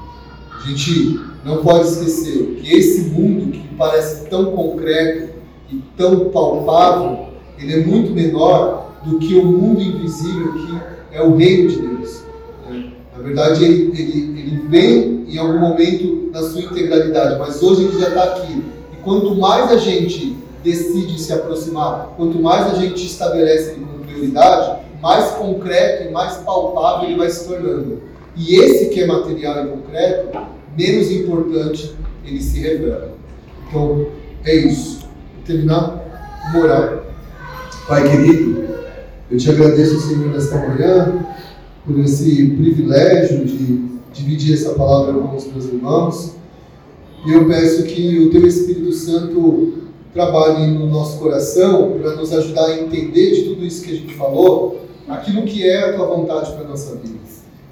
A 0.63 0.69
gente 0.69 1.21
não 1.45 1.63
pode 1.63 1.89
esquecer 1.89 2.61
que 2.61 2.73
esse 2.73 3.11
mundo 3.11 3.53
que 3.53 3.75
parece 3.77 4.29
tão 4.29 4.53
concreto 4.53 5.33
e 5.71 5.83
tão 5.97 6.31
palpável, 6.31 7.29
ele 7.59 7.73
é 7.73 7.85
muito 7.85 8.13
menor 8.13 8.93
do 9.05 9.19
que 9.19 9.35
o 9.35 9.45
mundo 9.45 9.81
invisível 9.81 10.53
que 10.53 11.02
é 11.13 11.23
o 11.23 11.37
reino 11.37 11.69
de 11.69 11.79
Deus. 11.81 12.23
Na 13.17 13.23
verdade, 13.23 13.65
ele, 13.65 13.93
ele, 13.97 14.41
ele 14.41 14.63
vem 14.69 15.25
em 15.29 15.39
algum 15.39 15.59
momento 15.59 16.31
na 16.33 16.43
sua 16.43 16.63
integralidade, 16.63 17.39
mas 17.39 17.63
hoje 17.63 17.85
ele 17.85 18.01
já 18.01 18.09
está 18.09 18.25
aqui. 18.25 18.65
E 18.93 18.97
quanto 19.03 19.35
mais 19.35 19.71
a 19.71 19.77
gente 19.77 20.37
decide 20.65 21.21
se 21.21 21.33
aproximar, 21.33 22.15
quanto 22.17 22.41
mais 22.41 22.73
a 22.73 22.75
gente 22.75 23.05
estabelece 23.05 23.73
ele 23.73 23.85
como 23.85 24.05
prioridade, 24.05 24.83
mais 25.01 25.31
concreto 25.33 26.09
e 26.09 26.13
mais 26.13 26.37
palpável 26.39 27.09
ele 27.09 27.19
vai 27.19 27.29
se 27.29 27.47
tornando. 27.47 28.03
E 28.37 28.57
esse 28.57 28.89
que 28.91 29.03
é 29.03 29.07
material 29.07 29.67
e 29.67 29.69
concreto, 29.69 30.39
menos 30.77 31.11
importante 31.11 31.95
ele 32.25 32.41
se 32.41 32.61
revela. 32.61 33.13
Então, 33.69 34.07
é 34.45 34.55
isso. 34.55 35.01
Vou 35.01 35.45
terminar 35.45 36.03
moral. 36.53 37.03
Pai 37.89 38.09
querido, 38.09 38.69
eu 39.33 39.39
te 39.39 39.49
agradeço, 39.49 39.99
Senhor, 39.99 40.29
nesta 40.29 40.59
manhã, 40.59 41.25
por 41.87 41.99
esse 42.01 42.49
privilégio 42.51 43.47
de 43.47 43.83
dividir 44.13 44.53
essa 44.53 44.75
palavra 44.75 45.15
com 45.15 45.35
os 45.35 45.47
meus 45.47 45.65
irmãos. 45.65 46.35
E 47.27 47.33
eu 47.33 47.47
peço 47.47 47.85
que 47.85 48.19
o 48.19 48.31
Teu 48.31 48.47
Espírito 48.47 48.93
Santo 48.93 49.73
trabalhe 50.13 50.67
no 50.67 50.87
nosso 50.87 51.19
coração 51.19 51.99
para 51.99 52.15
nos 52.17 52.31
ajudar 52.31 52.67
a 52.67 52.79
entender 52.79 53.31
de 53.31 53.43
tudo 53.45 53.65
isso 53.65 53.83
que 53.83 53.93
a 53.93 53.97
gente 53.97 54.15
falou, 54.15 54.83
aquilo 55.09 55.45
que 55.45 55.67
é 55.67 55.89
a 55.89 55.97
Tua 55.97 56.09
vontade 56.09 56.53
para 56.53 56.67
a 56.67 56.69
nossa 56.69 56.95
vida. 56.97 57.19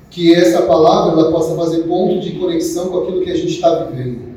Que 0.09 0.35
essa 0.35 0.63
palavra 0.63 1.21
ela 1.21 1.31
possa 1.31 1.55
fazer 1.55 1.83
ponto 1.83 2.21
de 2.21 2.33
conexão 2.39 2.89
com 2.89 3.03
aquilo 3.03 3.21
que 3.21 3.31
a 3.31 3.37
gente 3.37 3.53
está 3.53 3.85
vivendo. 3.85 4.31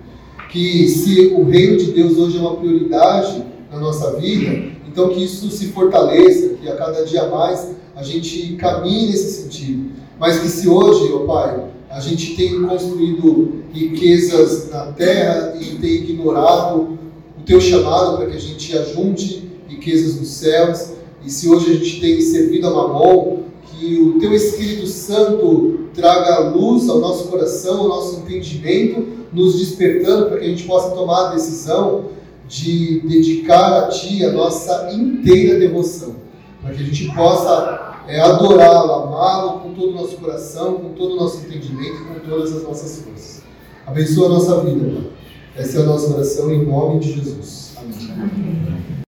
Que 0.51 0.89
se 0.89 1.28
o 1.28 1.45
reino 1.45 1.78
de 1.78 1.93
Deus 1.93 2.17
hoje 2.17 2.38
é 2.38 2.41
uma 2.41 2.57
prioridade 2.57 3.43
na 3.71 3.80
nossa 3.80 4.19
vida, 4.19 4.74
então 4.94 5.10
que 5.10 5.24
isso 5.24 5.50
se 5.50 5.70
fortaleça, 5.70 6.50
que 6.50 6.70
a 6.70 6.76
cada 6.76 7.04
dia 7.04 7.28
mais 7.28 7.72
a 7.96 8.04
gente 8.04 8.56
caminhe 8.58 9.08
nesse 9.08 9.41
sentido. 9.41 9.91
Mas 10.20 10.38
que 10.38 10.48
se 10.48 10.70
hoje, 10.70 11.12
ó 11.12 11.26
Pai, 11.26 11.64
a 11.89 12.00
gente 12.00 12.36
tem 12.36 12.62
construído 12.62 13.64
riquezas 13.74 14.70
na 14.70 14.86
terra 14.91 15.56
e 15.60 15.76
tem 15.78 15.96
ignorado 15.96 17.00
o 17.39 17.44
teu 17.44 17.60
chamado 17.60 18.18
para 18.18 18.28
que 18.28 18.38
a 18.38 18.39
gente 18.39 18.78
ajunte 18.78 19.50
riquezas 19.68 20.20
nos 20.20 20.30
céus, 20.30 20.91
e 21.26 21.32
se 21.32 21.50
hoje 21.50 21.72
a 21.72 21.74
gente 21.74 22.00
tem 22.00 22.22
servido 22.22 22.68
a 22.68 22.70
Mamon, 22.70 23.39
que 23.72 24.00
o 24.00 24.20
teu 24.20 24.32
Espírito 24.32 24.86
Santo 24.86 25.88
traga 25.96 26.50
luz 26.50 26.88
ao 26.88 27.00
nosso 27.00 27.30
coração, 27.30 27.82
ao 27.82 27.88
nosso 27.88 28.20
entendimento, 28.20 29.08
nos 29.34 29.58
despertando 29.58 30.28
para 30.28 30.38
que 30.38 30.46
a 30.46 30.50
gente 30.50 30.66
possa 30.66 30.91
tomar 30.91 31.30
a 31.30 31.34
decisão 31.34 32.12
de 32.48 33.02
dedicar 33.02 33.84
a 33.84 33.88
Ti 33.89 34.26
a 34.26 34.32
nossa 34.32 34.91
inteira 34.91 35.60
devoção, 35.60 36.16
para 36.62 36.74
que 36.74 36.84
a 36.84 36.86
gente 36.86 37.14
possa 37.14 38.04
é, 38.08 38.20
adorá-lo, 38.20 38.91
amá-lo 38.91 39.60
com 39.62 39.74
todo 39.74 39.89
o 39.91 39.94
nosso 39.94 40.18
coração, 40.18 40.76
com 40.76 40.89
todo 40.94 41.14
o 41.14 41.16
nosso 41.16 41.46
entendimento 41.46 42.02
e 42.02 42.06
com 42.06 42.20
todas 42.30 42.56
as 42.56 42.64
nossas 42.64 43.02
forças. 43.02 43.44
Abençoa 43.86 44.28
a 44.28 44.30
nossa 44.30 44.62
vida, 44.62 44.86
Pai. 44.86 45.12
Essa 45.56 45.80
é 45.80 45.82
a 45.82 45.86
nossa 45.86 46.14
oração 46.14 46.52
em 46.52 46.66
nome 46.66 47.00
de 47.00 47.14
Jesus. 47.14 47.76
Amém. 47.78 49.04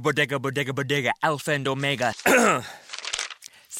bodega, 0.00 0.38
bodega, 0.38 0.72
bodega, 0.72 1.12
and 1.22 1.70
omega. 1.70 2.12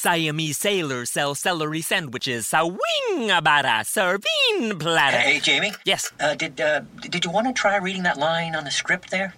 Siamese 0.03 0.57
sailors 0.57 1.11
sell 1.11 1.33
celery 1.33 1.81
sandwiches. 1.81 2.45
Sawing 2.47 3.31
abara 3.31 3.85
serving 3.85 4.77
platter. 4.77 5.17
Hey, 5.17 5.39
Jamie. 5.39 5.71
Yes. 5.85 6.11
Uh, 6.19 6.35
did 6.35 6.59
uh, 6.59 6.81
did 6.99 7.23
you 7.23 7.31
want 7.31 7.47
to 7.47 7.53
try 7.53 7.77
reading 7.77 8.03
that 8.03 8.17
line 8.17 8.53
on 8.53 8.65
the 8.65 8.71
script 8.71 9.11
there? 9.11 9.33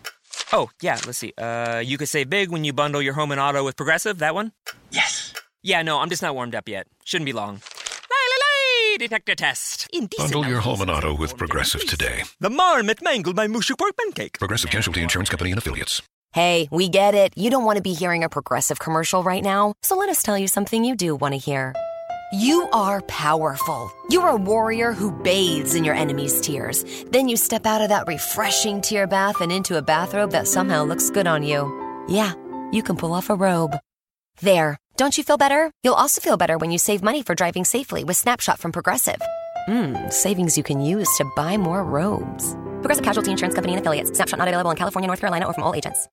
Oh, 0.51 0.71
yeah, 0.81 0.97
let's 1.05 1.19
see. 1.19 1.33
Uh, 1.37 1.83
you 1.85 1.99
could 1.99 2.09
save 2.09 2.31
big 2.31 2.49
when 2.49 2.63
you 2.63 2.73
bundle 2.73 2.99
your 2.99 3.13
home 3.13 3.29
and 3.31 3.39
auto 3.39 3.63
with 3.63 3.75
Progressive, 3.77 4.17
that 4.17 4.33
one? 4.33 4.53
Yes. 4.89 5.35
Yeah, 5.61 5.83
no, 5.83 5.99
I'm 5.99 6.09
just 6.09 6.23
not 6.23 6.33
warmed 6.33 6.55
up 6.55 6.67
yet. 6.67 6.87
Shouldn't 7.03 7.27
be 7.27 7.33
long. 7.33 7.61
Lay, 8.09 8.97
detector 8.97 9.35
test. 9.35 9.87
Indecent 9.93 10.33
Bundle 10.33 10.49
your 10.49 10.61
home 10.61 10.81
and 10.81 10.89
auto 10.89 11.15
with 11.15 11.37
Progressive 11.37 11.85
today. 11.85 12.23
The 12.39 12.49
marmot 12.49 13.03
mangled 13.03 13.35
my 13.35 13.45
mushu 13.45 13.77
pork 13.77 13.95
pancake. 13.97 14.39
Progressive 14.39 14.71
Casualty 14.71 15.03
Insurance 15.03 15.29
Company 15.29 15.51
and 15.51 15.59
Affiliates. 15.59 16.01
Hey, 16.35 16.67
we 16.69 16.89
get 16.89 17.15
it. 17.15 17.31
You 17.37 17.49
don't 17.49 17.63
want 17.63 17.77
to 17.77 17.81
be 17.81 17.93
hearing 17.93 18.25
a 18.25 18.27
progressive 18.27 18.77
commercial 18.77 19.23
right 19.23 19.41
now, 19.41 19.73
so 19.81 19.95
let 19.95 20.09
us 20.09 20.21
tell 20.21 20.37
you 20.37 20.49
something 20.49 20.83
you 20.83 20.93
do 20.93 21.15
want 21.15 21.33
to 21.33 21.37
hear. 21.37 21.73
You 22.33 22.67
are 22.73 22.99
powerful. 23.03 23.89
You're 24.09 24.27
a 24.27 24.35
warrior 24.35 24.91
who 24.91 25.13
bathes 25.23 25.75
in 25.75 25.85
your 25.85 25.95
enemy's 25.95 26.41
tears. 26.41 26.83
Then 27.09 27.29
you 27.29 27.37
step 27.37 27.65
out 27.65 27.81
of 27.81 27.87
that 27.87 28.05
refreshing 28.05 28.81
tear 28.81 29.07
bath 29.07 29.39
and 29.39 29.49
into 29.49 29.77
a 29.77 29.81
bathrobe 29.81 30.31
that 30.31 30.45
somehow 30.45 30.83
looks 30.83 31.09
good 31.09 31.25
on 31.25 31.41
you. 31.41 31.71
Yeah, 32.09 32.33
you 32.69 32.83
can 32.83 32.97
pull 32.97 33.13
off 33.13 33.29
a 33.29 33.35
robe. 33.35 33.77
There. 34.41 34.77
Don't 34.97 35.17
you 35.17 35.23
feel 35.23 35.37
better? 35.37 35.71
You'll 35.83 36.01
also 36.03 36.19
feel 36.19 36.35
better 36.35 36.57
when 36.57 36.69
you 36.69 36.77
save 36.77 37.01
money 37.01 37.23
for 37.23 37.33
driving 37.33 37.63
safely 37.63 38.03
with 38.03 38.17
Snapshot 38.17 38.59
from 38.59 38.73
Progressive. 38.73 39.21
Mmm, 39.69 40.11
savings 40.11 40.57
you 40.57 40.63
can 40.63 40.81
use 40.81 41.07
to 41.15 41.31
buy 41.37 41.55
more 41.55 41.85
robes. 41.85 42.57
Progressive 42.81 43.05
Casualty 43.05 43.31
Insurance 43.31 43.55
Company 43.55 43.71
and 43.71 43.79
affiliates. 43.79 44.11
Snapshot 44.11 44.37
not 44.37 44.49
available 44.49 44.71
in 44.71 44.75
California, 44.75 45.07
North 45.07 45.21
Carolina, 45.21 45.47
or 45.47 45.53
from 45.53 45.63
all 45.63 45.73
agents. 45.73 46.09